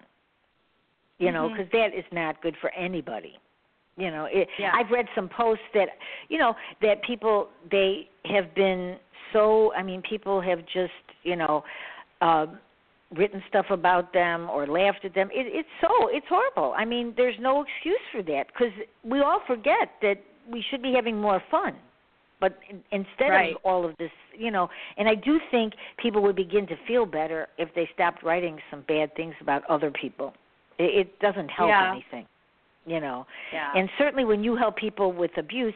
You 1.18 1.32
know, 1.32 1.50
because 1.50 1.72
that 1.72 1.98
is 1.98 2.04
not 2.12 2.42
good 2.42 2.56
for 2.62 2.74
anybody 2.74 3.38
you 3.98 4.12
know 4.12 4.26
it 4.30 4.48
Yeah. 4.60 4.72
i've 4.74 4.90
read 4.92 5.06
some 5.16 5.30
posts 5.30 5.64
that 5.74 5.90
you 6.30 6.38
know 6.38 6.54
that 6.82 7.04
people 7.04 7.50
they 7.72 8.10
have 8.26 8.54
been 8.56 8.98
so 9.34 9.74
i 9.74 9.84
mean 9.84 10.02
people 10.02 10.42
have 10.42 10.60
just 10.66 10.94
you 11.24 11.36
know 11.36 11.64
uh 12.22 12.48
written 13.16 13.42
stuff 13.48 13.68
about 13.70 14.12
them 14.14 14.50
or 14.50 14.66
laughed 14.68 15.06
at 15.06 15.14
them 15.14 15.30
it 15.32 15.46
it's 15.48 15.70
so 15.82 16.08
it's 16.10 16.26
horrible 16.28 16.74
i 16.78 16.84
mean 16.84 17.14
there's 17.16 17.36
no 17.40 17.64
excuse 17.64 18.00
for 18.12 18.24
that 18.24 18.46
because 18.48 18.74
we 19.04 19.22
all 19.22 19.42
forget 19.48 19.90
that 20.02 20.16
we 20.52 20.64
should 20.70 20.82
be 20.82 20.92
having 20.94 21.20
more 21.20 21.42
fun 21.52 21.76
but 22.42 22.58
in, 22.70 22.84
instead 22.92 23.30
Right. 23.30 23.56
of 23.56 23.62
all 23.64 23.86
of 23.86 23.96
this 23.98 24.12
you 24.38 24.52
know 24.52 24.68
and 24.98 25.08
i 25.08 25.16
do 25.16 25.40
think 25.52 25.74
people 25.98 26.22
would 26.24 26.36
begin 26.36 26.68
to 26.68 26.76
feel 26.88 27.06
better 27.06 27.48
if 27.58 27.70
they 27.76 27.88
stopped 27.94 28.24
writing 28.24 28.60
some 28.70 28.84
bad 28.88 29.16
things 29.16 29.36
about 29.40 29.64
other 29.70 29.92
people 29.92 30.34
it, 30.80 31.08
it 31.08 31.20
doesn't 31.20 31.50
help 31.50 31.70
Yeah. 31.70 31.92
anything 31.94 32.26
you 32.86 33.00
know 33.00 33.26
yeah. 33.54 33.72
and 33.76 33.90
certainly 33.98 34.26
when 34.26 34.44
you 34.44 34.56
help 34.56 34.76
people 34.78 35.12
with 35.12 35.32
abuse 35.38 35.74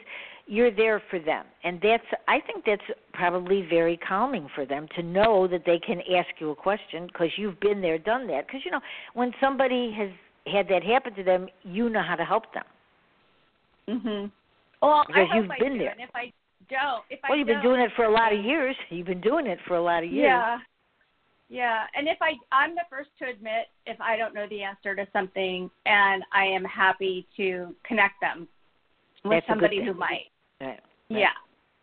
you're 0.48 0.72
there 0.72 1.02
for 1.10 1.20
them 1.20 1.46
and 1.64 1.80
that's 1.82 2.04
i 2.28 2.40
think 2.40 2.66
that's 2.66 2.82
probably 3.14 3.66
very 3.70 3.98
calming 3.98 4.48
for 4.56 4.66
them 4.66 4.88
to 4.96 5.04
know 5.04 5.48
that 5.48 5.64
they 5.66 5.80
can 5.80 6.02
ask 6.16 6.30
you 6.40 6.52
a 6.52 6.56
question 6.56 7.08
because 7.08 7.30
you've 7.38 7.60
been 7.60 7.82
there 7.82 7.98
done 7.98 8.28
that 8.28 8.48
because 8.48 8.62
you 8.66 8.72
know 8.72 8.82
when 9.14 9.32
somebody 9.40 9.92
has 9.92 10.10
had 10.52 10.68
that 10.68 10.84
happen 10.84 11.14
to 11.14 11.24
them 11.24 11.48
you 11.64 11.90
know 11.90 12.02
how 12.02 12.16
to 12.16 12.26
help 12.26 12.52
them 12.54 12.64
Mhm. 13.90 14.32
Well, 14.82 15.04
Because 15.08 15.28
I 15.32 15.36
you've 15.36 15.52
I 15.52 15.60
been 15.60 15.74
do, 15.74 15.80
there. 15.80 15.92
and 15.92 16.02
if 16.02 16.10
I 16.16 16.32
don't, 16.70 17.04
if 17.10 17.20
I 17.24 17.30
well 17.30 17.38
you've 17.38 17.48
been 17.48 17.62
doing 17.62 17.82
it 17.82 17.92
for 17.96 18.06
a 18.06 18.12
lot 18.12 18.32
of 18.32 18.44
years 18.44 18.76
you've 18.90 19.08
been 19.08 19.22
doing 19.22 19.48
it 19.48 19.60
for 19.68 19.76
a 19.76 19.82
lot 19.82 20.04
of 20.04 20.12
years 20.12 20.28
Yeah. 20.30 20.60
Yeah, 21.50 21.86
and 21.96 22.08
if 22.08 22.18
I 22.22 22.34
I'm 22.52 22.76
the 22.76 22.84
first 22.90 23.10
to 23.20 23.30
admit 23.30 23.68
if 23.86 24.00
I 24.00 24.18
don't 24.18 24.36
know 24.36 24.46
the 24.50 24.62
answer 24.62 24.96
to 24.96 25.08
something 25.12 25.70
and 25.86 26.24
I 26.32 26.46
am 26.46 26.64
happy 26.64 27.28
to 27.38 27.76
connect 27.84 28.22
them 28.22 28.48
with 29.24 29.32
That's 29.32 29.48
somebody 29.48 29.84
who 29.84 29.94
might. 29.94 30.30
Right, 30.62 30.68
right. 30.70 30.80
Yeah. 31.10 31.28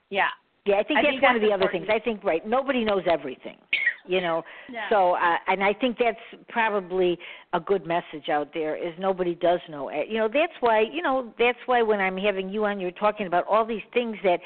Yeah. 0.09 0.29
yeah 0.67 0.77
i 0.77 0.83
think 0.85 0.99
I 0.99 1.03
that's 1.03 1.11
think 1.11 1.23
one 1.23 1.37
of 1.37 1.43
that's 1.43 1.51
the 1.51 1.55
other 1.55 1.73
things 1.73 1.87
i 1.91 1.99
think 1.99 2.23
right 2.23 2.47
nobody 2.47 2.85
knows 2.85 3.03
everything 3.11 3.57
you 4.07 4.21
know 4.21 4.45
No. 4.69 4.81
So, 4.91 5.13
uh, 5.15 5.37
and 5.47 5.63
I 5.63 5.73
think 5.73 5.97
that's 5.99 6.19
probably 6.49 7.19
a 7.53 7.61
good 7.61 7.87
message 7.87 8.29
out 8.31 8.51
there 8.53 8.77
is 8.77 8.93
nobody 8.99 9.35
does 9.35 9.61
know. 9.69 9.89
it. 9.89 10.09
You 10.09 10.19
know, 10.19 10.29
that's 10.29 10.53
why, 10.61 10.81
you 10.93 11.03
know, 11.03 11.33
that's 11.39 11.59
why 11.67 11.83
when 11.83 12.01
I'm 12.01 12.17
having 12.17 12.49
you 12.49 12.65
on, 12.65 12.81
you're 12.81 12.91
talking 12.91 13.27
about 13.27 13.45
all 13.49 13.65
these 13.65 13.83
things 13.95 14.17
that 14.25 14.41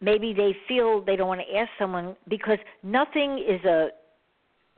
maybe 0.00 0.32
they 0.32 0.56
feel 0.66 1.02
they 1.04 1.16
don't 1.16 1.28
want 1.28 1.40
to 1.40 1.56
ask 1.56 1.70
someone 1.78 2.16
because 2.28 2.58
nothing 2.82 3.44
is 3.46 3.62
a 3.64 3.88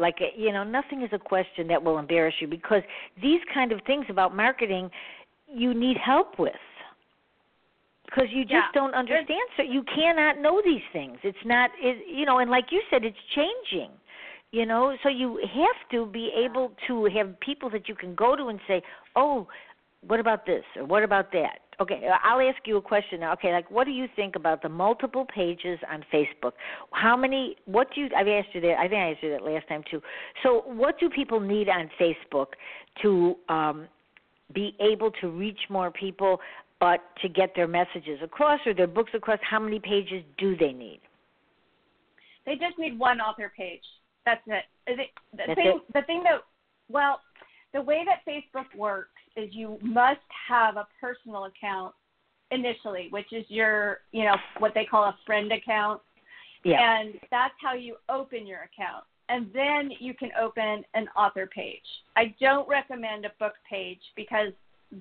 like 0.01 0.17
a, 0.21 0.39
you 0.39 0.53
know 0.53 0.65
nothing 0.65 1.03
is 1.03 1.11
a 1.13 1.19
question 1.19 1.69
that 1.69 1.83
will 1.83 1.99
embarrass 1.99 2.35
you 2.41 2.49
because 2.49 2.83
these 3.23 3.41
kind 3.53 3.71
of 3.71 3.81
things 3.87 4.07
about 4.09 4.35
marketing 4.35 4.91
you 5.47 5.75
need 5.75 5.97
help 5.97 6.39
with. 6.39 6.53
Because 8.07 8.29
you 8.31 8.43
just 8.43 8.53
Yeah. 8.53 8.71
don't 8.75 8.95
understand 8.95 9.49
so 9.57 9.63
you 9.63 9.85
cannot 9.85 10.41
know 10.41 10.61
these 10.65 10.83
things. 10.93 11.19
It's 11.23 11.45
not 11.45 11.71
it, 11.81 12.09
you 12.09 12.27
know 12.27 12.39
and 12.39 12.51
like 12.51 12.73
you 12.73 12.83
said 12.91 13.05
it's 13.05 13.19
changing 13.35 13.91
you 14.53 14.67
know? 14.67 14.97
So 15.05 15.09
you 15.09 15.41
have 15.55 15.91
to 15.93 16.07
be 16.07 16.33
able 16.37 16.73
to 16.89 17.05
have 17.05 17.39
people 17.39 17.71
that 17.71 17.89
you 17.89 17.95
can 17.95 18.17
go 18.17 18.35
to 18.35 18.49
and 18.49 18.59
say 18.67 18.83
oh 19.17 19.47
what 20.07 20.19
about 20.19 20.47
this 20.47 20.65
or 20.77 20.85
what 20.85 21.03
about 21.03 21.31
that 21.33 21.61
okay 21.81 22.09
i'll 22.25 22.41
ask 22.41 22.59
you 22.67 22.77
a 22.77 22.83
question 22.83 23.21
now 23.21 23.33
okay 23.33 23.53
like 23.53 23.71
what 23.71 23.85
do 23.85 23.91
you 23.91 24.07
think 24.17 24.37
about 24.37 24.63
the 24.63 24.69
multiple 24.69 25.27
pages 25.35 25.79
on 25.91 26.05
facebook 26.13 26.53
how 26.93 27.17
many 27.17 27.57
what 27.65 27.89
do 27.95 28.01
you 28.03 28.09
i've 28.17 28.29
asked 28.29 28.49
you 28.55 28.61
that 28.61 28.77
i 28.79 28.83
think 28.89 28.95
i 29.01 29.11
asked 29.11 29.23
you 29.23 29.31
that 29.31 29.43
last 29.43 29.67
time 29.69 29.83
too 29.91 30.01
so 30.43 30.63
what 30.67 30.99
do 30.99 31.09
people 31.09 31.41
need 31.41 31.69
on 31.69 31.91
facebook 32.01 32.49
to 33.03 33.35
um 33.49 33.87
be 34.53 34.75
able 34.81 35.11
to 35.13 35.29
reach 35.29 35.61
more 35.69 35.91
people 35.91 36.39
but 36.81 37.01
to 37.23 37.29
get 37.29 37.55
their 37.55 37.69
messages 37.69 38.19
across 38.23 38.59
or 38.67 38.75
their 38.75 38.87
books 38.87 39.13
across 39.15 39.39
how 39.49 39.61
many 39.61 39.79
pages 39.79 40.23
do 40.39 40.57
they 40.57 40.73
need 40.73 41.01
They 42.47 42.55
just 42.57 42.79
need 42.79 42.99
one 42.99 43.21
author 43.21 43.53
page. 43.57 43.85
That's 44.27 44.41
it. 44.47 44.65
Is 44.91 44.99
it 44.99 45.09
the 45.33 45.43
That's 45.47 45.55
thing 45.55 45.81
it? 45.87 45.93
the 45.93 46.03
thing 46.03 46.23
that 46.25 46.41
well, 46.89 47.21
the 47.73 47.83
way 47.83 48.05
that 48.05 48.25
Facebook 48.27 48.67
works 48.77 49.20
is 49.37 49.51
you 49.53 49.79
must 49.83 50.21
have 50.49 50.77
a 50.77 50.87
personal 51.01 51.45
account 51.45 51.95
initially, 52.51 53.09
which 53.11 53.33
is 53.33 53.45
your, 53.49 53.99
you 54.13 54.25
know, 54.25 54.37
what 54.59 54.73
they 54.75 54.85
call 54.85 55.05
a 55.05 55.17
friend 55.27 55.53
account. 55.53 56.01
Yeah. 56.65 57.01
And 57.01 57.15
that's 57.31 57.55
how 57.63 57.75
you 57.75 57.97
open 58.09 58.47
your 58.47 58.61
account. 58.61 59.05
And 59.29 59.47
then 59.55 59.91
you 60.01 60.13
can 60.13 60.31
open 60.41 60.85
an 60.95 61.07
author 61.17 61.47
page. 61.47 61.79
I 62.17 62.35
don't 62.41 62.69
recommend 62.69 63.25
a 63.25 63.31
book 63.39 63.55
page 63.69 64.01
because 64.17 64.53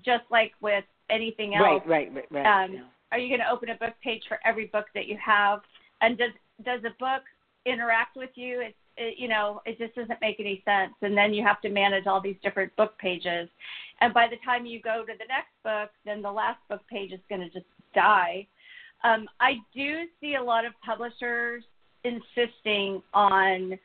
just 0.06 0.24
like 0.30 0.52
with 0.62 0.84
anything 1.10 1.56
else, 1.56 1.82
right, 1.88 1.88
right, 1.88 2.14
right, 2.14 2.32
right. 2.32 2.64
um, 2.64 2.74
yeah. 2.74 2.82
are 3.12 3.18
you 3.18 3.28
going 3.28 3.40
to 3.40 3.52
open 3.52 3.70
a 3.70 3.76
book 3.76 3.96
page 4.04 4.22
for 4.28 4.40
every 4.46 4.68
book 4.68 4.86
that 4.94 5.08
you 5.08 5.18
have? 5.24 5.62
And 6.02 6.18
does 6.18 6.32
does 6.64 6.82
a 6.82 6.96
book 7.00 7.24
interact 7.66 8.16
with 8.16 8.30
you? 8.36 8.62
It, 8.62 8.76
it 9.00 9.18
you 9.18 9.28
know 9.28 9.62
it 9.66 9.78
just 9.80 9.96
doesn't 9.96 10.22
make 10.22 10.40
any 10.40 10.62
sense. 10.66 10.94
And 11.02 11.18
then 11.18 11.34
you 11.34 11.44
have 11.44 11.62
to 11.62 11.70
manage 11.70 12.06
all 12.06 12.22
these 12.22 12.36
different 12.44 12.76
book 12.76 12.98
pages. 13.00 13.50
And 14.02 14.14
by 14.14 14.28
the 14.28 14.38
time 14.46 14.66
you 14.66 14.82
go 14.82 15.04
to 15.06 15.14
the 15.18 15.26
next 15.28 15.52
book, 15.64 15.92
then 16.06 16.22
the 16.22 16.32
last 16.32 16.60
book 16.70 16.82
page 16.90 17.12
is 17.12 17.20
going 17.30 17.42
to 17.42 17.50
just 17.50 17.66
die. 17.96 18.48
Um, 19.04 19.28
I 19.40 19.56
do 19.74 20.04
see 20.22 20.36
a 20.36 20.44
lot 20.44 20.66
of 20.66 20.74
publishers 20.86 21.64
insisting 22.04 23.02
on 23.14 23.78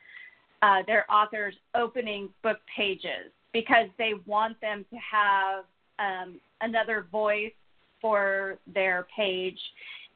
uh, 0.61 0.83
their 0.87 1.09
authors 1.11 1.55
opening 1.73 2.29
book 2.43 2.57
pages 2.75 3.31
because 3.53 3.87
they 3.97 4.13
want 4.25 4.59
them 4.61 4.85
to 4.89 4.97
have 4.97 5.65
um, 5.99 6.39
another 6.61 7.07
voice 7.11 7.53
for 8.01 8.57
their 8.73 9.07
page, 9.15 9.59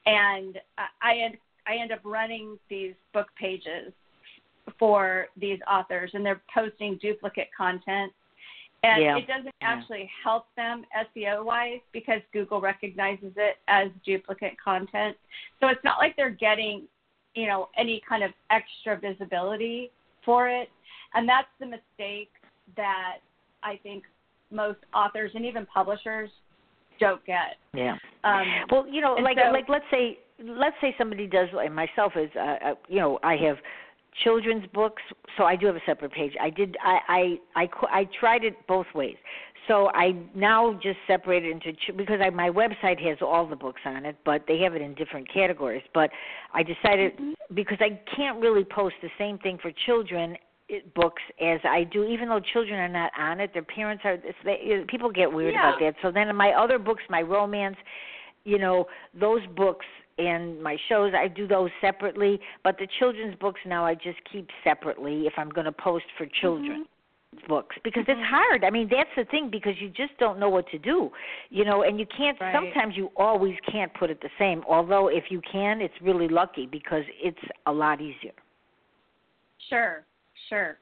and 0.06 0.58
I 1.02 1.18
end 1.18 1.38
I 1.66 1.76
end 1.76 1.92
up 1.92 2.00
running 2.04 2.58
these 2.70 2.94
book 3.14 3.28
pages 3.40 3.94
for 4.78 5.28
these 5.38 5.60
authors, 5.70 6.12
and 6.14 6.26
they're 6.26 6.42
posting 6.54 6.98
duplicate 6.98 7.50
content. 7.56 8.12
And 8.84 9.02
Yeah. 9.04 9.18
it 9.18 9.28
doesn't 9.28 9.54
Yeah. 9.62 9.72
actually 9.74 10.06
help 10.24 10.54
them 10.56 10.86
SEO 10.94 11.44
wise 11.44 11.82
because 11.92 12.22
Google 12.32 12.62
recognizes 12.62 13.36
it 13.36 13.58
as 13.68 13.92
duplicate 14.06 14.58
content. 14.58 15.18
So 15.60 15.68
it's 15.68 15.84
not 15.84 15.98
like 15.98 16.16
they're 16.16 16.30
getting, 16.30 16.88
you 17.36 17.48
know, 17.48 17.70
any 17.76 18.00
kind 18.00 18.24
of 18.24 18.34
extra 18.50 18.96
visibility 18.96 19.92
for 20.24 20.48
it. 20.48 20.70
And 21.14 21.28
that's 21.28 21.50
the 21.60 21.66
mistake 21.66 22.32
that 22.76 23.18
I 23.64 23.78
think 23.78 24.06
most 24.52 24.80
authors 24.94 25.36
and 25.36 25.46
even 25.46 25.66
publishers 25.66 26.30
don't 27.00 27.24
get. 27.26 27.58
Yeah. 27.74 27.98
Um, 28.24 28.66
Well, 28.70 28.88
you 28.88 29.02
know, 29.02 29.16
like 29.16 29.38
so- 29.38 29.52
like 29.52 29.68
let's 29.70 29.90
say 29.90 30.20
let's 30.42 30.80
say 30.80 30.96
somebody 30.98 31.28
does 31.28 31.50
and 31.54 31.76
myself 31.76 32.16
is 32.16 32.34
uh, 32.36 32.40
uh 32.40 32.76
you 32.88 33.00
know, 33.00 33.20
I 33.24 33.36
have 33.38 33.58
children's 34.24 34.66
books, 34.74 35.02
so 35.38 35.44
I 35.44 35.56
do 35.56 35.66
have 35.68 35.76
a 35.76 35.82
separate 35.86 36.12
page. 36.12 36.34
I 36.42 36.50
did 36.50 36.78
I 36.84 37.38
I 37.56 37.64
I 37.64 37.70
I 37.92 38.10
tried 38.20 38.44
it 38.44 38.56
both 38.68 38.88
ways. 38.94 39.18
So 39.68 39.90
I 39.94 40.16
now 40.34 40.80
just 40.82 40.98
separate 41.06 41.46
it 41.46 41.52
into 41.52 41.74
because 41.96 42.20
I, 42.24 42.32
my 42.32 42.50
website 42.50 43.00
has 43.08 43.20
all 43.22 43.46
the 43.46 43.56
books 43.56 43.82
on 43.86 44.04
it, 44.04 44.16
but 44.26 44.44
they 44.48 44.58
have 44.60 44.74
it 44.74 44.82
in 44.82 44.96
different 44.96 45.32
categories. 45.32 45.84
But 45.94 46.10
I 46.54 46.64
decided 46.64 47.14
mm-hmm. 47.14 47.34
because 47.54 47.78
I 47.80 48.00
can't 48.16 48.42
really 48.42 48.64
post 48.64 48.96
the 49.04 49.10
same 49.20 49.38
thing 49.38 49.60
for 49.62 49.72
children 49.86 50.36
books 50.96 51.22
as 51.42 51.60
I 51.64 51.84
do, 51.84 52.04
even 52.04 52.30
though 52.30 52.40
children 52.54 52.80
are 52.80 52.88
not 52.88 53.12
on 53.18 53.40
it. 53.40 53.52
Their 53.54 53.64
parents 53.64 54.04
are. 54.06 54.18
They, 54.44 54.84
people 54.88 55.12
get 55.12 55.32
weird 55.32 55.54
Yeah. 55.54 55.70
about 55.70 55.80
that. 55.82 55.96
So 56.02 56.12
then 56.12 56.30
in 56.30 56.36
my 56.36 56.52
other 56.52 56.80
books, 56.80 57.04
my 57.10 57.22
romance, 57.22 57.78
you 58.46 58.58
know, 58.58 58.88
those 59.20 59.42
books 59.56 59.86
and 60.20 60.62
my 60.62 60.78
shows, 60.90 61.14
I 61.16 61.28
do 61.28 61.48
those 61.48 61.70
separately. 61.82 62.40
But 62.64 62.78
the 62.78 62.88
children's 63.00 63.36
books 63.36 63.62
now 63.66 63.86
I 63.86 63.96
just 63.96 64.20
keep 64.32 64.48
separately 64.64 65.22
if 65.26 65.34
I'm 65.38 65.50
going 65.50 65.66
to 65.66 65.72
post 65.72 66.06
for 66.18 66.28
children. 66.42 66.82
Mm-hmm. 66.82 66.84
Books 67.48 67.76
because 67.84 68.06
it's 68.08 68.18
mm-hmm. 68.18 68.36
hard. 68.36 68.64
I 68.64 68.72
mean, 68.72 68.90
that's 68.90 69.10
the 69.16 69.24
thing 69.26 69.50
because 69.52 69.74
you 69.80 69.90
just 69.90 70.18
don't 70.20 70.40
know 70.40 70.50
what 70.50 70.68
to 70.72 70.80
do, 70.80 71.12
you 71.52 71.64
know, 71.64 71.84
and 71.84 72.00
you 72.00 72.08
can't. 72.18 72.36
Right. 72.42 72.52
Sometimes 72.52 72.98
you 72.98 73.12
always 73.16 73.54
can't 73.72 73.94
put 73.94 74.10
it 74.10 74.20
the 74.20 74.32
same. 74.40 74.64
Although 74.68 75.10
if 75.10 75.26
you 75.30 75.40
can, 75.50 75.80
it's 75.80 75.94
really 76.02 76.28
lucky 76.28 76.66
because 76.66 77.04
it's 77.22 77.38
a 77.68 77.72
lot 77.72 78.02
easier. 78.02 78.34
Sure, 79.70 80.04
sure. 80.50 80.80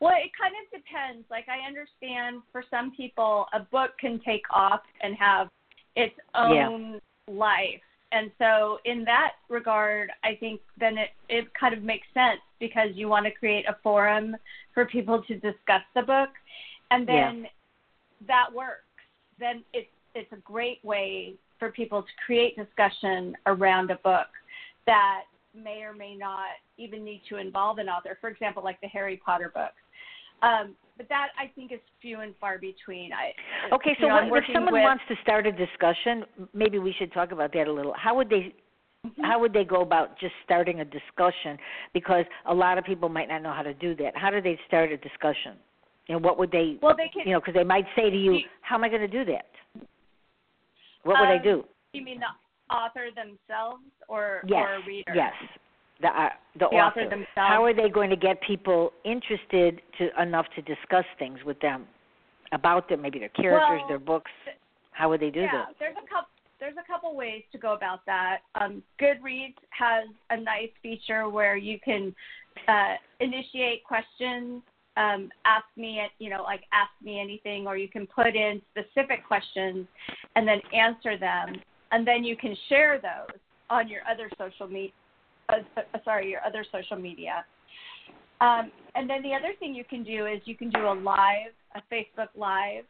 Well, 0.00 0.14
it 0.16 0.30
kind 0.40 0.54
of 0.56 0.70
depends. 0.72 1.26
Like 1.30 1.44
I 1.48 1.68
understand 1.68 2.42
for 2.50 2.64
some 2.70 2.92
people 2.96 3.44
a 3.52 3.60
book 3.60 3.90
can 4.00 4.20
take 4.24 4.44
off 4.50 4.80
and 5.02 5.14
have 5.16 5.48
its 5.96 6.14
Yeah. 6.34 6.68
own 6.68 7.00
life. 7.28 7.82
And 8.12 8.30
so 8.38 8.78
in 8.84 9.04
that 9.04 9.34
regard, 9.48 10.10
I 10.24 10.34
think 10.34 10.60
then 10.78 10.98
it 10.98 11.10
it 11.28 11.52
kind 11.54 11.74
of 11.74 11.82
makes 11.82 12.06
sense 12.12 12.40
because 12.58 12.88
you 12.94 13.08
want 13.08 13.24
to 13.26 13.30
create 13.30 13.66
a 13.68 13.76
forum 13.82 14.36
for 14.74 14.84
people 14.84 15.22
to 15.22 15.34
discuss 15.34 15.82
the 15.94 16.02
book 16.02 16.30
and 16.90 17.06
Yeah. 17.06 17.32
then 17.32 17.48
that 18.26 18.52
works. 18.52 18.84
Then 19.38 19.64
it's 19.72 19.90
it's 20.14 20.32
a 20.32 20.36
great 20.36 20.84
way 20.84 21.36
for 21.58 21.70
people 21.70 22.02
to 22.02 22.08
create 22.26 22.56
discussion 22.56 23.36
around 23.46 23.90
a 23.90 23.96
book 23.96 24.26
that 24.86 25.24
may 25.54 25.82
or 25.82 25.92
may 25.92 26.16
not 26.16 26.48
even 26.78 27.04
need 27.04 27.22
to 27.28 27.36
involve 27.36 27.78
an 27.78 27.88
author. 27.88 28.18
For 28.20 28.28
example, 28.28 28.62
like 28.64 28.80
the 28.80 28.88
Harry 28.88 29.20
Potter 29.24 29.52
books. 29.54 29.74
Um, 30.42 30.74
but 31.00 31.08
that 31.08 31.28
I 31.40 31.50
think 31.54 31.72
is 31.72 31.78
few 32.02 32.20
and 32.20 32.34
far 32.38 32.58
between. 32.58 33.10
I 33.14 33.32
Okay, 33.74 33.96
so 33.98 34.08
know, 34.08 34.26
what, 34.28 34.42
if 34.42 34.44
someone 34.52 34.74
with, 34.74 34.82
wants 34.82 35.02
to 35.08 35.14
start 35.22 35.46
a 35.46 35.52
discussion, 35.52 36.24
maybe 36.52 36.78
we 36.78 36.94
should 36.98 37.10
talk 37.10 37.32
about 37.32 37.54
that 37.54 37.68
a 37.68 37.72
little. 37.72 37.94
How 37.96 38.14
would 38.16 38.28
they 38.28 38.54
Mm-hmm. 39.06 39.24
how 39.24 39.40
would 39.40 39.54
they 39.54 39.64
go 39.64 39.80
about 39.80 40.18
just 40.18 40.34
starting 40.44 40.80
a 40.80 40.84
discussion 40.84 41.56
because 41.94 42.26
a 42.44 42.52
lot 42.52 42.76
of 42.76 42.84
people 42.84 43.08
might 43.08 43.30
not 43.30 43.42
know 43.42 43.50
how 43.50 43.62
to 43.62 43.72
do 43.72 43.96
that. 43.96 44.14
How 44.14 44.28
do 44.28 44.42
they 44.42 44.58
start 44.68 44.92
a 44.92 44.98
discussion? 44.98 45.54
And 46.10 46.22
what 46.22 46.38
would 46.38 46.50
they 46.50 46.76
well, 46.82 46.94
they 46.94 47.08
can. 47.08 47.26
you 47.26 47.32
know, 47.32 47.40
because 47.40 47.54
they 47.54 47.64
might 47.64 47.86
say 47.96 48.10
to 48.10 48.16
you, 48.16 48.34
You- 48.34 48.48
"How 48.60 48.74
am 48.76 48.84
I 48.84 48.90
going 48.90 49.00
to 49.00 49.08
do 49.08 49.24
that?" 49.24 49.46
What 51.04 51.18
would 51.18 51.30
I 51.30 51.36
Um, 51.36 51.42
do? 51.42 51.64
You 51.94 52.02
mean 52.04 52.20
the 52.20 52.74
author 52.76 53.06
themselves 53.12 53.84
or 54.06 54.42
Yes. 54.46 54.68
or 54.68 54.74
a 54.74 54.80
reader? 54.82 55.12
Yes. 55.14 55.32
The 56.00 56.08
uh, 56.08 56.28
the, 56.54 56.58
The 56.58 56.66
author 56.66 57.04
themselves. 57.04 57.26
How 57.36 57.64
are 57.64 57.74
they 57.74 57.88
going 57.88 58.10
to 58.10 58.16
get 58.16 58.40
people 58.42 58.92
interested 59.04 59.82
to 59.98 60.22
enough 60.22 60.46
to 60.56 60.62
discuss 60.62 61.04
things 61.18 61.38
with 61.44 61.60
them 61.60 61.86
about 62.52 62.88
them, 62.88 63.02
maybe 63.02 63.18
their 63.18 63.28
characters, 63.30 63.80
Well, 63.80 63.88
their 63.88 63.98
books? 63.98 64.30
How 64.92 65.08
would 65.08 65.20
they 65.20 65.30
do 65.30 65.40
yeah, 65.40 65.52
that? 65.52 65.66
there's 65.78 65.96
a 65.96 66.08
couple. 66.08 66.28
There's 66.58 66.76
a 66.76 66.86
couple 66.86 67.16
ways 67.16 67.42
to 67.52 67.58
go 67.58 67.72
about 67.72 68.04
that. 68.04 68.40
Um, 68.54 68.82
Goodreads 69.00 69.54
has 69.70 70.06
a 70.28 70.38
nice 70.38 70.68
feature 70.82 71.26
where 71.26 71.56
you 71.56 71.78
can 71.82 72.14
uh, 72.68 72.96
initiate 73.20 73.82
questions, 73.82 74.60
um, 74.98 75.30
ask 75.46 75.64
me, 75.78 76.02
you 76.18 76.28
know, 76.28 76.42
like 76.42 76.60
ask 76.74 76.90
me 77.02 77.18
anything, 77.18 77.66
or 77.66 77.78
you 77.78 77.88
can 77.88 78.06
put 78.06 78.36
in 78.36 78.60
specific 78.72 79.26
questions 79.26 79.86
and 80.36 80.46
then 80.46 80.60
answer 80.74 81.16
them, 81.16 81.54
and 81.92 82.06
then 82.06 82.24
you 82.24 82.36
can 82.36 82.54
share 82.68 83.00
those 83.00 83.38
on 83.70 83.88
your 83.88 84.02
other 84.10 84.28
social 84.36 84.68
media. 84.68 84.90
Uh, 85.50 85.82
sorry, 86.04 86.30
your 86.30 86.44
other 86.46 86.64
social 86.70 86.96
media. 86.96 87.44
Um, 88.40 88.70
and 88.94 89.08
then 89.08 89.22
the 89.22 89.34
other 89.34 89.52
thing 89.58 89.74
you 89.74 89.84
can 89.84 90.02
do 90.02 90.26
is 90.26 90.40
you 90.44 90.56
can 90.56 90.70
do 90.70 90.88
a 90.88 90.94
live, 90.94 91.52
a 91.74 91.82
Facebook 91.92 92.28
live, 92.34 92.84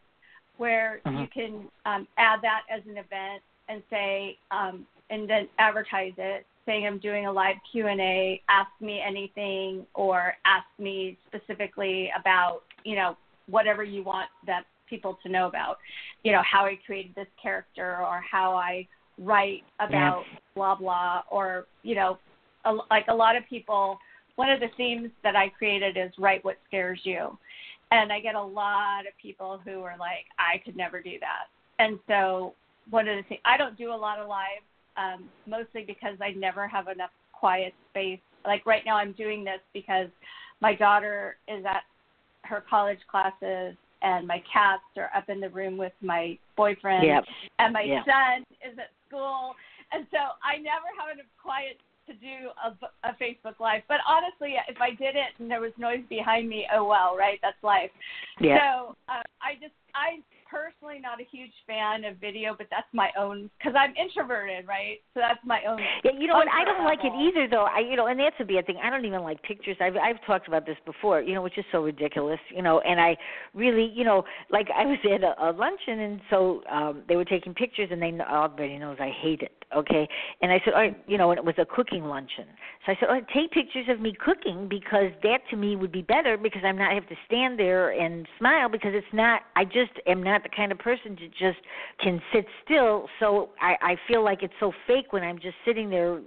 where 0.58 1.00
Mhm. 1.04 1.20
you 1.20 1.26
can 1.28 1.70
um, 1.86 2.06
add 2.18 2.40
that 2.42 2.62
as 2.68 2.82
an 2.86 2.96
event 2.98 3.42
and 3.68 3.82
say, 3.90 4.36
um, 4.50 4.86
and 5.10 5.28
then 5.28 5.48
advertise 5.58 6.12
it, 6.18 6.46
saying 6.66 6.86
I'm 6.86 6.98
doing 6.98 7.26
a 7.26 7.32
live 7.32 7.56
Q 7.72 7.88
and 7.88 8.00
A. 8.00 8.40
Ask 8.48 8.70
me 8.80 9.00
anything, 9.00 9.86
or 9.94 10.36
ask 10.44 10.66
me 10.78 11.16
specifically 11.26 12.12
about, 12.16 12.62
you 12.84 12.94
know, 12.94 13.16
whatever 13.46 13.82
you 13.82 14.02
want 14.02 14.28
that 14.46 14.66
people 14.86 15.18
to 15.22 15.28
know 15.28 15.46
about. 15.46 15.78
You 16.22 16.32
know, 16.32 16.42
how 16.42 16.66
I 16.66 16.76
created 16.86 17.14
this 17.14 17.28
character, 17.42 17.96
or 17.96 18.20
how 18.20 18.54
I 18.54 18.86
write 19.18 19.64
about 19.80 20.24
blah 20.54 20.74
blah, 20.74 21.22
or 21.30 21.66
you 21.82 21.94
know, 21.94 22.18
a, 22.64 22.74
like 22.90 23.06
a 23.08 23.14
lot 23.14 23.36
of 23.36 23.46
people. 23.48 23.98
One 24.36 24.50
of 24.50 24.60
the 24.60 24.68
themes 24.76 25.10
that 25.22 25.36
I 25.36 25.48
created 25.48 25.96
is 25.96 26.10
write 26.18 26.44
what 26.44 26.56
scares 26.66 27.00
you. 27.04 27.38
And 27.90 28.12
I 28.12 28.20
get 28.20 28.36
a 28.36 28.42
lot 28.42 29.00
of 29.00 29.12
people 29.20 29.60
who 29.64 29.82
are 29.82 29.96
like, 29.98 30.26
I 30.38 30.58
could 30.64 30.76
never 30.76 31.02
do 31.02 31.18
that. 31.20 31.48
And 31.78 31.98
so 32.06 32.54
one 32.88 33.08
of 33.08 33.16
the 33.16 33.22
things 33.24 33.40
I 33.44 33.56
don't 33.56 33.76
do 33.76 33.92
a 33.92 33.96
lot 33.96 34.18
of 34.18 34.28
live, 34.28 34.62
um, 34.96 35.28
mostly 35.46 35.82
because 35.84 36.16
I 36.20 36.30
never 36.30 36.68
have 36.68 36.88
enough 36.88 37.10
quiet 37.32 37.74
space. 37.90 38.20
Like 38.44 38.64
right 38.64 38.82
now, 38.86 38.96
I'm 38.96 39.12
doing 39.12 39.44
this 39.44 39.60
because 39.74 40.08
my 40.60 40.74
daughter 40.74 41.36
is 41.48 41.64
at 41.64 41.82
her 42.44 42.62
college 42.68 42.98
classes, 43.10 43.76
and 44.02 44.26
my 44.26 44.42
cats 44.50 44.82
are 44.96 45.10
up 45.14 45.28
in 45.28 45.40
the 45.40 45.50
room 45.50 45.76
with 45.76 45.92
my 46.00 46.38
boyfriend, 46.56 47.04
Yep. 47.04 47.24
and 47.58 47.72
my 47.72 47.84
son 48.06 48.44
is 48.66 48.78
at 48.78 48.90
school, 49.06 49.54
and 49.92 50.06
so 50.10 50.18
I 50.42 50.56
never 50.56 50.86
have 50.98 51.12
enough 51.12 51.26
quiet 51.42 51.78
to 52.10 52.18
do 52.18 52.50
a, 52.58 53.08
a 53.08 53.12
Facebook 53.14 53.60
Live. 53.60 53.82
But 53.88 53.98
honestly, 54.08 54.56
if 54.68 54.80
I 54.80 54.90
did 54.90 55.14
it 55.14 55.38
and 55.38 55.50
there 55.50 55.60
was 55.60 55.72
noise 55.78 56.02
behind 56.08 56.48
me, 56.48 56.66
oh 56.74 56.84
well, 56.84 57.16
right? 57.16 57.38
That's 57.42 57.62
life. 57.62 57.90
Yeah. 58.40 58.58
So 58.58 58.96
uh, 59.08 59.22
I 59.40 59.54
just 59.60 59.74
I 59.94 60.20
personally 60.50 60.98
not 61.00 61.20
a 61.20 61.24
huge 61.30 61.52
fan 61.66 62.04
of 62.04 62.16
video, 62.16 62.54
but 62.56 62.66
that's 62.70 62.90
my 62.92 63.10
own 63.16 63.48
because 63.58 63.74
I'm 63.78 63.94
introverted, 63.94 64.66
right? 64.66 64.98
So 65.14 65.20
that's 65.20 65.38
my 65.44 65.60
own. 65.68 65.78
Yeah, 66.04 66.12
you 66.18 66.26
know 66.26 66.34
what? 66.34 66.48
I 66.48 66.64
don't 66.64 66.84
like 66.84 66.98
it 67.04 67.12
either, 67.14 67.46
though. 67.48 67.64
I, 67.64 67.80
you 67.80 67.96
know, 67.96 68.08
and 68.08 68.18
that's 68.18 68.36
a 68.40 68.44
bad 68.44 68.66
thing. 68.66 68.78
I 68.82 68.90
don't 68.90 69.04
even 69.04 69.22
like 69.22 69.42
pictures. 69.42 69.76
I've 69.80 69.96
I've 69.96 70.24
talked 70.26 70.48
about 70.48 70.66
this 70.66 70.76
before. 70.84 71.22
You 71.22 71.34
know, 71.34 71.42
which 71.42 71.56
is 71.56 71.64
so 71.70 71.82
ridiculous. 71.82 72.40
You 72.54 72.62
know, 72.62 72.80
and 72.80 73.00
I 73.00 73.16
really, 73.54 73.92
you 73.94 74.04
know, 74.04 74.24
like 74.50 74.68
I 74.76 74.84
was 74.84 74.98
at 75.04 75.22
a, 75.22 75.50
a 75.50 75.52
luncheon, 75.52 76.00
and 76.00 76.20
so 76.28 76.62
um 76.70 77.02
they 77.08 77.16
were 77.16 77.24
taking 77.24 77.54
pictures, 77.54 77.88
and 77.92 78.02
they 78.02 78.10
everybody 78.10 78.78
knows 78.78 78.96
I 79.00 79.10
hate 79.22 79.42
it. 79.42 79.52
Okay, 79.76 80.08
and 80.42 80.50
I 80.50 80.60
said, 80.64 80.74
all 80.74 80.80
right, 80.80 80.96
you 81.06 81.16
know, 81.16 81.30
and 81.30 81.38
it 81.38 81.44
was 81.44 81.54
a 81.58 81.64
cooking 81.64 82.04
luncheon. 82.04 82.46
So 82.84 82.92
I 82.92 82.96
said, 82.98 83.08
all 83.08 83.14
right, 83.14 83.24
take 83.32 83.52
pictures 83.52 83.86
of 83.88 84.00
me 84.00 84.12
cooking 84.12 84.66
because 84.68 85.12
that 85.22 85.38
to 85.50 85.56
me 85.56 85.76
would 85.76 85.92
be 85.92 86.02
better 86.02 86.36
because 86.36 86.62
I'm 86.64 86.76
not 86.76 86.90
I 86.90 86.94
have 86.94 87.08
to 87.08 87.14
stand 87.26 87.56
there 87.56 87.90
and 87.90 88.26
smile 88.38 88.68
because 88.68 88.90
it's 88.94 89.06
not. 89.12 89.42
I 89.54 89.64
just 89.64 89.79
am 90.06 90.22
not 90.22 90.42
the 90.42 90.48
kind 90.48 90.72
of 90.72 90.78
person 90.78 91.16
to 91.16 91.28
just 91.28 91.58
can 92.02 92.20
sit 92.32 92.46
still. 92.64 93.08
So 93.18 93.50
I 93.60 93.76
I 93.80 93.96
feel 94.08 94.24
like 94.24 94.42
it's 94.42 94.54
so 94.60 94.72
fake 94.86 95.12
when 95.12 95.22
I'm 95.22 95.38
just 95.38 95.56
sitting 95.64 95.90
there 95.90 96.20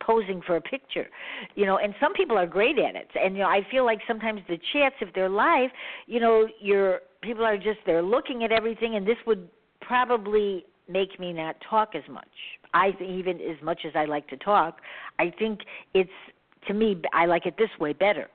posing 0.00 0.40
for 0.46 0.56
a 0.56 0.60
picture 0.60 1.08
you 1.54 1.66
know 1.66 1.76
and 1.76 1.94
some 2.00 2.14
people 2.14 2.36
are 2.38 2.46
great 2.46 2.78
at 2.78 2.96
it. 2.96 3.06
And 3.22 3.36
you 3.36 3.42
know 3.42 3.48
i 3.48 3.60
feel 3.70 3.84
like 3.84 3.98
sometimes 4.08 4.40
the 4.48 4.58
chats 4.72 4.94
if 5.00 5.12
they're 5.14 5.28
live 5.28 5.70
you 6.06 6.20
know 6.20 6.48
you're 6.58 7.00
people 7.20 7.44
are 7.44 7.58
just 7.58 7.80
they're 7.84 8.02
looking 8.02 8.42
at 8.42 8.50
everything 8.50 8.96
and 8.96 9.06
this 9.06 9.18
would 9.26 9.48
probably 9.82 10.64
make 10.88 11.20
me 11.20 11.32
not 11.34 11.54
talk 11.68 11.94
as 11.94 12.02
much. 12.10 12.26
I 12.72 12.92
think 12.92 13.10
even 13.10 13.40
as 13.40 13.60
much 13.62 13.80
as 13.84 13.92
i 13.94 14.04
like 14.06 14.26
to 14.28 14.38
talk 14.38 14.80
i 15.18 15.30
think 15.38 15.60
it's 15.92 16.10
to 16.66 16.72
me 16.72 16.96
i 17.12 17.26
like 17.26 17.44
it 17.44 17.56
this 17.58 17.70
way 17.78 17.92
better 17.92 18.28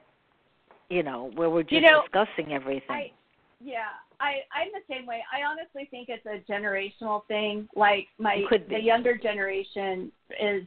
you 0.90 1.04
know 1.04 1.32
where 1.36 1.50
we're 1.50 1.64
just 1.64 1.74
You 1.74 1.82
know, 1.82 2.04
discussing 2.04 2.54
everything. 2.54 2.96
I 2.96 3.12
yeah, 3.60 3.94
I 4.20 4.40
I'm 4.54 4.70
the 4.74 4.94
same 4.94 5.06
way. 5.06 5.24
I 5.34 5.44
honestly 5.44 5.88
think 5.90 6.10
it's 6.10 6.26
a 6.26 6.52
generational 6.52 7.26
thing. 7.28 7.68
Like 7.76 8.08
my 8.18 8.44
the 8.70 8.80
younger 8.80 9.18
generation 9.18 10.12
is 10.42 10.64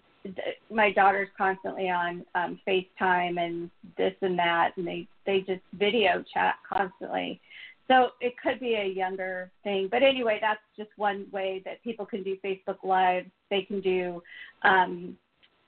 my 0.71 0.91
daughter's 0.93 1.29
constantly 1.37 1.91
on 1.91 2.25
um 2.35 2.61
FaceTime 2.67 3.39
and 3.41 3.71
this 3.97 4.15
and 4.23 4.39
that 4.39 4.73
and 4.77 4.87
they 4.87 5.07
they 5.27 5.41
just 5.41 5.63
video 5.75 6.25
chat 6.33 6.57
constantly. 6.69 7.41
So 7.89 8.11
it 8.21 8.35
could 8.43 8.61
be 8.61 8.75
a 8.75 8.85
younger 8.85 9.51
thing. 9.65 9.89
But 9.91 10.03
anyway, 10.03 10.39
that's 10.43 10.61
just 10.77 10.91
one 10.97 11.27
way 11.33 11.63
that 11.65 11.83
people 11.83 12.05
can 12.05 12.23
do 12.23 12.37
Facebook 12.45 12.79
live. 12.83 13.25
They 13.51 13.63
can 13.63 13.81
do 13.81 14.23
um 14.63 15.17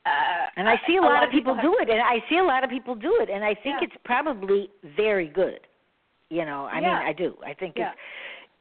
uh 0.07 0.47
and 0.57 0.69
I 0.69 0.81
see 0.87 0.97
a, 0.97 1.03
lot, 1.03 1.23
of 1.23 1.31
people, 1.31 1.55
have- 1.55 1.63
do 1.63 1.77
it, 1.81 1.91
and 1.91 2.01
I 2.01 2.25
see 2.29 2.39
a 2.39 2.45
lot 2.45 2.65
of 2.65 2.71
people 2.71 2.95
do 2.95 3.19
it, 3.21 3.29
and 3.31 3.45
I 3.45 3.55
think 3.55 3.77
Yeah. 3.81 3.89
it's 3.89 3.97
probably 4.05 4.71
very 4.97 5.29
good. 5.29 5.61
You 6.31 6.45
know, 6.45 6.65
I 6.67 6.81
Yeah. 6.81 6.99
mean, 6.99 7.09
I 7.09 7.13
do. 7.13 7.37
I 7.45 7.53
think 7.55 7.77
Yeah. 7.77 7.91
it's. 7.91 7.99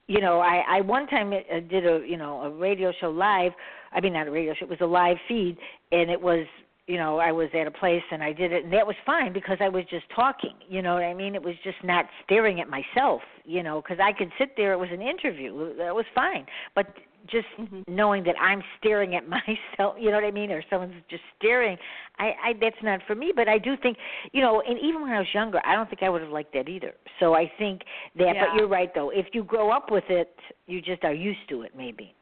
You 0.08 0.22
know, 0.22 0.40
I 0.40 0.64
I 0.68 0.82
one 0.82 1.06
time 1.06 1.30
did 1.30 1.86
a 1.86 2.06
you 2.06 2.18
know 2.18 2.42
a 2.42 2.50
radio 2.50 2.92
show 2.92 3.12
live. 3.12 3.54
I 3.92 4.02
mean, 4.02 4.14
not 4.14 4.28
a 4.28 4.32
radio 4.32 4.54
show. 4.56 4.66
It 4.66 4.70
was 4.70 4.82
a 4.82 4.86
live 4.88 5.18
feed, 5.28 5.56
and 5.92 6.10
it 6.10 6.20
was 6.20 6.46
you 6.90 6.98
know 6.98 7.20
I 7.20 7.32
was 7.32 7.50
at 7.54 7.68
a 7.68 7.72
place 7.72 8.02
and 8.12 8.24
I 8.24 8.34
did 8.34 8.52
it, 8.52 8.64
and 8.64 8.74
that 8.74 8.86
was 8.86 8.96
fine 9.06 9.32
because 9.32 9.58
I 9.62 9.70
was 9.70 9.86
just 9.90 10.06
talking. 10.14 10.56
You 10.68 10.82
know 10.82 10.96
what 10.96 11.04
I 11.04 11.14
mean? 11.14 11.36
It 11.36 11.44
was 11.44 11.54
just 11.64 11.78
not 11.84 12.06
staring 12.26 12.60
at 12.60 12.68
myself. 12.68 13.22
You 13.46 13.62
know, 13.64 13.82
because 13.82 14.00
I 14.04 14.12
could 14.12 14.32
sit 14.40 14.58
there. 14.58 14.74
It 14.74 14.78
was 14.78 14.90
an 14.92 15.02
interview. 15.02 15.76
That 15.78 15.94
was 15.94 16.06
fine, 16.16 16.46
but 16.76 16.88
just 17.28 17.48
Mhm. 17.60 17.88
knowing 17.88 18.24
that 18.24 18.36
I'm 18.40 18.64
staring 18.78 19.16
at 19.16 19.28
myself, 19.38 19.96
you 20.00 20.10
know 20.10 20.16
what 20.16 20.24
I 20.24 20.32
mean, 20.32 20.52
or 20.52 20.64
someone's 20.70 20.96
just 21.10 21.24
staring, 21.38 21.78
I, 22.18 22.34
I 22.44 22.54
that's 22.60 22.82
not 22.82 23.02
for 23.06 23.14
me. 23.16 23.32
But 23.36 23.48
I 23.48 23.60
do 23.60 23.78
think, 23.78 23.98
you 24.32 24.42
know, 24.42 24.62
and 24.62 24.80
even 24.80 25.02
when 25.02 25.12
I 25.12 25.20
was 25.20 25.28
younger, 25.34 25.60
I 25.66 25.76
don't 25.76 25.90
think 25.90 26.02
I 26.02 26.10
would 26.10 26.22
have 26.22 26.32
liked 26.32 26.54
that 26.54 26.68
either. 26.68 26.96
So 27.20 27.36
I 27.36 27.52
think 27.60 27.82
that. 28.16 28.36
Yeah. 28.36 28.46
But 28.46 28.56
you're 28.56 28.68
right 28.68 28.92
though. 28.96 29.12
If 29.12 29.28
you 29.34 29.44
grow 29.44 29.70
up 29.70 29.92
with 29.92 30.06
it, 30.10 30.36
you 30.66 30.82
just 30.82 31.04
are 31.04 31.14
used 31.14 31.48
to 31.50 31.62
it, 31.64 31.74
maybe. 31.76 32.16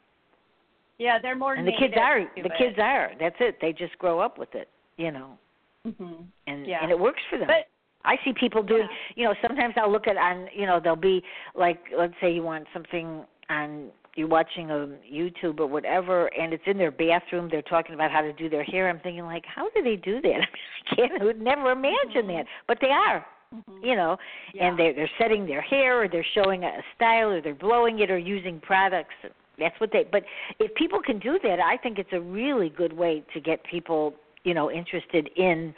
Yeah, 0.98 1.20
they're 1.22 1.36
more 1.36 1.54
And 1.54 1.68
the 1.68 1.72
kids 1.80 1.94
are. 2.00 2.22
The 2.36 2.46
it. 2.46 2.52
kids 2.58 2.76
are. 2.80 3.12
That's 3.20 3.36
it. 3.40 3.58
They 3.62 3.72
just 3.74 3.98
grow 4.00 4.20
up 4.20 4.38
with 4.38 4.54
it, 4.56 4.68
you 4.98 5.12
know, 5.12 5.38
Mhm. 5.86 6.26
and 6.48 6.66
Yeah. 6.66 6.80
and 6.82 6.92
it 6.92 6.98
works 7.00 7.22
for 7.30 7.38
them. 7.38 7.48
But 7.48 7.68
I 8.04 8.18
see 8.24 8.34
people 8.34 8.64
doing, 8.64 8.84
Yeah. 8.90 8.96
you 9.16 9.24
know, 9.26 9.34
sometimes 9.42 9.76
I'll 9.78 9.92
look 9.92 10.08
at 10.08 10.18
on, 10.18 10.50
you 10.54 10.66
know, 10.66 10.80
they'll 10.80 10.96
be 10.96 11.24
like, 11.56 11.92
let's 11.92 12.14
say 12.20 12.32
you 12.32 12.42
want 12.44 12.68
something 12.74 13.26
on, 13.50 13.92
you're 14.16 14.28
watching 14.28 14.72
a 14.72 14.88
YouTube 15.08 15.60
or 15.60 15.68
whatever, 15.68 16.28
and 16.28 16.52
it's 16.54 16.66
in 16.66 16.78
their 16.78 16.90
bathroom. 16.92 17.50
They're 17.50 17.62
talking 17.62 17.94
about 17.94 18.10
how 18.10 18.22
to 18.22 18.34
do 18.34 18.50
their 18.50 18.64
hair. 18.64 18.90
I'm 18.90 19.00
thinking 19.00 19.26
like, 19.26 19.46
how 19.46 19.70
do 19.70 19.84
they 19.84 19.96
do 19.98 20.20
that? 20.22 20.42
I 20.92 20.96
can't, 20.96 21.22
I 21.22 21.26
would 21.26 21.42
never 21.42 21.72
imagine 21.72 22.28
that, 22.28 22.48
but 22.66 22.80
they 22.82 22.90
are, 22.92 23.24
Mhm. 23.54 23.84
you 23.86 23.96
know, 23.96 24.18
Yeah. 24.54 24.68
and 24.70 24.80
they're 24.80 24.94
they're 24.94 25.12
setting 25.20 25.46
their 25.46 25.62
hair 25.62 26.02
or 26.02 26.08
they're 26.08 26.24
showing 26.24 26.64
a 26.64 26.82
style 26.96 27.30
or 27.30 27.42
they're 27.42 27.54
blowing 27.54 28.00
it 28.00 28.10
or 28.10 28.18
using 28.18 28.60
products. 28.60 29.14
That's 29.60 29.80
what 29.80 29.92
they. 29.92 30.06
But 30.12 30.24
if 30.60 30.74
people 30.76 31.00
can 31.02 31.20
do 31.20 31.40
that, 31.44 31.60
I 31.60 31.78
think 31.78 31.98
it's 31.98 32.14
a 32.14 32.20
really 32.20 32.70
good 32.70 32.94
way 32.94 33.24
to 33.34 33.40
get 33.40 33.64
people, 33.64 34.14
you 34.44 34.54
know, 34.54 34.72
interested 34.72 35.30
in 35.36 35.74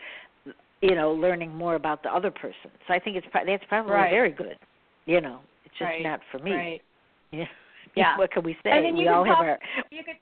you 0.81 0.95
know 0.95 1.11
learning 1.11 1.53
more 1.53 1.75
about 1.75 2.01
the 2.03 2.09
other 2.09 2.31
person 2.31 2.71
so 2.87 2.93
i 2.93 2.99
think 2.99 3.17
it's 3.17 3.27
that's 3.33 3.63
probably 3.67 3.91
Right. 3.91 4.09
very 4.09 4.31
good 4.31 4.57
you 5.05 5.19
know 5.19 5.41
it's 5.65 5.73
just 5.77 5.89
Right, 5.89 6.03
not 6.03 6.21
for 6.31 6.39
me 6.39 6.51
Right. 6.51 6.81
yeah 7.31 7.45
Yeah. 7.95 8.15
what 8.17 8.31
can 8.31 8.43
we 8.43 8.53
say 8.63 8.71
And 8.71 8.85
then 8.85 8.95
you 8.95 9.01
we 9.03 9.07
all 9.09 9.25
have 9.25 9.39
our 9.39 9.59
You 9.91 10.03
could 10.05 10.15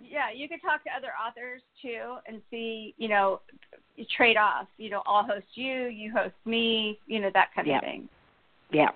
yeah, 0.00 0.30
you 0.34 0.48
could 0.48 0.62
talk 0.62 0.82
to 0.84 0.90
other 0.96 1.08
authors 1.08 1.60
too 1.82 2.16
and 2.26 2.40
see, 2.50 2.94
you 2.98 3.08
know, 3.08 3.40
trade 4.16 4.36
off. 4.36 4.66
You 4.76 4.90
know, 4.90 5.02
I'll 5.06 5.24
host 5.24 5.46
you, 5.54 5.86
you 5.86 6.12
host 6.12 6.34
me, 6.44 6.98
you 7.06 7.20
know, 7.20 7.30
that 7.34 7.48
kind 7.54 7.66
Yeah. 7.66 7.78
of 7.78 7.82
thing. 7.82 8.08
yeah 8.70 8.90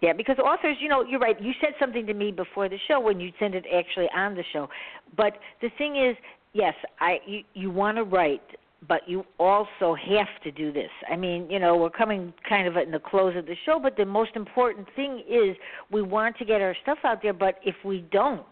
yeah 0.00 0.12
because 0.12 0.38
authors 0.38 0.76
you 0.80 0.88
know 0.88 1.04
you're 1.04 1.20
right 1.20 1.40
you 1.40 1.52
said 1.60 1.70
something 1.78 2.06
to 2.06 2.14
me 2.14 2.30
before 2.30 2.68
the 2.68 2.78
show 2.88 3.00
when 3.00 3.20
you 3.20 3.32
sent 3.38 3.54
it 3.54 3.64
actually 3.74 4.08
on 4.14 4.34
the 4.34 4.44
show 4.52 4.68
but 5.16 5.34
the 5.60 5.70
thing 5.78 5.96
is 5.96 6.16
yes 6.52 6.74
i 7.00 7.18
you 7.26 7.42
you 7.54 7.70
want 7.70 7.96
to 7.96 8.04
write 8.04 8.42
but 8.86 9.08
you 9.08 9.24
also 9.38 9.94
have 9.94 10.28
to 10.44 10.52
do 10.52 10.72
this. 10.72 10.90
I 11.10 11.16
mean, 11.16 11.50
you 11.50 11.58
know, 11.58 11.76
we're 11.76 11.90
coming 11.90 12.32
kind 12.48 12.68
of 12.68 12.76
in 12.76 12.92
the 12.92 13.00
close 13.00 13.36
of 13.36 13.46
the 13.46 13.56
show, 13.66 13.80
but 13.82 13.96
the 13.96 14.04
most 14.04 14.36
important 14.36 14.86
thing 14.94 15.22
is 15.28 15.56
we 15.90 16.02
want 16.02 16.36
to 16.38 16.44
get 16.44 16.60
our 16.60 16.76
stuff 16.82 16.98
out 17.04 17.22
there, 17.22 17.32
but 17.32 17.56
if 17.64 17.74
we 17.84 18.06
don't, 18.12 18.46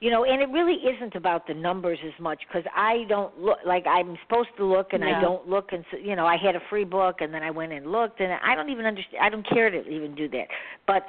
you 0.00 0.10
know, 0.10 0.24
and 0.24 0.42
it 0.42 0.48
really 0.50 0.74
isn't 0.74 1.14
about 1.14 1.46
the 1.46 1.54
numbers 1.54 1.98
as 2.04 2.18
much 2.20 2.40
because 2.48 2.64
I 2.74 3.04
don't 3.08 3.38
look 3.38 3.58
like 3.66 3.86
I'm 3.86 4.16
supposed 4.26 4.50
to 4.58 4.64
look 4.64 4.92
and 4.92 5.04
I 5.04 5.20
don't 5.20 5.48
look, 5.48 5.72
and 5.72 5.84
so, 5.90 5.96
you 5.96 6.16
know, 6.16 6.26
I 6.26 6.36
had 6.36 6.56
a 6.56 6.60
free 6.68 6.84
book 6.84 7.16
and 7.20 7.32
then 7.32 7.42
I 7.42 7.50
went 7.50 7.72
and 7.72 7.90
looked, 7.90 8.20
and 8.20 8.32
I 8.32 8.54
don't 8.54 8.70
even 8.70 8.86
understand. 8.86 9.22
I 9.22 9.30
don't 9.30 9.48
care 9.48 9.70
to 9.70 9.88
even 9.88 10.14
do 10.14 10.28
that, 10.30 10.46
but 10.86 11.04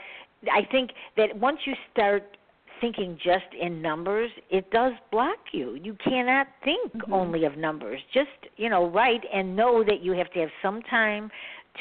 I 0.51 0.61
think 0.71 0.91
that 1.17 1.35
once 1.37 1.59
you 1.65 1.73
start 1.91 2.37
thinking 2.81 3.17
just 3.23 3.45
in 3.59 3.81
numbers, 3.81 4.29
it 4.49 4.69
does 4.69 4.93
block 5.11 5.37
you. 5.53 5.75
You 5.75 5.95
cannot 5.95 6.47
think 6.63 6.91
Mhm. 6.93 7.13
only 7.13 7.45
of 7.45 7.57
numbers. 7.57 8.01
Just, 8.11 8.29
you 8.57 8.69
know, 8.69 8.87
write 8.87 9.25
and 9.31 9.55
know 9.55 9.81
that 9.83 10.01
you 10.01 10.11
have 10.11 10.29
to 10.31 10.41
have 10.41 10.51
some 10.61 10.81
time 10.83 11.31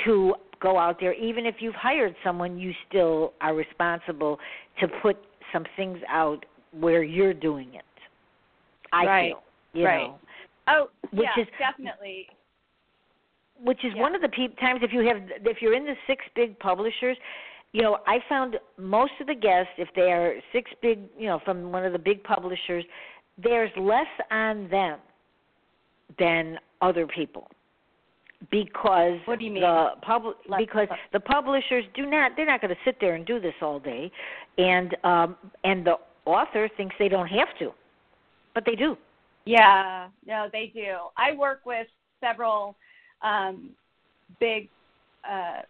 to 0.05 0.37
go 0.61 0.79
out 0.79 1.01
there. 1.01 1.13
Even 1.15 1.47
if 1.47 1.61
you've 1.61 1.75
hired 1.75 2.15
someone, 2.23 2.59
you 2.59 2.73
still 2.89 3.33
are 3.41 3.55
responsible 3.55 4.39
to 4.79 4.89
put 4.89 5.17
some 5.53 5.65
things 5.77 5.99
out 6.09 6.47
where 6.79 7.03
you're 7.03 7.35
doing 7.35 7.75
it. 7.75 7.85
I 8.93 9.07
Right. 9.07 9.29
feel, 9.33 9.43
you 9.73 9.87
Right. 9.87 10.07
know. 10.09 10.19
Oh, 10.69 10.91
Which 11.11 11.29
yeah, 11.37 11.43
is- 11.43 11.49
definitely. 11.59 12.29
which 13.61 13.85
is 13.85 13.95
Yeah. 13.95 14.03
one 14.03 14.15
of 14.15 14.21
the 14.21 14.29
pe- 14.29 14.49
times 14.57 14.83
if 14.83 14.93
you 14.93 15.01
have 15.07 15.31
if 15.47 15.63
you're 15.63 15.75
in 15.75 15.85
the 15.87 15.97
six 16.07 16.25
big 16.35 16.59
publishers 16.59 17.17
you 17.73 17.83
know 17.83 17.99
i 18.07 18.19
found 18.29 18.59
most 18.77 19.13
of 19.21 19.29
the 19.29 19.35
guests 19.35 19.73
if 19.79 19.89
they 19.95 20.13
are 20.13 20.35
six 20.53 20.73
big 20.83 20.99
you 21.17 21.29
know 21.29 21.39
from 21.39 21.71
one 21.71 21.85
of 21.85 21.93
the 21.93 21.99
big 21.99 22.23
publishers 22.25 22.85
there's 23.39 23.71
less 23.77 24.09
on 24.33 24.69
them 24.71 24.99
than 26.19 26.59
other 26.83 27.07
people 27.07 27.49
because 28.51 29.19
What 29.27 29.39
do 29.39 29.45
you 29.45 29.53
mean? 29.53 29.63
the 29.63 29.93
pub 30.03 30.25
because 30.59 30.89
the 31.13 31.21
publishers 31.21 31.85
do 31.95 32.07
not 32.07 32.33
they're 32.37 32.47
not 32.47 32.61
going 32.61 32.75
to 32.75 32.81
sit 32.85 32.97
there 33.01 33.15
and 33.15 33.25
do 33.25 33.39
this 33.39 33.55
all 33.63 33.79
day 33.79 34.11
and 34.59 34.97
um 35.05 35.37
and 35.63 35.87
the 35.87 35.97
author 36.27 36.69
thinks 36.77 36.95
they 36.99 37.09
don't 37.09 37.29
have 37.29 37.49
to 37.59 37.73
but 38.55 38.65
they 38.65 38.75
do 38.75 38.97
Yeah, 39.45 40.09
no, 40.27 40.49
they 40.53 40.73
do. 40.75 40.97
I 41.17 41.35
work 41.37 41.61
with 41.67 41.87
several 42.21 42.77
um, 43.23 43.71
big, 44.41 44.69
uh, 45.29 45.63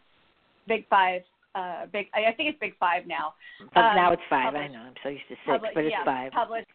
big 0.69 0.87
five, 0.89 1.23
uh, 1.55 1.87
big. 1.93 2.07
I 2.15 2.27
I 2.31 2.33
think 2.35 2.51
it's 2.51 2.59
big 2.61 2.77
five 2.79 3.07
now. 3.07 3.35
Um, 3.75 3.97
now 3.97 4.13
it's 4.13 4.23
five 4.29 4.55
i 4.55 4.67
know 4.67 4.81
i'm 4.81 4.95
so 5.03 5.09
used 5.09 5.25
to 5.29 5.37
six 5.47 5.65
but 5.75 5.85
it's 5.85 5.93
yeah, 5.93 6.05
five 6.05 6.33
Published, 6.33 6.69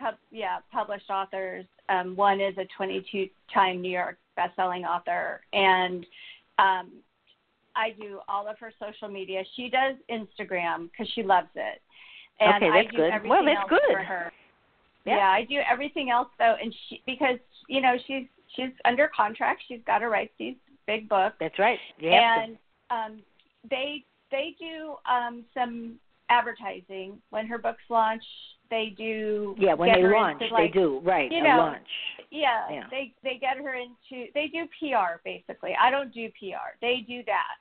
pub, 0.00 0.14
yeah, 0.30 0.58
published 0.72 1.10
authors. 1.10 1.64
Um, 1.88 2.16
one 2.16 2.40
is 2.40 2.54
a 2.58 2.66
22-time 2.80 3.82
New 3.82 3.90
York 3.90 4.18
best-selling 4.36 4.84
author, 4.84 5.40
and 5.52 6.06
um, 6.58 6.90
I 7.76 7.90
do 8.00 8.20
all 8.28 8.48
of 8.48 8.58
her 8.58 8.72
social 8.78 9.08
media. 9.08 9.42
She 9.56 9.68
does 9.68 9.96
Instagram 10.10 10.88
because 10.90 11.10
she 11.14 11.22
loves 11.22 11.48
it, 11.54 11.80
and 12.44 12.62
Okay, 12.62 12.70
I 12.72 12.82
that's 12.82 12.90
do 12.90 12.96
good. 12.98 13.10
everything 13.12 13.30
Well, 13.30 13.44
that's 13.44 13.60
else 13.60 13.68
good. 13.70 13.92
for 13.96 14.02
her. 14.02 14.32
Yeah. 15.04 15.16
Yeah. 15.16 15.28
I 15.30 15.44
do 15.44 15.58
everything 15.70 16.10
else 16.10 16.28
though, 16.38 16.56
and 16.60 16.74
she 16.88 17.02
because 17.06 17.38
you 17.68 17.80
know 17.80 17.96
she's 18.06 18.26
she's 18.54 18.70
under 18.84 19.08
contract. 19.14 19.62
She's 19.68 19.80
got 19.86 19.98
to 19.98 20.08
write 20.08 20.30
these 20.38 20.56
big 20.86 21.08
books, 21.08 21.36
That's 21.40 21.58
right. 21.58 21.78
You 21.98 22.10
have 22.10 22.42
and 22.42 22.56
um, 22.90 23.22
they 23.70 24.04
they 24.30 24.54
do 24.58 24.96
um, 25.10 25.44
some 25.54 25.96
advertising 26.28 27.18
when 27.30 27.46
her 27.46 27.58
books 27.58 27.82
launch. 27.88 28.22
They 28.70 28.94
do. 28.96 29.54
Yeah, 29.58 29.74
when 29.74 29.92
they 29.92 30.02
launch, 30.02 30.42
like, 30.50 30.72
they 30.72 30.80
do 30.80 31.00
right 31.04 31.30
you 31.30 31.38
a 31.40 31.42
know, 31.42 31.56
launch. 31.58 31.86
Yeah, 32.30 32.70
Yeah. 32.70 32.84
they 32.90 33.12
they 33.22 33.38
get 33.38 33.58
her 33.58 33.74
into. 33.74 34.30
They 34.34 34.46
do 34.46 34.64
PR 34.78 35.20
basically. 35.24 35.76
I 35.78 35.90
don't 35.90 36.12
do 36.12 36.28
PR. 36.40 36.76
They 36.80 37.04
do 37.06 37.22
that. 37.26 37.56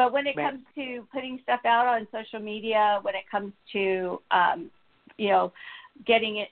But 0.00 0.14
when 0.14 0.26
it 0.26 0.34
Right. 0.34 0.52
comes 0.52 0.64
to 0.76 1.06
putting 1.12 1.38
stuff 1.42 1.60
out 1.66 1.86
on 1.86 2.08
social 2.10 2.40
media, 2.40 3.00
when 3.02 3.14
it 3.14 3.28
comes 3.30 3.52
to 3.72 4.22
um, 4.30 4.70
you 5.18 5.28
know, 5.28 5.52
getting 6.06 6.38
it 6.38 6.48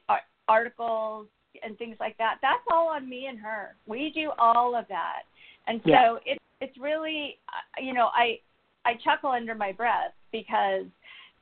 articles 0.48 1.28
and 1.62 1.78
things 1.78 1.96
like 1.98 2.18
that, 2.18 2.36
that's 2.42 2.62
all 2.70 2.88
on 2.88 3.08
me 3.08 3.24
and 3.24 3.38
her. 3.38 3.74
We 3.86 4.10
do 4.10 4.32
all 4.38 4.74
of 4.76 4.86
that, 4.88 5.22
and 5.66 5.80
so 5.82 5.88
Yeah. 5.90 6.18
it's 6.26 6.44
it's 6.60 6.76
really, 6.76 7.38
uh, 7.48 7.80
you 7.80 7.94
know, 7.94 8.10
I 8.12 8.38
I 8.84 8.96
chuckle 8.96 9.30
under 9.30 9.54
my 9.54 9.72
breath 9.72 10.12
because 10.30 10.84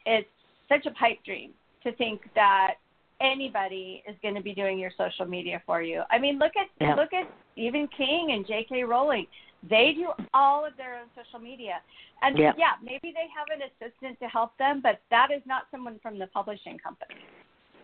it's 0.04 0.30
such 0.68 0.86
a 0.86 0.92
pipe 0.92 1.24
dream 1.24 1.54
to 1.82 1.90
think 1.90 2.32
that 2.36 2.74
anybody 3.20 4.04
is 4.06 4.14
going 4.22 4.36
to 4.36 4.42
be 4.42 4.54
doing 4.54 4.78
your 4.78 4.92
social 4.96 5.26
media 5.26 5.60
for 5.66 5.82
you. 5.82 6.04
I 6.10 6.18
mean, 6.18 6.38
look 6.38 6.52
at 6.56 6.68
Yeah. 6.80 6.94
look 6.94 7.12
at 7.12 7.28
even 7.56 7.88
King 7.88 8.30
and 8.30 8.46
J.K. 8.46 8.84
Rowling. 8.84 9.26
They 9.62 9.92
do 9.94 10.12
all 10.34 10.64
of 10.64 10.76
their 10.76 10.96
own 10.96 11.06
social 11.16 11.40
media, 11.40 11.82
and 12.22 12.38
Yeah. 12.38 12.52
maybe 12.82 13.12
they 13.12 13.26
have 13.34 13.48
an 13.50 13.62
assistant 13.62 14.18
to 14.20 14.28
help 14.28 14.56
them, 14.58 14.80
but 14.80 15.00
that 15.10 15.30
is 15.30 15.44
not 15.46 15.70
someone 15.70 15.98
from 16.00 16.18
the 16.18 16.26
publishing 16.28 16.78
company. 16.78 17.14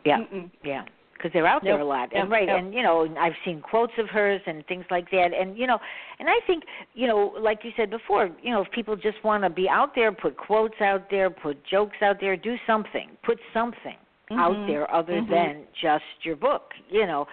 Yeah, 0.05 0.19
Mm-mm. 0.19 0.51
yeah, 0.65 0.85
because 1.15 1.33
they're 1.33 1.47
out 1.47 1.63
there 1.63 1.79
Nope, 1.79 1.83
a 1.83 1.85
lot, 1.85 2.09
nope, 2.13 2.23
and 2.23 2.31
right, 2.31 2.47
nope. 2.49 2.59
and 2.59 2.75
you 2.75 2.83
know, 2.83 3.15
I've 3.19 3.37
seen 3.45 3.61
quotes 3.61 3.93
of 3.99 4.09
hers 4.09 4.41
and 4.47 4.67
things 4.67 4.85
like 4.91 5.11
that, 5.11 5.33
and 5.33 5.57
you 5.57 5.67
know, 5.67 5.79
and 6.19 6.29
I 6.29 6.41
think, 6.47 6.65
you 6.95 7.07
know, 7.07 7.35
like 7.39 7.61
you 7.65 7.71
said 7.77 7.91
before, 7.91 8.31
you 8.43 8.51
know, 8.51 8.63
if 8.63 8.71
people 8.73 8.97
just 8.97 9.23
want 9.23 9.45
to 9.45 9.51
be 9.51 9.69
out 9.69 9.95
there, 9.95 10.11
put 10.13 10.37
quotes 10.37 10.81
out 10.81 11.09
there, 11.11 11.31
put 11.31 11.65
jokes 11.65 11.97
out 12.03 12.21
there, 12.21 12.37
do 12.37 12.57
something, 12.67 13.17
put 13.23 13.39
something 13.53 13.97
out 14.33 14.57
Mhm. 14.57 14.67
there 14.67 14.93
other 14.93 15.21
Mhm. 15.21 15.29
than 15.29 15.67
just 15.81 16.05
your 16.23 16.37
book, 16.37 16.75
you 16.89 17.07
know, 17.07 17.29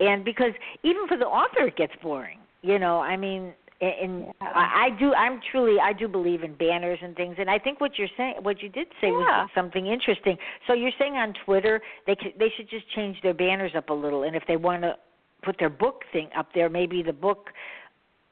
and 0.00 0.24
because 0.24 0.52
even 0.82 1.08
for 1.08 1.16
the 1.16 1.26
author 1.26 1.66
it 1.66 1.76
gets 1.76 1.94
boring, 1.96 2.38
you 2.62 2.78
know, 2.78 3.00
I 3.00 3.16
mean. 3.16 3.54
And 3.82 3.92
and 4.00 4.26
Yeah. 4.40 4.48
I, 4.54 4.86
I 4.86 4.90
do. 4.98 5.12
I'm 5.12 5.40
truly. 5.50 5.78
I 5.80 5.92
do 5.92 6.08
believe 6.08 6.42
in 6.44 6.54
banners 6.54 6.98
and 7.02 7.14
things. 7.16 7.36
And 7.38 7.50
I 7.50 7.58
think 7.58 7.80
what 7.80 7.98
you're 7.98 8.08
saying, 8.16 8.36
what 8.42 8.62
you 8.62 8.68
did 8.68 8.86
say, 9.00 9.08
Yeah. 9.08 9.42
was 9.42 9.50
something 9.54 9.86
interesting. 9.86 10.38
So 10.66 10.72
you're 10.72 10.92
saying 10.98 11.14
on 11.14 11.34
Twitter 11.44 11.80
they 12.06 12.16
c 12.22 12.34
they 12.38 12.50
should 12.56 12.70
just 12.70 12.88
change 12.96 13.20
their 13.22 13.34
banners 13.34 13.72
up 13.74 13.90
a 13.90 13.92
little, 14.04 14.22
and 14.22 14.34
if 14.34 14.44
they 14.46 14.56
want 14.56 14.82
to 14.82 14.96
put 15.42 15.56
their 15.58 15.70
book 15.70 16.04
thing 16.12 16.28
up 16.36 16.48
there, 16.54 16.68
maybe 16.68 17.02
the 17.02 17.12
book, 17.12 17.50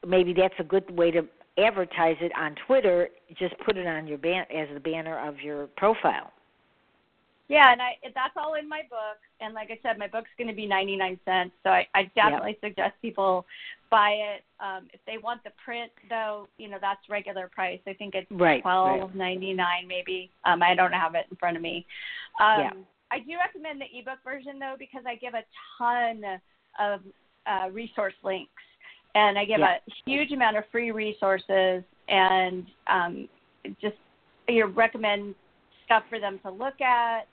maybe 0.07 0.33
that's 0.33 0.53
a 0.59 0.63
good 0.63 0.89
way 0.97 1.11
to 1.11 1.27
advertise 1.57 2.15
it 2.21 2.31
on 2.37 2.55
Twitter. 2.65 3.09
Just 3.37 3.55
put 3.65 3.75
it 3.77 3.85
on 3.85 4.07
your 4.07 4.17
ban 4.17 4.45
as 4.55 4.69
the 4.73 4.79
banner 4.79 5.19
of 5.27 5.41
your 5.41 5.67
profile. 5.75 6.31
Yeah, 7.47 7.71
and 7.71 7.81
I 7.81 7.97
that's 8.15 8.35
all 8.37 8.53
in 8.55 8.67
my 8.69 8.81
book. 8.89 9.17
And 9.41 9.53
like 9.53 9.71
I 9.71 9.79
said, 9.83 9.97
my 9.97 10.07
book's 10.07 10.29
going 10.37 10.47
to 10.47 10.53
be 10.55 10.65
99 10.65 11.19
cents. 11.25 11.51
So 11.63 11.69
I, 11.69 11.87
I 11.93 12.09
definitely 12.15 12.57
suggest 12.63 12.93
people 13.01 13.45
buy 13.89 14.11
it. 14.11 14.43
Um, 14.59 14.87
if 14.93 15.01
they 15.05 15.17
want 15.17 15.43
the 15.43 15.51
print, 15.63 15.91
though, 16.09 16.47
you 16.57 16.69
know 16.69 16.77
that's 16.79 17.01
regular 17.09 17.49
price. 17.53 17.79
I 17.87 17.93
think 17.93 18.15
it's 18.15 18.31
Right, 18.31 18.61
twelve 18.61 19.15
ninety 19.15 19.53
nine 19.53 19.87
maybe. 19.87 20.31
Um, 20.45 20.63
I 20.63 20.75
don't 20.75 20.93
have 20.93 21.15
it 21.15 21.25
in 21.29 21.37
front 21.37 21.57
of 21.57 21.63
me. 21.63 21.85
Um, 22.39 22.59
Yeah. 22.59 22.71
I 23.13 23.19
do 23.19 23.33
recommend 23.37 23.81
the 23.81 23.99
ebook 23.99 24.19
version 24.23 24.57
though 24.57 24.75
because 24.79 25.03
I 25.05 25.15
give 25.15 25.33
a 25.33 25.43
ton 25.77 26.23
of 26.79 27.01
uh, 27.45 27.69
resource 27.69 28.13
links 28.23 28.51
and 29.15 29.37
I 29.37 29.43
give 29.43 29.59
Yeah. 29.59 29.75
a 29.85 29.91
huge 30.05 30.31
amount 30.31 30.55
of 30.55 30.63
free 30.71 30.91
resources 30.91 31.83
and 32.07 32.65
um, 32.87 33.27
just 33.81 33.97
you 34.47 34.61
know, 34.61 34.67
recommend 34.67 35.35
stuff 35.91 36.03
for 36.09 36.19
them 36.19 36.39
to 36.43 36.51
look 36.51 36.79
at. 36.81 37.27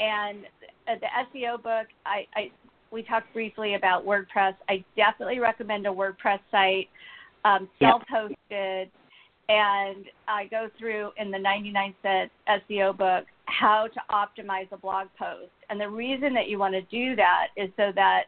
And 0.00 0.44
the 0.86 1.06
SEO 1.34 1.62
book, 1.62 1.86
I, 2.06 2.26
I 2.34 2.50
we 2.90 3.02
talked 3.02 3.32
briefly 3.32 3.74
about 3.74 4.04
WordPress. 4.04 4.54
I 4.68 4.84
definitely 4.96 5.38
recommend 5.38 5.86
a 5.86 5.90
WordPress 5.90 6.40
site, 6.50 6.88
um, 7.44 7.68
self-hosted, 7.78 8.88
and 9.48 10.04
I 10.26 10.46
go 10.50 10.68
through 10.76 11.10
in 11.16 11.30
the 11.30 11.38
99 11.38 11.94
cent 12.02 12.32
SEO 12.48 12.96
book 12.96 13.26
how 13.44 13.88
to 13.94 14.00
optimize 14.10 14.70
a 14.72 14.76
blog 14.76 15.06
post. 15.16 15.52
And 15.68 15.80
the 15.80 15.88
reason 15.88 16.34
that 16.34 16.48
you 16.48 16.58
want 16.58 16.74
to 16.74 16.82
do 16.82 17.14
that 17.16 17.48
is 17.56 17.70
so 17.76 17.92
that 17.94 18.24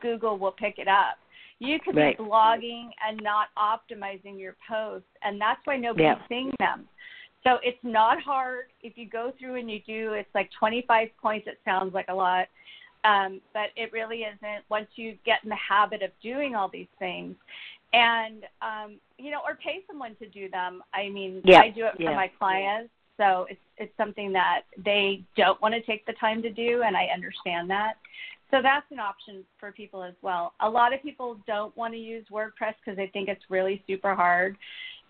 Google 0.00 0.38
will 0.38 0.52
pick 0.52 0.78
it 0.78 0.88
up. 0.88 1.18
You 1.58 1.80
could 1.80 1.96
Right. 1.96 2.16
be 2.16 2.22
blogging 2.22 2.90
and 3.04 3.20
not 3.20 3.48
optimizing 3.58 4.38
your 4.38 4.54
posts, 4.68 5.08
and 5.22 5.40
that's 5.40 5.60
why 5.64 5.76
nobody's 5.76 6.06
Yeah. 6.06 6.26
seeing 6.28 6.52
them. 6.60 6.88
So 7.48 7.58
it's 7.62 7.78
not 7.82 8.20
hard 8.20 8.66
if 8.82 8.98
you 8.98 9.08
go 9.08 9.32
through 9.38 9.54
and 9.56 9.70
you 9.70 9.80
do. 9.86 10.12
It's 10.12 10.28
like 10.34 10.50
25 10.58 11.08
points. 11.20 11.46
It 11.46 11.58
sounds 11.64 11.94
like 11.94 12.08
a 12.08 12.14
lot, 12.14 12.46
um, 13.04 13.40
but 13.54 13.68
it 13.74 13.90
really 13.90 14.18
isn't. 14.18 14.64
Once 14.68 14.88
you 14.96 15.16
get 15.24 15.38
in 15.44 15.48
the 15.48 15.56
habit 15.56 16.02
of 16.02 16.10
doing 16.22 16.54
all 16.54 16.68
these 16.70 16.88
things, 16.98 17.36
and 17.94 18.44
um, 18.60 18.96
you 19.16 19.30
know, 19.30 19.38
or 19.46 19.54
pay 19.54 19.82
someone 19.86 20.14
to 20.16 20.28
do 20.28 20.50
them. 20.50 20.82
I 20.92 21.08
mean, 21.08 21.40
Yeah, 21.42 21.60
I 21.60 21.70
do 21.70 21.86
it 21.86 21.96
for 21.96 22.02
yeah. 22.02 22.14
my 22.14 22.30
clients, 22.38 22.90
so 23.16 23.46
it's 23.48 23.60
it's 23.78 23.96
something 23.96 24.30
that 24.34 24.62
they 24.84 25.24
don't 25.34 25.60
want 25.62 25.74
to 25.74 25.80
take 25.80 26.04
the 26.04 26.12
time 26.14 26.42
to 26.42 26.50
do, 26.50 26.82
and 26.82 26.94
I 26.94 27.06
understand 27.06 27.70
that. 27.70 27.94
So 28.50 28.60
that's 28.60 28.84
an 28.90 28.98
option 28.98 29.42
for 29.58 29.72
people 29.72 30.02
as 30.02 30.14
well. 30.20 30.52
A 30.60 30.68
lot 30.68 30.92
of 30.92 31.02
people 31.02 31.38
don't 31.46 31.74
want 31.78 31.94
to 31.94 31.98
use 31.98 32.26
WordPress 32.30 32.74
because 32.84 32.96
they 32.98 33.06
think 33.06 33.30
it's 33.30 33.44
really 33.48 33.82
super 33.86 34.14
hard, 34.14 34.58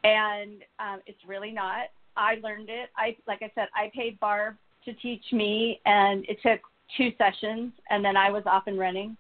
and 0.05 0.63
um, 0.79 1.01
it's 1.07 1.19
really 1.27 1.51
not. 1.51 1.89
I 2.19 2.37
learned 2.43 2.69
it. 2.69 2.91
I 2.97 3.17
like 3.27 3.41
I 3.43 3.51
said, 3.55 3.69
I 3.75 3.91
paid 3.95 4.19
Barb 4.21 4.57
to 4.85 4.93
teach 4.95 5.25
me, 5.33 5.81
and 5.87 6.25
it 6.29 6.39
took 6.43 6.61
two 6.97 7.11
sessions, 7.19 7.73
and 7.91 8.05
then 8.05 8.17
I 8.17 8.31
was 8.31 8.43
off 8.47 8.65
and 8.67 8.79
running. 8.79 9.17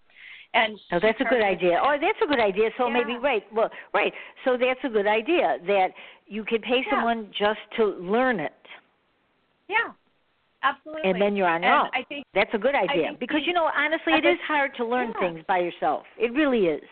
And 0.54 0.78
Oh, 0.92 0.98
that's 1.00 1.20
a 1.20 1.24
good 1.24 1.42
idea. 1.42 1.78
Oh, 1.82 1.96
that's 2.00 2.18
a 2.24 2.26
good 2.26 2.40
idea. 2.40 2.70
So 2.78 2.88
maybe 2.90 3.16
right. 3.16 3.44
Well, 3.52 3.70
right. 3.92 4.12
So 4.44 4.56
that's 4.56 4.80
a 4.82 4.88
good 4.88 5.06
idea 5.06 5.58
that 5.66 5.88
you 6.26 6.42
could 6.44 6.62
pay 6.62 6.82
Yeah. 6.84 6.90
someone 6.90 7.30
just 7.38 7.60
to 7.76 7.84
learn 8.00 8.40
it, 8.40 8.52
Yeah, 9.68 9.92
absolutely. 10.62 11.10
and 11.10 11.20
then 11.20 11.36
you're 11.36 11.48
on 11.48 11.62
your 11.62 11.72
own. 11.72 11.90
I 11.92 12.02
think 12.04 12.24
That's 12.34 12.52
a 12.54 12.58
good 12.58 12.74
idea 12.74 13.08
think 13.08 13.18
because 13.20 13.46
you 13.46 13.52
know 13.52 13.70
honestly, 13.76 14.14
I 14.14 14.18
it 14.18 14.24
is 14.24 14.36
think- 14.36 14.40
hard 14.42 14.74
to 14.76 14.84
learn 14.84 15.12
yeah. 15.14 15.20
things 15.20 15.44
by 15.46 15.58
yourself. 15.58 16.06
It 16.18 16.32
really 16.32 16.66
is. 16.66 16.88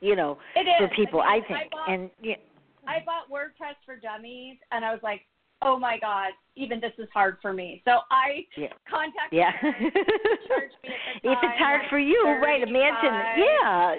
You 0.00 0.14
know, 0.14 0.38
it 0.54 0.60
is 0.60 0.78
for 0.78 0.88
people, 0.94 1.20
I 1.20 1.34
mean, 1.40 1.44
think, 1.48 1.70
bought, 1.72 1.90
and 1.90 2.10
yeah, 2.22 2.36
I 2.88 3.04
bought 3.04 3.30
WordPress 3.30 3.76
for 3.84 3.96
Dummies, 3.96 4.56
and 4.72 4.82
I 4.82 4.92
was 4.92 5.02
like, 5.02 5.20
oh 5.60 5.78
my 5.78 5.98
god, 6.00 6.32
even 6.58 6.80
this 6.80 6.92
is 6.98 7.08
hard 7.14 7.38
for 7.40 7.52
me. 7.52 7.80
So 7.84 8.00
I 8.10 8.44
yeah. 8.56 8.68
contacted 8.90 9.38
Yeah. 9.38 9.52
her. 9.60 9.70
me 9.70 9.86
at 9.88 9.92
the 11.22 11.30
if 11.30 11.38
it's 11.42 11.58
hard 11.58 11.82
for 11.88 11.98
you, 11.98 12.20
right? 12.42 12.62
Imagine, 12.62 13.14
35. 13.14 13.38
yeah, 13.38 13.94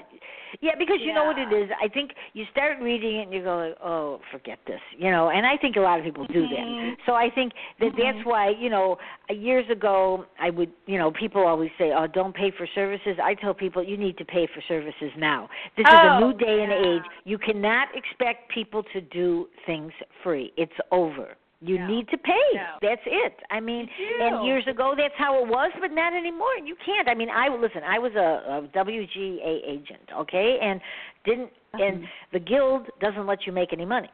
yeah. 0.61 0.71
Because 0.77 0.97
you 1.01 1.13
know 1.13 1.23
what 1.23 1.37
it 1.37 1.51
is. 1.53 1.69
I 1.81 1.87
think 1.87 2.11
you 2.33 2.43
start 2.51 2.77
reading 2.81 3.17
it 3.19 3.23
and 3.23 3.33
you 3.33 3.43
go, 3.43 3.73
"Oh, 3.83 4.19
forget 4.31 4.59
this," 4.67 4.81
you 4.97 5.11
know. 5.11 5.29
And 5.29 5.45
I 5.45 5.55
think 5.57 5.75
a 5.77 5.79
lot 5.79 5.99
of 5.99 6.05
people 6.05 6.25
do 6.25 6.47
Mhm. 6.47 6.49
that. 6.97 6.97
So 7.05 7.13
I 7.15 7.29
think 7.29 7.53
that 7.79 7.95
that's 7.95 8.17
Mhm. 8.19 8.25
why, 8.25 8.49
you 8.49 8.69
know, 8.69 8.97
years 9.29 9.69
ago 9.69 10.25
I 10.39 10.49
would, 10.49 10.71
you 10.85 10.97
know, 10.97 11.11
people 11.11 11.45
always 11.45 11.71
say, 11.77 11.91
"Oh, 11.93 12.07
don't 12.07 12.33
pay 12.35 12.51
for 12.51 12.67
services." 12.67 13.17
I 13.23 13.35
tell 13.35 13.53
people 13.53 13.81
you 13.83 13.97
need 13.97 14.17
to 14.17 14.25
pay 14.25 14.47
for 14.47 14.61
services 14.61 15.11
now. 15.15 15.49
This 15.77 15.87
is 15.87 15.93
a 15.93 16.19
Oh, 16.21 16.27
new 16.27 16.33
day 16.37 16.63
and 16.63 16.71
age. 16.73 17.05
You 17.23 17.37
cannot 17.37 17.95
expect 17.95 18.49
people 18.49 18.83
to 18.93 19.01
do 19.01 19.47
things 19.65 19.93
free. 20.23 20.51
It's 20.57 20.79
over. 20.91 21.35
You 21.61 21.77
No. 21.79 21.87
need 21.87 22.07
to 22.09 22.17
pay. 22.17 22.47
No. 22.53 22.77
That's 22.81 23.01
it. 23.05 23.35
I 23.49 23.59
mean, 23.59 23.87
and 24.21 24.45
years 24.45 24.65
ago 24.67 24.93
that's 24.97 25.13
how 25.17 25.43
it 25.43 25.47
was, 25.47 25.71
but 25.81 25.91
not 25.91 26.13
anymore. 26.13 26.55
You 26.63 26.75
can't. 26.85 27.09
I 27.09 27.13
mean, 27.15 27.29
I 27.29 27.49
listen. 27.49 27.81
I 27.83 27.99
was 27.99 28.13
a, 28.15 28.29
a 28.63 28.67
WGA 28.77 29.61
agent, 29.67 30.09
okay, 30.17 30.57
and 30.61 30.79
didn't. 31.25 31.49
And 31.73 31.97
Uh-huh. 31.97 32.07
the 32.33 32.39
guild 32.39 32.87
doesn't 32.99 33.27
let 33.27 33.45
you 33.45 33.51
make 33.51 33.73
any 33.73 33.85
money. 33.85 34.09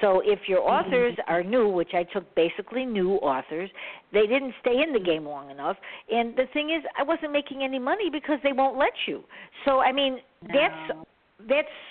So 0.00 0.20
if 0.24 0.40
your 0.48 0.60
Mm-hmm. 0.60 0.86
authors 0.86 1.14
are 1.26 1.42
new, 1.42 1.68
which 1.68 1.94
I 1.94 2.02
took 2.04 2.32
basically 2.34 2.84
new 2.84 3.12
authors, 3.16 3.70
they 4.12 4.26
didn't 4.26 4.54
stay 4.60 4.82
in 4.82 4.92
the 4.92 5.00
game 5.00 5.24
long 5.26 5.50
enough. 5.50 5.76
And 6.10 6.36
the 6.36 6.46
thing 6.52 6.70
is, 6.70 6.82
I 6.98 7.02
wasn't 7.02 7.32
making 7.32 7.62
any 7.62 7.78
money 7.78 8.10
because 8.10 8.38
they 8.42 8.52
won't 8.52 8.76
let 8.78 8.92
you. 9.06 9.24
So 9.64 9.80
I 9.80 9.92
mean, 9.92 10.20
No. 10.42 10.52
that's 10.52 10.98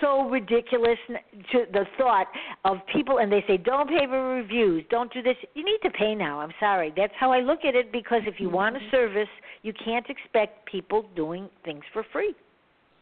so 0.00 0.28
ridiculous 0.28 0.98
to 1.52 1.64
the 1.72 1.84
thought 1.98 2.26
of 2.64 2.78
people 2.92 3.18
and 3.18 3.30
they 3.30 3.44
say 3.46 3.56
don't 3.56 3.88
pay 3.88 4.06
for 4.06 4.34
reviews 4.36 4.84
don't 4.90 5.12
do 5.12 5.22
this 5.22 5.36
you 5.54 5.64
need 5.64 5.78
to 5.82 5.90
pay 5.90 6.14
now 6.14 6.40
i'm 6.40 6.52
sorry 6.60 6.92
that's 6.96 7.12
how 7.18 7.32
i 7.32 7.40
look 7.40 7.60
at 7.64 7.74
it 7.74 7.90
because 7.92 8.22
if 8.26 8.34
you 8.38 8.50
want 8.50 8.76
a 8.76 8.80
service 8.90 9.28
you 9.62 9.72
can't 9.84 10.06
expect 10.10 10.66
people 10.66 11.08
doing 11.14 11.48
things 11.64 11.82
for 11.92 12.04
free 12.12 12.34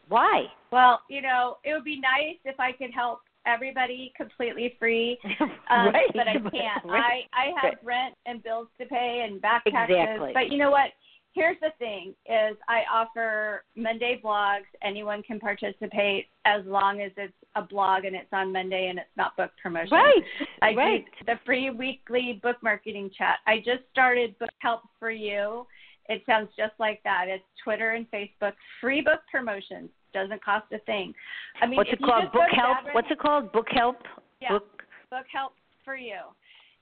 why 0.07 0.43
Well, 0.71 1.01
you 1.09 1.21
know, 1.21 1.57
it 1.63 1.73
would 1.73 1.83
be 1.83 1.99
nice 1.99 2.37
if 2.45 2.59
I 2.59 2.73
could 2.73 2.91
help 2.93 3.21
everybody 3.47 4.13
completely 4.15 4.75
free, 4.77 5.17
um, 5.69 5.87
right 5.87 6.11
but 6.13 6.27
I 6.27 6.33
can't. 6.51 6.85
right. 6.85 7.23
I 7.33 7.41
I 7.41 7.45
have 7.61 7.63
Right. 7.63 7.83
rent 7.83 8.15
and 8.27 8.43
bills 8.43 8.67
to 8.79 8.85
pay 8.85 9.25
and 9.27 9.41
back 9.41 9.63
taxes. 9.65 9.97
Exactly. 9.97 10.31
But 10.33 10.51
you 10.51 10.57
know 10.59 10.69
what? 10.69 10.91
Here's 11.35 11.57
the 11.61 11.71
thing: 11.77 12.15
is 12.25 12.57
I 12.67 12.81
offer 12.91 13.63
Monday 13.75 14.19
blogs. 14.23 14.65
Anyone 14.81 15.21
can 15.21 15.39
participate 15.39 16.27
as 16.45 16.65
long 16.65 17.01
as 17.01 17.11
it's 17.17 17.33
a 17.55 17.61
blog 17.61 18.05
and 18.05 18.15
it's 18.15 18.31
on 18.33 18.51
Monday 18.51 18.87
and 18.89 18.97
it's 18.97 19.07
not 19.15 19.37
book 19.37 19.51
promotion. 19.61 19.91
Right. 19.91 20.23
I 20.61 20.73
right. 20.73 21.05
do 21.19 21.25
the 21.25 21.39
free 21.45 21.69
weekly 21.69 22.39
book 22.41 22.57
marketing 22.63 23.11
chat. 23.15 23.37
I 23.45 23.57
just 23.57 23.83
started 23.91 24.37
Book 24.39 24.49
Help 24.59 24.81
for 24.99 25.11
You. 25.11 25.67
It 26.07 26.23
sounds 26.25 26.49
just 26.57 26.73
like 26.79 27.01
that. 27.03 27.25
It's 27.27 27.43
Twitter 27.63 27.91
and 27.91 28.05
Facebook. 28.11 28.53
Free 28.81 29.01
book 29.01 29.19
promotions 29.31 29.89
doesn't 30.13 30.43
cost 30.43 30.65
a 30.71 30.79
thing. 30.79 31.13
I 31.61 31.67
mean, 31.67 31.77
what's 31.77 31.89
it 31.91 31.99
called? 32.01 32.31
Book 32.31 32.49
help. 32.55 32.77
What's 32.93 33.07
it 33.11 33.19
called? 33.19 33.51
Book 33.51 33.67
help. 33.71 33.97
Yeah. 34.41 34.49
Book. 34.49 34.83
Book 35.09 35.25
Help 35.31 35.53
for 35.83 35.95
You. 35.95 36.19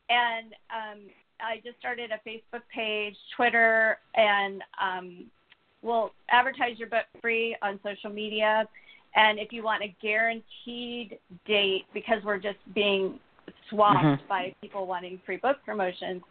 And 0.10 0.54
um, 0.72 1.00
I 1.44 1.58
just 1.64 1.78
started 1.78 2.12
a 2.12 2.28
Facebook 2.28 2.62
page, 2.74 3.16
Twitter, 3.36 3.98
and 4.16 4.62
um, 4.82 5.26
we'll 5.82 6.12
advertise 6.30 6.80
your 6.80 6.88
book 6.88 7.06
free 7.22 7.56
on 7.62 7.80
social 7.84 8.10
media. 8.10 8.68
And 9.16 9.38
if 9.38 9.52
you 9.52 9.62
want 9.62 9.84
a 9.84 9.96
guaranteed 10.02 11.20
date, 11.46 11.86
because 11.94 12.24
we're 12.24 12.40
just 12.40 12.58
being 12.74 13.20
swamped 13.70 14.24
Mhm. 14.24 14.28
by 14.28 14.54
people 14.62 14.86
wanting 14.86 15.18
free 15.26 15.38
book 15.38 15.58
promotions, 15.66 16.22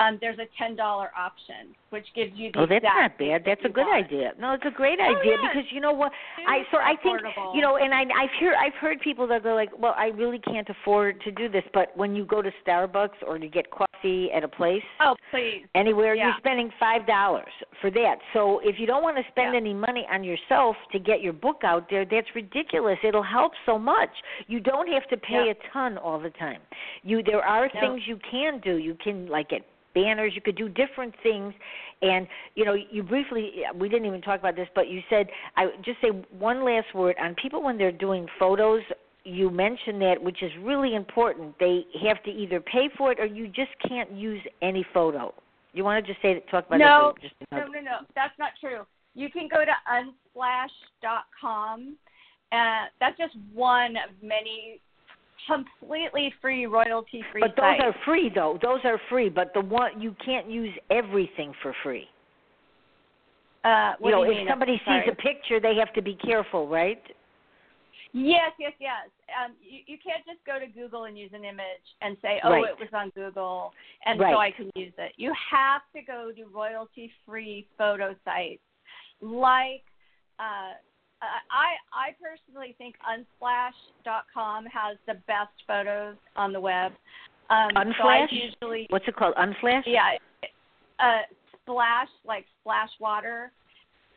um, 0.00 0.18
there's 0.20 0.38
a 0.38 0.46
ten 0.58 0.76
dollar 0.76 1.10
option, 1.16 1.74
which 1.90 2.06
gives 2.14 2.32
you 2.38 2.52
the 2.52 2.60
Oh, 2.60 2.66
that's 2.66 2.84
not 2.84 3.16
bad. 3.18 3.44
That's 3.44 3.64
a 3.64 3.68
good 3.68 3.86
want. 3.86 4.04
idea. 4.06 4.32
No, 4.38 4.52
it's 4.52 4.64
a 4.64 4.70
great 4.70 5.00
Oh, 5.00 5.04
idea 5.18 5.38
yeah. 5.40 5.48
because 5.52 5.70
you 5.72 5.80
know 5.80 5.92
what? 5.92 6.12
I 6.46 6.60
so 6.70 6.78
Super 6.78 6.82
I 6.82 6.96
think 6.96 7.20
you 7.54 7.60
know, 7.60 7.76
and 7.76 7.94
I 7.94 8.06
I've 8.14 8.30
heard 8.32 8.54
I've 8.54 8.74
heard 8.74 9.00
people 9.00 9.26
that 9.28 9.42
go 9.42 9.54
like, 9.54 9.70
well, 9.78 9.94
I 9.96 10.08
really 10.08 10.38
can't 10.38 10.68
afford 10.68 11.20
to 11.22 11.30
do 11.30 11.48
this, 11.48 11.64
but 11.72 11.96
when 11.96 12.14
you 12.16 12.24
go 12.24 12.42
to 12.42 12.50
Starbucks 12.64 13.22
or 13.26 13.38
to 13.38 13.48
get 13.48 13.70
coffee 13.70 14.30
at 14.32 14.44
a 14.44 14.48
place, 14.48 14.84
Oh, 15.00 15.16
please. 15.30 15.66
anywhere 15.74 16.14
Yeah. 16.14 16.26
you're 16.26 16.36
spending 16.38 16.70
five 16.78 17.06
dollars 17.06 17.52
for 17.80 17.90
that 17.90 18.18
so 18.32 18.58
if 18.60 18.78
you 18.80 18.86
don't 18.86 19.02
want 19.02 19.16
to 19.16 19.24
spend 19.30 19.52
Yeah. 19.54 19.60
any 19.60 19.74
money 19.74 20.06
on 20.10 20.24
yourself 20.24 20.76
to 20.92 20.98
get 20.98 21.20
your 21.20 21.32
book 21.32 21.62
out 21.64 21.88
there 21.88 22.04
that's 22.04 22.34
ridiculous 22.34 22.98
it'll 23.02 23.22
help 23.22 23.52
so 23.66 23.78
much 23.78 24.10
you 24.46 24.58
don't 24.60 24.88
have 24.88 25.06
to 25.08 25.16
pay 25.16 25.50
a 25.50 25.54
ton 25.72 25.96
all 25.98 26.18
the 26.18 26.30
time 26.30 26.60
you 27.02 27.22
there 27.22 27.42
are 27.42 27.70
No. 27.74 27.80
things 27.80 28.02
you 28.06 28.18
can 28.30 28.60
do 28.60 28.76
you 28.76 28.96
can 29.02 29.26
like 29.28 29.50
get 29.50 29.62
banners 29.94 30.32
you 30.34 30.40
could 30.40 30.56
do 30.56 30.68
different 30.68 31.14
things 31.22 31.54
and 32.02 32.26
you 32.54 32.64
know 32.64 32.74
you 32.74 33.02
briefly 33.02 33.52
we 33.74 33.88
didn't 33.88 34.06
even 34.06 34.20
talk 34.20 34.38
about 34.38 34.54
this 34.54 34.68
but 34.74 34.88
you 34.88 35.00
said 35.08 35.28
i 35.56 35.66
just 35.84 36.00
say 36.00 36.08
one 36.38 36.64
last 36.64 36.94
word 36.94 37.16
on 37.20 37.34
people 37.34 37.62
when 37.62 37.78
they're 37.78 37.90
doing 37.90 38.26
photos 38.38 38.82
you 39.24 39.50
mentioned 39.50 40.00
that 40.00 40.22
which 40.22 40.42
is 40.42 40.52
really 40.62 40.94
important 40.94 41.54
they 41.58 41.84
have 42.06 42.22
to 42.22 42.30
either 42.30 42.60
pay 42.60 42.88
for 42.96 43.12
it 43.12 43.18
or 43.18 43.26
you 43.26 43.48
just 43.48 43.70
can't 43.88 44.12
use 44.12 44.40
any 44.62 44.84
photo 44.92 45.32
you 45.72 45.84
want 45.84 46.04
to 46.04 46.12
just 46.12 46.20
say 46.22 46.42
talk 46.50 46.66
about 46.66 46.78
No, 46.78 47.12
that? 47.14 47.22
Just 47.22 47.34
No, 47.52 47.66
no, 47.66 47.80
no. 47.80 47.98
That's 48.14 48.36
not 48.38 48.50
true. 48.60 48.86
You 49.14 49.30
can 49.30 49.48
go 49.48 49.64
to 49.64 49.72
unsplash.com. 50.36 51.96
Uh, 52.50 52.86
that's 52.98 53.16
just 53.18 53.36
one 53.52 53.96
of 53.96 54.10
many 54.22 54.80
completely 55.48 56.32
free, 56.40 56.66
royalty 56.66 57.24
free 57.32 57.40
But 57.42 57.56
those 57.56 57.78
sites. 57.78 57.82
are 57.84 57.94
free 58.04 58.30
though. 58.32 58.58
Those 58.62 58.80
are 58.84 59.00
free, 59.08 59.28
but 59.28 59.52
the 59.54 59.60
one 59.60 60.00
you 60.00 60.14
can't 60.24 60.50
use 60.50 60.72
everything 60.90 61.52
for 61.62 61.74
free. 61.82 62.06
uh, 63.64 63.94
you 64.02 64.10
know, 64.10 64.24
you 64.24 64.30
if 64.30 64.36
mean? 64.38 64.48
somebody 64.48 64.80
Sorry. 64.84 65.02
sees 65.04 65.12
a 65.12 65.16
picture, 65.16 65.60
they 65.60 65.74
have 65.76 65.92
to 65.94 66.02
be 66.02 66.14
careful, 66.14 66.68
right? 66.68 67.02
Yes, 68.12 68.52
yes, 68.58 68.72
yes. 68.80 69.08
Um, 69.28 69.54
you, 69.60 69.80
you 69.86 69.98
can't 70.02 70.24
just 70.24 70.38
go 70.46 70.58
to 70.58 70.66
Google 70.66 71.04
and 71.04 71.18
use 71.18 71.30
an 71.34 71.44
image 71.44 71.84
and 72.00 72.16
say, 72.22 72.40
"Oh, 72.42 72.50
Right. 72.50 72.70
it 72.70 72.78
was 72.78 72.88
on 72.94 73.10
Google, 73.10 73.72
and 74.06 74.18
Right. 74.18 74.32
so 74.32 74.38
I 74.38 74.50
can 74.50 74.70
use 74.76 74.94
it." 74.96 75.12
You 75.16 75.32
have 75.50 75.82
to 75.94 76.02
go 76.02 76.32
to 76.34 76.44
royalty-free 76.46 77.68
photo 77.76 78.14
sites, 78.24 78.62
like 79.20 79.84
uh, 80.38 80.72
I 81.22 81.74
I 81.92 82.08
personally 82.22 82.74
think 82.78 82.94
Unsplash.com 83.06 84.66
has 84.66 84.96
the 85.06 85.14
best 85.26 85.52
photos 85.66 86.16
on 86.36 86.52
the 86.52 86.60
web. 86.60 86.92
Um, 87.50 87.70
so 87.74 87.80
Unsplash? 87.80 88.26
usually, 88.30 88.86
What's 88.90 89.08
it 89.08 89.16
called? 89.16 89.34
Unflash? 89.36 89.82
yeah, 89.86 90.16
uh, 91.00 91.22
splash 91.62 92.08
like 92.24 92.44
splash 92.60 92.90
water, 93.00 93.52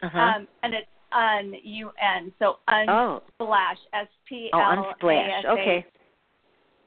Uh-huh. 0.03 0.19
um, 0.19 0.47
and 0.63 0.73
it's 0.73 0.87
un 1.11 1.53
u 1.63 1.91
n. 2.01 2.31
So 2.39 2.59
oh. 2.67 3.21
unsplash 3.39 3.77
s 3.93 4.07
p 4.27 4.49
Oh, 4.53 4.59
l 4.59 4.63
a 4.63 4.75
Unsplash. 4.75 5.39
s 5.39 5.45
h. 5.45 5.45
Okay. 5.45 5.85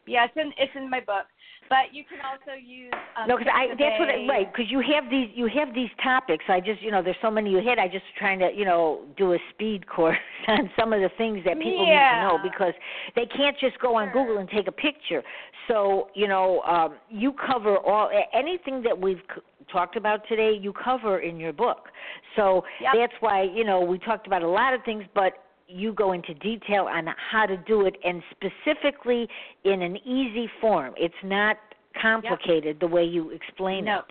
Yeah, 0.07 0.27
it's 0.27 0.37
in 0.37 0.53
it's 0.59 0.75
in 0.77 0.89
my 0.91 1.01
book. 1.01 1.27
But 1.69 1.93
you 1.93 2.05
can 2.05 2.19
also 2.21 2.57
use 2.59 2.93
um, 3.17 3.29
No, 3.29 3.37
because 3.37 3.53
I 3.55 3.69
that's 3.69 3.99
what 3.99 4.09
I, 4.09 4.27
right 4.29 4.53
because 4.53 4.71
you 4.71 4.81
have 4.81 5.11
these 5.11 5.31
you 5.35 5.47
have 5.49 5.75
these 5.75 5.89
topics. 6.03 6.45
I 6.49 6.61
just 6.61 6.83
you 6.83 6.91
know 6.91 7.03
there's 7.03 7.17
so 7.23 7.31
many 7.31 7.51
you 7.51 7.59
hit. 7.59 7.79
I 7.79 7.89
just 7.89 8.05
trying 8.19 8.39
to 8.41 8.51
you 8.55 8.65
know 8.65 9.03
do 9.17 9.33
a 9.33 9.39
speed 9.51 9.87
course 9.95 10.19
on 10.49 10.71
some 10.79 10.93
of 10.93 11.01
the 11.01 11.11
things 11.17 11.41
that 11.45 11.59
people 11.59 11.87
need 11.87 11.93
to 12.13 12.21
know 12.21 12.39
because 12.43 12.75
they 13.17 13.27
can't 13.27 13.57
just 13.59 13.79
go 13.81 13.97
on 13.97 14.09
Sure. 14.13 14.25
Google 14.25 14.39
and 14.39 14.49
take 14.49 14.69
a 14.69 14.73
picture. 14.73 15.23
So 15.69 16.09
you 16.15 16.29
know 16.29 16.61
um, 16.63 16.97
you 17.11 17.33
cover 17.33 17.79
all 17.79 18.11
anything 18.33 18.83
that 18.83 18.99
we've 18.99 19.23
c- 19.35 19.41
talked 19.73 19.97
about 19.97 20.27
today. 20.29 20.53
You 20.61 20.73
cover 20.73 21.21
in 21.21 21.39
your 21.41 21.53
book. 21.53 21.89
So 22.37 22.65
Yep. 22.81 22.93
that's 22.95 23.15
why 23.21 23.43
you 23.43 23.65
know 23.65 23.81
we 23.81 23.99
talked 23.99 24.27
about 24.27 24.43
a 24.43 24.49
lot 24.49 24.75
of 24.75 24.83
things, 24.85 25.05
but 25.15 25.44
you 25.67 25.93
go 25.93 26.13
into 26.13 26.35
detail 26.35 26.87
on 26.91 27.07
how 27.31 27.47
to 27.47 27.57
do 27.57 27.87
it 27.87 27.97
and 28.05 28.23
specifically 28.31 29.29
in 29.65 29.83
an 29.83 29.97
easy 30.07 30.49
form. 30.61 30.95
It's 30.97 31.15
not 31.23 31.57
complicated 32.01 32.79
the 32.81 32.87
way 32.87 33.05
you 33.05 33.31
explain 33.31 33.85
No. 33.85 33.99
it. 33.99 34.05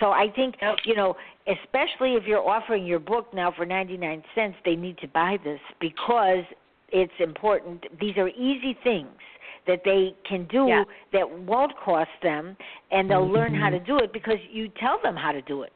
So 0.00 0.10
I 0.10 0.28
think 0.34 0.56
Nope. 0.60 0.78
you 0.84 0.94
know, 0.94 1.16
especially 1.46 2.14
if 2.14 2.24
you're 2.26 2.46
offering 2.46 2.84
your 2.84 2.98
book 2.98 3.32
now 3.32 3.52
for 3.52 3.64
99 3.64 4.22
cents, 4.34 4.56
they 4.64 4.76
need 4.76 4.98
to 4.98 5.08
buy 5.08 5.38
this 5.44 5.60
because 5.80 6.44
it's 6.90 7.12
important. 7.20 7.86
These 8.00 8.16
are 8.16 8.28
easy 8.28 8.74
things 8.82 9.08
that 9.66 9.84
they 9.84 10.14
can 10.24 10.44
do 10.46 10.66
Yeah. 10.66 10.84
that 11.12 11.30
won't 11.30 11.76
cost 11.76 12.10
them 12.22 12.56
and 12.90 13.10
they'll 13.10 13.28
learn 13.28 13.54
how 13.54 13.68
mm-hmm. 13.68 13.84
to 13.84 13.84
do 13.84 13.98
it 13.98 14.12
because 14.12 14.38
you 14.50 14.68
tell 14.68 14.98
them 15.02 15.14
how 15.14 15.32
to 15.32 15.42
do 15.42 15.62
it. 15.62 15.72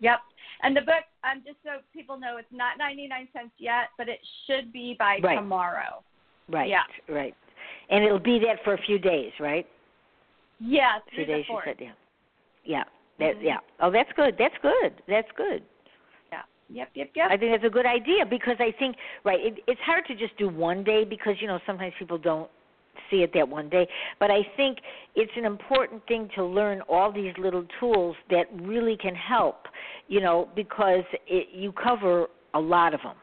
Yep. 0.00 0.20
And 0.62 0.76
the 0.76 0.82
book, 0.82 1.04
um, 1.24 1.42
just 1.44 1.58
so 1.64 1.80
people 1.92 2.18
know, 2.18 2.36
it's 2.36 2.52
not 2.52 2.78
ninety 2.78 3.06
nine 3.06 3.28
cents 3.32 3.52
yet, 3.58 3.90
but 3.98 4.08
it 4.08 4.18
should 4.46 4.72
be 4.72 4.96
by 4.98 5.18
Right. 5.22 5.36
tomorrow. 5.36 6.02
Right. 6.48 6.68
Yeah. 6.68 6.82
Right. 7.08 7.34
And 7.90 8.04
it'll 8.04 8.18
be 8.18 8.38
that 8.40 8.62
for 8.64 8.74
a 8.74 8.78
few 8.78 8.98
days, 8.98 9.32
right? 9.38 9.66
A 11.06 11.10
few 11.10 11.24
days 11.24 11.44
you 11.48 11.60
said, 11.64 11.76
yeah. 11.80 11.92
Yeah. 12.64 12.84
That 13.18 13.36
Mhm. 13.36 13.42
yeah. 13.42 13.58
Oh, 13.80 13.90
that's 13.90 14.12
good. 14.12 14.36
That's 14.38 14.56
good. 14.58 15.02
That's 15.06 15.30
good. 15.32 15.64
Yeah. 16.32 16.42
Yep. 16.68 16.90
Yep. 16.94 17.10
Yep. 17.14 17.30
I 17.30 17.36
think 17.36 17.52
that's 17.52 17.64
a 17.64 17.70
good 17.70 17.86
idea 17.86 18.24
because 18.24 18.56
I 18.60 18.72
think 18.72 18.96
right, 19.24 19.40
it, 19.40 19.62
it's 19.66 19.80
hard 19.80 20.06
to 20.06 20.14
just 20.14 20.36
do 20.36 20.48
one 20.48 20.82
day 20.82 21.04
because 21.04 21.40
you 21.40 21.46
know 21.46 21.60
sometimes 21.66 21.94
people 21.98 22.18
don't 22.18 22.50
see 23.10 23.18
it 23.22 23.32
that 23.34 23.48
one 23.48 23.68
day. 23.68 23.86
But 24.18 24.30
I 24.30 24.40
think 24.56 24.78
it's 25.14 25.32
an 25.36 25.44
important 25.44 26.06
thing 26.06 26.28
to 26.34 26.44
learn 26.44 26.80
all 26.88 27.12
these 27.12 27.32
little 27.38 27.64
tools 27.80 28.16
that 28.30 28.46
really 28.60 28.96
can 28.96 29.14
help. 29.14 29.66
You 30.08 30.20
know, 30.20 30.48
because 30.54 31.04
it, 31.26 31.48
you 31.54 31.72
cover 31.72 32.26
a 32.54 32.60
lot 32.60 32.94
of 32.94 33.00
them 33.02 33.16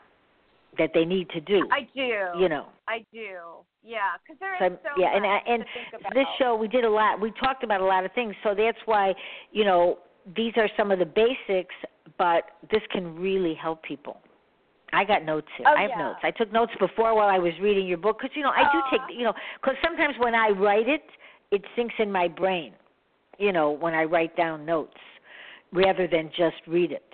that 0.78 0.92
they 0.94 1.06
need 1.06 1.30
to 1.32 1.42
do. 1.42 1.68
I 1.72 1.82
do. 1.96 2.40
you 2.42 2.50
know. 2.50 2.68
I 2.88 3.06
do. 3.12 3.36
Yeah, 3.84 4.00
because 4.24 4.40
there 4.40 4.54
is 4.56 4.60
So, 4.84 4.90
so 4.96 5.02
yeah, 5.02 5.16
and 5.16 5.26
I- 5.26 5.42
and 5.48 5.64
to 5.64 5.70
think 5.74 6.02
about. 6.02 6.14
this 6.14 6.28
show 6.38 6.56
we 6.56 6.68
did 6.68 6.84
a 6.84 6.90
lot. 6.90 7.20
We 7.20 7.32
talked 7.32 7.64
about 7.64 7.82
a 7.82 7.86
lot 7.86 8.06
of 8.06 8.12
things, 8.14 8.36
so 8.44 8.54
that's 8.56 8.78
why 8.86 9.14
you 9.52 9.64
know 9.66 10.00
these 10.36 10.54
are 10.58 10.70
some 10.78 10.92
of 10.92 11.00
the 11.00 11.06
basics, 11.06 11.74
but 12.18 12.44
this 12.72 12.82
can 12.92 13.16
really 13.20 13.54
help 13.54 13.82
people. 13.84 14.18
I 14.94 15.04
got 15.04 15.24
notes 15.24 15.48
here. 15.58 15.68
Oh, 15.70 15.76
I 15.78 15.82
have 15.84 15.92
yeah. 15.92 15.98
notes. 15.98 16.20
I 16.24 16.32
took 16.32 16.52
notes 16.52 16.72
before 16.80 17.16
while 17.16 17.30
I 17.30 17.38
was 17.38 17.54
reading 17.62 17.88
your 17.88 17.98
book 17.98 18.18
because 18.22 18.36
you 18.36 18.44
know 18.44 18.52
I 18.52 18.64
do 18.72 18.80
take 18.92 19.18
you 19.18 19.24
know 19.24 19.34
because 19.62 19.76
sometimes 19.84 20.16
when 20.20 20.36
I 20.36 20.50
write 20.50 20.88
it, 20.88 21.04
it 21.52 21.62
sinks 21.76 21.96
in 22.00 22.12
my 22.12 22.28
brain. 22.28 22.74
You 23.38 23.54
know 23.54 23.72
when 23.72 23.94
I 23.94 24.04
write 24.04 24.36
down 24.36 24.66
notes 24.66 24.98
rather 25.72 26.08
than 26.08 26.30
just 26.36 26.58
read 26.68 26.92
it. 26.92 27.06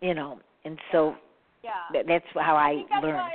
You 0.00 0.14
know, 0.14 0.40
and 0.64 0.78
so 0.92 1.16
yeah. 1.62 1.70
th- 1.92 2.06
that's 2.06 2.24
how 2.34 2.56
I 2.56 2.84
I 2.92 3.00
learn. 3.00 3.14
why 3.14 3.32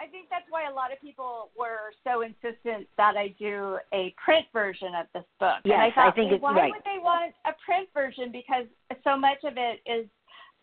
I 0.00 0.06
think 0.06 0.28
that's 0.30 0.46
why 0.48 0.68
a 0.68 0.72
lot 0.72 0.92
of 0.92 1.00
people 1.00 1.50
were 1.56 1.92
so 2.04 2.22
insistent 2.22 2.88
that 2.96 3.16
I 3.18 3.34
do 3.38 3.76
a 3.92 4.14
print 4.22 4.46
version 4.50 4.94
of 4.94 5.06
this 5.12 5.28
book. 5.38 5.60
and 5.64 5.74
I 5.74 5.86
Yes, 5.86 5.92
thought, 5.94 6.08
I 6.08 6.10
think 6.12 6.26
well, 6.28 6.36
it's 6.36 6.42
why 6.42 6.56
right. 6.56 6.72
would 6.72 6.84
they 6.84 6.98
want 7.02 7.34
a 7.44 7.52
print 7.64 7.88
version? 7.92 8.32
Because 8.32 8.64
so 9.04 9.18
much 9.18 9.44
of 9.44 9.54
it 9.58 9.80
is 9.84 10.06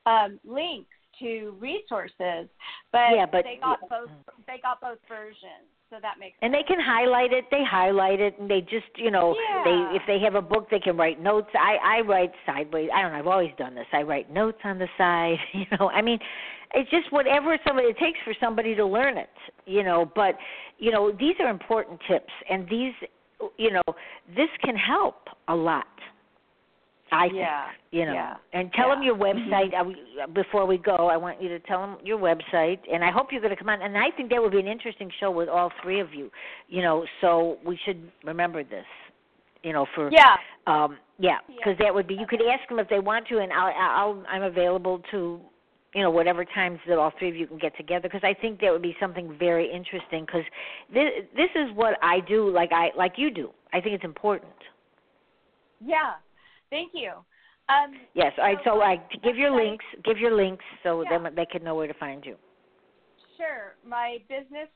um, 0.07 0.39
links 0.43 0.89
to 1.19 1.55
resources. 1.59 2.49
But, 2.91 3.15
Yeah, 3.15 3.25
but- 3.25 3.43
they 3.43 3.57
got 3.61 3.79
yeah. 3.81 3.87
both. 3.99 4.09
They 4.47 4.59
got 4.61 4.79
both 4.81 4.99
versions, 5.09 5.67
so 5.89 5.97
that 6.01 6.19
makes. 6.19 6.37
And 6.41 6.53
they 6.53 6.63
can 6.63 6.79
highlight 6.79 7.33
it. 7.33 7.45
They 7.51 7.63
highlight 7.63 8.19
it, 8.19 8.37
and 8.39 8.49
they 8.49 8.61
just, 8.61 8.87
you 8.95 9.11
know, 9.11 9.35
Yeah. 9.35 9.63
they 9.63 9.95
if 9.97 10.01
they 10.07 10.19
have 10.19 10.35
a 10.35 10.41
book, 10.41 10.69
they 10.69 10.79
can 10.79 10.95
write 10.97 11.19
notes. 11.19 11.49
I 11.53 11.77
I 11.97 12.01
write 12.01 12.31
sideways. 12.45 12.89
I 12.93 13.01
don't 13.01 13.11
know. 13.11 13.19
I've 13.19 13.27
always 13.27 13.51
done 13.57 13.75
this. 13.75 13.87
I 13.91 14.03
write 14.03 14.29
notes 14.31 14.59
on 14.63 14.77
the 14.79 14.87
side. 14.97 15.37
You 15.53 15.65
know, 15.77 15.89
I 15.89 16.01
mean, 16.01 16.19
it's 16.73 16.89
just 16.91 17.11
whatever 17.11 17.57
somebody 17.65 17.87
it 17.89 17.97
takes 17.97 18.19
for 18.23 18.33
somebody 18.39 18.75
to 18.75 18.85
learn 18.85 19.17
it. 19.17 19.29
You 19.65 19.83
know, 19.83 20.09
but 20.15 20.37
you 20.77 20.91
know, 20.91 21.11
these 21.11 21.35
are 21.39 21.49
important 21.49 21.99
tips, 22.07 22.31
and 22.49 22.67
these, 22.69 22.93
you 23.57 23.71
know, 23.71 23.81
this 24.35 24.49
can 24.63 24.75
help 24.75 25.27
a 25.47 25.55
lot. 25.55 25.85
I 27.11 27.27
think, 27.29 27.41
you 27.91 28.05
know. 28.05 28.13
Yeah. 28.13 28.35
And 28.53 28.71
tell 28.73 28.89
Yeah. 28.89 28.95
them 28.95 29.03
your 29.03 29.15
website 29.29 29.73
uh, 29.73 30.27
before 30.27 30.65
we 30.65 30.77
go. 30.77 31.09
I 31.09 31.17
want 31.17 31.41
you 31.41 31.49
to 31.49 31.59
tell 31.59 31.81
them 31.81 31.97
your 32.03 32.17
website, 32.17 32.79
and 32.91 33.03
I 33.03 33.11
hope 33.11 33.27
you're 33.31 33.41
going 33.41 33.55
to 33.55 33.57
come 33.57 33.69
on. 33.69 33.81
And 33.81 33.97
I 33.97 34.11
think 34.15 34.29
that 34.31 34.41
would 34.41 34.51
be 34.51 34.59
an 34.59 34.67
interesting 34.67 35.09
show 35.19 35.31
with 35.31 35.49
all 35.49 35.71
three 35.81 35.99
of 35.99 36.13
you. 36.13 36.29
You 36.67 36.81
know, 36.81 37.05
so 37.21 37.57
we 37.65 37.77
should 37.85 38.11
remember 38.23 38.63
this. 38.63 38.85
You 39.63 39.73
know, 39.73 39.85
for 39.95 40.09
Yeah. 40.11 40.35
um 40.67 40.97
yeah, 41.19 41.37
Yeah. 41.49 41.55
because 41.57 41.77
that 41.79 41.93
would 41.93 42.07
be. 42.07 42.13
You 42.15 42.27
could 42.27 42.41
ask 42.41 42.67
them 42.69 42.79
if 42.79 42.87
they 42.89 42.99
want 42.99 43.27
to, 43.29 43.39
and 43.39 43.51
I'll, 43.51 43.73
I'll 43.75 44.23
I'm 44.29 44.43
available 44.43 45.01
to. 45.11 45.39
You 45.95 46.03
know, 46.03 46.11
whatever 46.11 46.45
times 46.45 46.79
that 46.87 46.99
all 46.99 47.11
three 47.17 47.29
of 47.29 47.35
you 47.35 47.47
can 47.47 47.57
get 47.57 47.75
together, 47.75 48.03
because 48.07 48.21
I 48.23 48.33
think 48.39 48.59
that 48.59 48.71
would 48.71 48.83
be 48.83 48.95
something 48.99 49.35
very 49.39 49.71
interesting. 49.71 50.25
Because 50.25 50.43
this 50.93 51.09
this 51.35 51.49
is 51.55 51.73
what 51.75 51.97
I 52.03 52.19
do, 52.19 52.49
like 52.51 52.71
I 52.71 52.89
like 52.95 53.13
you 53.17 53.31
do. 53.31 53.49
I 53.73 53.81
think 53.81 53.95
it's 53.95 54.03
important. 54.03 54.51
Yeah. 55.83 56.13
Thank 56.69 56.91
you. 56.93 57.11
Um, 57.69 57.95
Yes. 58.13 58.33
All 58.37 58.43
right. 58.45 58.57
So 58.63 58.75
So, 58.75 58.81
I 58.81 58.97
give 59.23 59.37
your 59.37 59.51
website- 59.51 59.69
links. 59.69 59.85
Give 60.03 60.17
your 60.19 60.35
links 60.35 60.65
so 60.83 61.01
Yeah. 61.03 61.17
then 61.19 61.35
they 61.35 61.45
can 61.45 61.63
know 61.63 61.75
where 61.75 61.87
to 61.87 61.93
find 61.93 62.25
you. 62.25 62.37
Sure. 63.35 63.75
My 63.83 64.19
business 64.27 64.69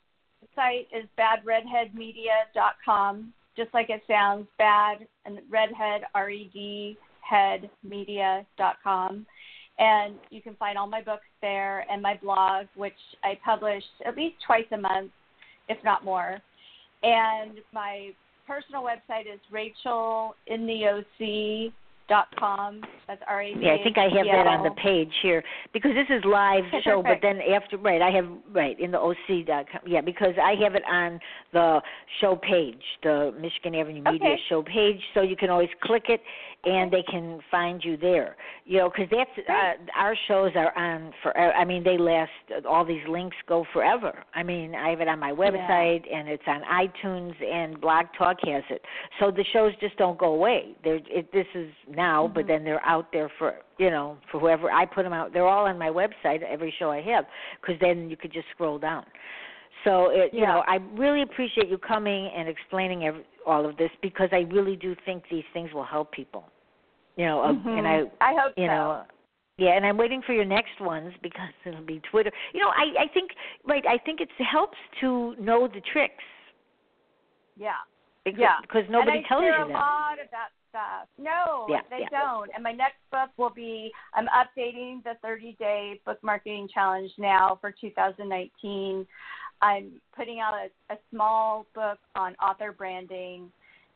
site 0.55 0.87
is 0.91 1.07
badredheadmedia.com, 1.17 3.33
just 3.55 3.73
like 3.73 3.89
it 3.89 4.05
sounds, 4.07 4.47
bad 4.57 5.07
and 5.25 5.41
redhead, 5.49 6.05
R 6.13 6.29
E 6.29 6.49
D, 6.53 6.97
head 7.21 7.69
media.com. 7.83 9.25
And 9.79 10.19
you 10.29 10.41
can 10.41 10.55
find 10.55 10.77
all 10.77 10.87
my 10.87 11.01
books 11.01 11.25
there 11.41 11.85
and 11.89 12.01
my 12.01 12.15
blog, 12.17 12.67
which 12.75 12.97
I 13.23 13.35
publish 13.43 13.83
at 14.05 14.15
least 14.15 14.41
twice 14.45 14.67
a 14.71 14.77
month, 14.77 15.11
if 15.69 15.83
not 15.83 16.03
more. 16.03 16.39
And 17.03 17.59
my 17.71 18.13
personal 18.45 18.83
website 18.83 19.25
is 19.25 19.39
rachelintheoc.com. 22.12 22.82
That's 23.07 23.22
R 23.28 23.41
A 23.41 23.53
L. 23.53 23.62
Yeah, 23.62 23.74
I 23.80 23.84
think 23.84 23.97
I 23.97 24.03
have 24.03 24.26
that 24.26 24.47
on 24.47 24.64
the 24.64 24.72
page 24.82 25.12
here 25.22 25.43
because 25.74 25.91
this 25.93 26.07
is 26.09 26.24
live 26.26 26.64
Okay, 26.68 26.82
show. 26.84 27.01
But 27.01 27.20
then 27.22 27.39
after, 27.41 27.78
right, 27.78 28.01
I 28.01 28.12
have 28.12 28.28
right 28.51 28.80
in 28.80 28.91
the 28.91 28.99
OC 28.99 29.45
dot 29.47 29.66
com. 29.72 29.82
Yeah, 29.86 30.01
because 30.01 30.34
I 30.41 30.55
have 30.62 30.76
it 30.76 30.84
on 30.89 31.20
the 31.53 31.82
show 32.20 32.36
page, 32.36 32.82
the 33.03 33.34
Michigan 33.39 33.76
Avenue 33.76 34.01
Media 34.03 34.32
Okay. 34.32 34.41
show 34.49 34.64
page, 34.64 34.99
so 35.14 35.22
you 35.22 35.36
can 35.36 35.49
always 35.49 35.70
click 35.82 36.05
it 36.09 36.22
and 36.64 36.91
they 36.91 37.03
can 37.03 37.39
find 37.49 37.84
you 37.84 37.97
there. 37.97 38.36
You 38.66 38.80
know, 38.80 38.89
because 38.89 39.09
that's 39.09 39.49
uh, 39.49 39.99
our 39.99 40.16
shows 40.28 40.51
are 40.55 40.78
on 40.78 41.12
for. 41.24 41.36
I 41.38 41.66
mean, 41.66 41.84
they 41.84 41.97
last. 41.97 42.32
All 42.68 42.86
these 42.86 43.01
links 43.09 43.36
go 43.47 43.66
forever. 43.74 44.24
I 44.36 44.43
mean, 44.43 44.76
I 44.76 44.89
have 44.89 45.01
it 45.01 45.07
on 45.07 45.20
my 45.20 45.32
website 45.32 46.03
and 46.14 46.28
it's 46.28 46.43
on 46.47 46.62
iTunes 46.62 47.34
and 47.43 47.82
Blog 47.82 48.05
Talk 48.18 48.38
has 48.45 48.64
it. 48.70 48.82
So 49.20 49.32
the 49.32 49.45
shows 49.53 49.74
just 49.82 49.97
don't 49.97 50.20
go 50.20 50.34
away. 50.34 50.76
They're 50.84 50.99
it, 51.09 51.32
this 51.34 51.47
is 51.55 51.72
now, 51.89 52.32
but 52.34 52.47
then 52.47 52.64
they're 52.64 52.86
out 52.86 53.07
there 53.12 53.32
for 53.39 53.55
you 53.80 53.89
know 53.89 54.18
for 54.32 54.39
whoever 54.39 54.70
I 54.70 54.86
put 54.86 55.03
them 55.03 55.14
out. 55.14 55.34
They're 55.34 55.47
all 55.47 55.66
on 55.66 55.80
my 55.80 55.89
website. 55.89 56.43
Every 56.43 56.74
show 56.78 56.91
I 56.91 57.01
have, 57.01 57.26
because 57.59 57.80
then 57.82 58.09
you 58.09 58.18
could 58.18 58.32
just 58.32 58.47
scroll 58.53 58.78
down. 58.78 59.05
So 59.84 60.09
it, 60.11 60.34
you 60.34 60.41
know, 60.41 60.63
I 60.67 60.75
really 60.95 61.23
appreciate 61.23 61.67
you 61.69 61.77
coming 61.77 62.29
and 62.36 62.47
explaining 62.47 63.05
every, 63.05 63.25
all 63.45 63.65
of 63.67 63.77
this 63.77 63.89
because 64.01 64.29
I 64.32 64.39
really 64.51 64.75
do 64.75 64.95
think 65.05 65.23
these 65.32 65.43
things 65.53 65.71
will 65.73 65.84
help 65.86 66.11
people. 66.11 66.45
You 67.15 67.25
know, 67.25 67.41
uh, 67.41 67.49
and 67.77 67.88
I. 67.88 68.03
I 68.21 68.34
hope 68.39 68.53
you 68.57 68.65
so. 68.65 68.71
know, 68.71 69.03
yeah, 69.57 69.71
and 69.75 69.86
I'm 69.86 69.97
waiting 69.97 70.21
for 70.25 70.34
your 70.34 70.45
next 70.45 70.79
ones 70.79 71.13
because 71.21 71.49
it'll 71.65 71.82
be 71.86 72.01
Twitter. 72.11 72.32
You 72.53 72.61
know, 72.61 72.69
I 72.69 73.03
I 73.03 73.07
think 73.13 73.32
right. 73.67 73.84
I 73.88 73.97
think 73.97 74.21
it 74.21 74.29
helps 74.39 74.77
to 75.01 75.36
know 75.39 75.67
the 75.67 75.82
tricks 75.91 76.23
yeah. 77.57 77.73
because, 78.25 78.39
Yeah. 78.39 78.55
because 78.61 78.84
nobody 78.89 79.17
and 79.17 79.25
I 79.25 79.29
tells 79.29 79.43
you 79.43 79.53
a 79.53 79.67
that. 79.67 79.69
lot 79.69 80.13
of 80.23 80.29
that 80.32 80.49
stuff. 80.69 81.07
No, 81.17 81.67
Yeah, 81.69 81.82
they 81.89 81.99
yeah. 82.01 82.19
don't. 82.21 82.49
And 82.55 82.63
my 82.63 82.71
next 82.71 82.97
book 83.11 83.29
will 83.38 83.49
be 83.49 83.91
I'm 84.13 84.27
updating 84.27 85.03
the 85.03 85.13
30 85.21 85.55
day 85.59 85.99
book 86.05 86.17
marketing 86.23 86.69
challenge 86.73 87.11
now 87.17 87.57
for 87.61 87.71
2019. 87.71 89.05
I'm 89.62 89.91
putting 90.16 90.39
out 90.39 90.53
a, 90.53 90.93
a 90.93 90.97
small 91.12 91.66
book 91.76 91.99
on 92.16 92.36
author 92.36 92.72
branding, 92.72 93.51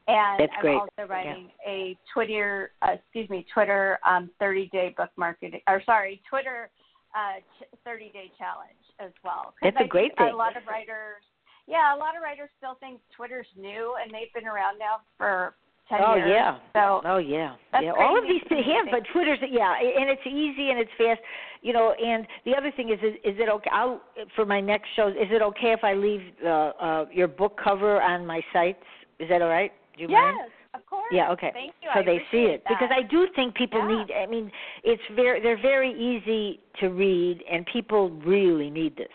and 0.08 0.40
That's 0.40 0.52
I'm 0.58 0.62
great. 0.62 0.76
also 0.76 1.10
writing 1.10 1.50
a 1.68 1.98
Twitter, 2.14 2.72
uh, 2.82 2.94
excuse 2.94 3.30
me, 3.30 3.46
Twitter 3.54 3.98
um, 4.08 4.30
30 4.40 4.70
day 4.72 4.94
book 4.96 5.10
marketing, 5.18 5.62
or 5.68 5.82
sorry, 5.86 6.22
Twitter 6.30 6.70
uh, 7.16 7.40
ch- 7.60 7.78
30 7.84 8.12
day 8.12 8.32
challenge 8.38 8.78
as 9.00 9.12
well. 9.24 9.54
That's 9.62 9.78
a 9.80 9.84
I 9.84 9.88
great 9.88 10.16
thing. 10.18 10.30
A 10.32 10.36
lot 10.36 10.56
of 10.56 10.64
writers, 10.68 11.24
yeah, 11.68 11.96
a 11.96 11.98
lot 11.98 12.16
of 12.16 12.22
writers 12.22 12.50
still 12.58 12.76
think 12.80 13.02
Twitter's 13.16 13.48
new, 13.58 13.96
and 14.02 14.14
they've 14.14 14.34
been 14.34 14.48
around 14.48 14.78
now 14.78 15.02
for 15.18 15.56
10 15.90 16.00
Oh 16.02 16.16
years. 16.16 16.30
yeah. 16.34 16.58
So 16.74 17.02
Oh 17.06 17.18
yeah. 17.18 17.56
Yeah. 17.82 17.92
All 17.92 18.18
of 18.18 18.24
these 18.28 18.42
to 18.44 18.50
things, 18.50 18.66
yeah, 18.68 18.82
but 18.90 19.04
Twitter's 19.14 19.40
yeah, 19.50 19.76
and 19.80 20.10
it's 20.10 20.26
easy 20.26 20.70
and 20.72 20.80
it's 20.80 20.92
fast, 20.98 21.20
you 21.62 21.74
know. 21.74 21.94
And 21.94 22.26
the 22.46 22.56
other 22.56 22.72
thing 22.72 22.90
is, 22.90 23.00
is, 23.04 23.16
is 23.24 23.40
it 23.40 23.50
okay? 23.50 23.70
I'll 23.72 24.02
for 24.36 24.46
my 24.46 24.60
next 24.62 24.88
shows. 24.96 25.14
Is 25.14 25.28
it 25.32 25.42
okay 25.42 25.72
if 25.74 25.84
I 25.84 25.94
leave 25.94 26.22
uh, 26.44 26.48
uh, 26.50 27.06
your 27.12 27.28
book 27.28 27.60
cover 27.62 28.02
on 28.02 28.26
my 28.26 28.42
sites? 28.54 28.84
Is 29.20 29.30
that 29.30 29.42
all 29.42 29.50
right? 29.50 29.72
Do 29.96 30.04
you 30.04 30.10
mind? 30.10 30.38
yes, 30.40 30.50
of 30.74 30.86
course. 30.88 31.06
Yeah, 31.12 31.32
okay. 31.32 31.52
Thank 31.54 31.74
you. 31.82 31.90
So 31.94 32.00
I 32.00 32.04
they 32.04 32.22
see 32.32 32.46
it 32.46 32.64
because. 32.68 32.90
I 32.92 33.02
do 33.04 33.28
think 33.36 33.56
people 33.56 33.80
Yeah. 33.80 33.98
need. 34.06 34.12
I 34.12 34.26
mean, 34.26 34.52
it's 34.84 35.04
very 35.16 35.42
they're 35.42 35.62
very 35.62 35.92
easy 35.94 36.60
to 36.80 36.88
read, 36.90 37.44
and 37.52 37.66
people 37.72 38.10
really 38.26 38.70
need 38.70 38.96
this. 38.98 39.08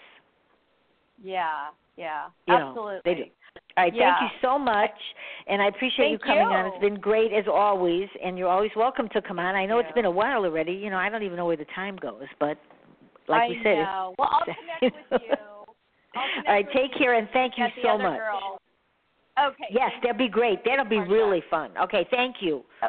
Yeah, 1.22 1.68
yeah, 1.96 2.26
You 2.46 2.58
know, 2.58 2.68
absolutely. 2.68 3.00
they 3.04 3.14
do. 3.14 3.24
Right, 3.80 3.94
Yeah. 3.94 4.14
thank 4.18 4.32
you 4.32 4.38
so 4.42 4.58
much, 4.58 4.92
and 5.46 5.62
I 5.62 5.68
appreciate 5.68 6.10
you 6.10 6.18
Thank 6.18 6.38
coming 6.38 6.54
on. 6.54 6.66
It's 6.66 6.78
been 6.80 7.00
great 7.00 7.32
as 7.32 7.46
always, 7.48 8.08
and 8.22 8.36
you're 8.36 8.48
always 8.48 8.70
welcome 8.76 9.08
to 9.10 9.22
come 9.22 9.38
on. 9.38 9.54
I 9.54 9.64
know 9.64 9.78
it's 9.78 9.92
been 9.92 10.04
a 10.04 10.10
while 10.10 10.44
already. 10.44 10.72
You 10.72 10.90
know, 10.90 10.98
I 10.98 11.08
don't 11.08 11.22
even 11.22 11.36
know 11.38 11.46
where 11.46 11.56
the 11.56 11.64
time 11.74 11.96
goes, 11.96 12.26
but 12.38 12.58
like 13.26 13.42
I 13.42 13.48
we 13.48 13.58
said, 13.62 13.78
know. 13.78 14.14
Well, 14.18 14.28
I'll 14.30 14.44
connect 14.80 15.10
with 15.10 15.22
you. 15.22 15.34
All 16.14 16.26
right, 16.46 16.66
take 16.72 16.92
care 16.92 17.14
and 17.14 17.26
thank 17.32 17.56
you 17.56 17.68
so 17.82 17.96
much. 17.96 18.18
Girl. 18.18 18.58
Okay. 19.38 19.64
Yes, 19.70 19.92
that'd 20.02 20.18
be 20.18 20.28
great. 20.28 20.62
That'll 20.64 20.84
be 20.84 20.98
really 20.98 21.42
fun. 21.48 21.70
Okay, 21.78 22.06
thank 22.10 22.36
you. 22.42 22.62
Oh, 22.82 22.88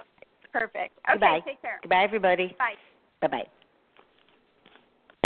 perfect. 0.52 0.98
Okay, 1.08 1.14
Goodbye. 1.14 1.40
take 1.46 1.62
care. 1.62 1.80
Goodbye, 1.84 2.04
everybody. 2.04 2.56
Bye. 2.60 2.74
Bye 3.22 3.28
bye. 3.28 3.48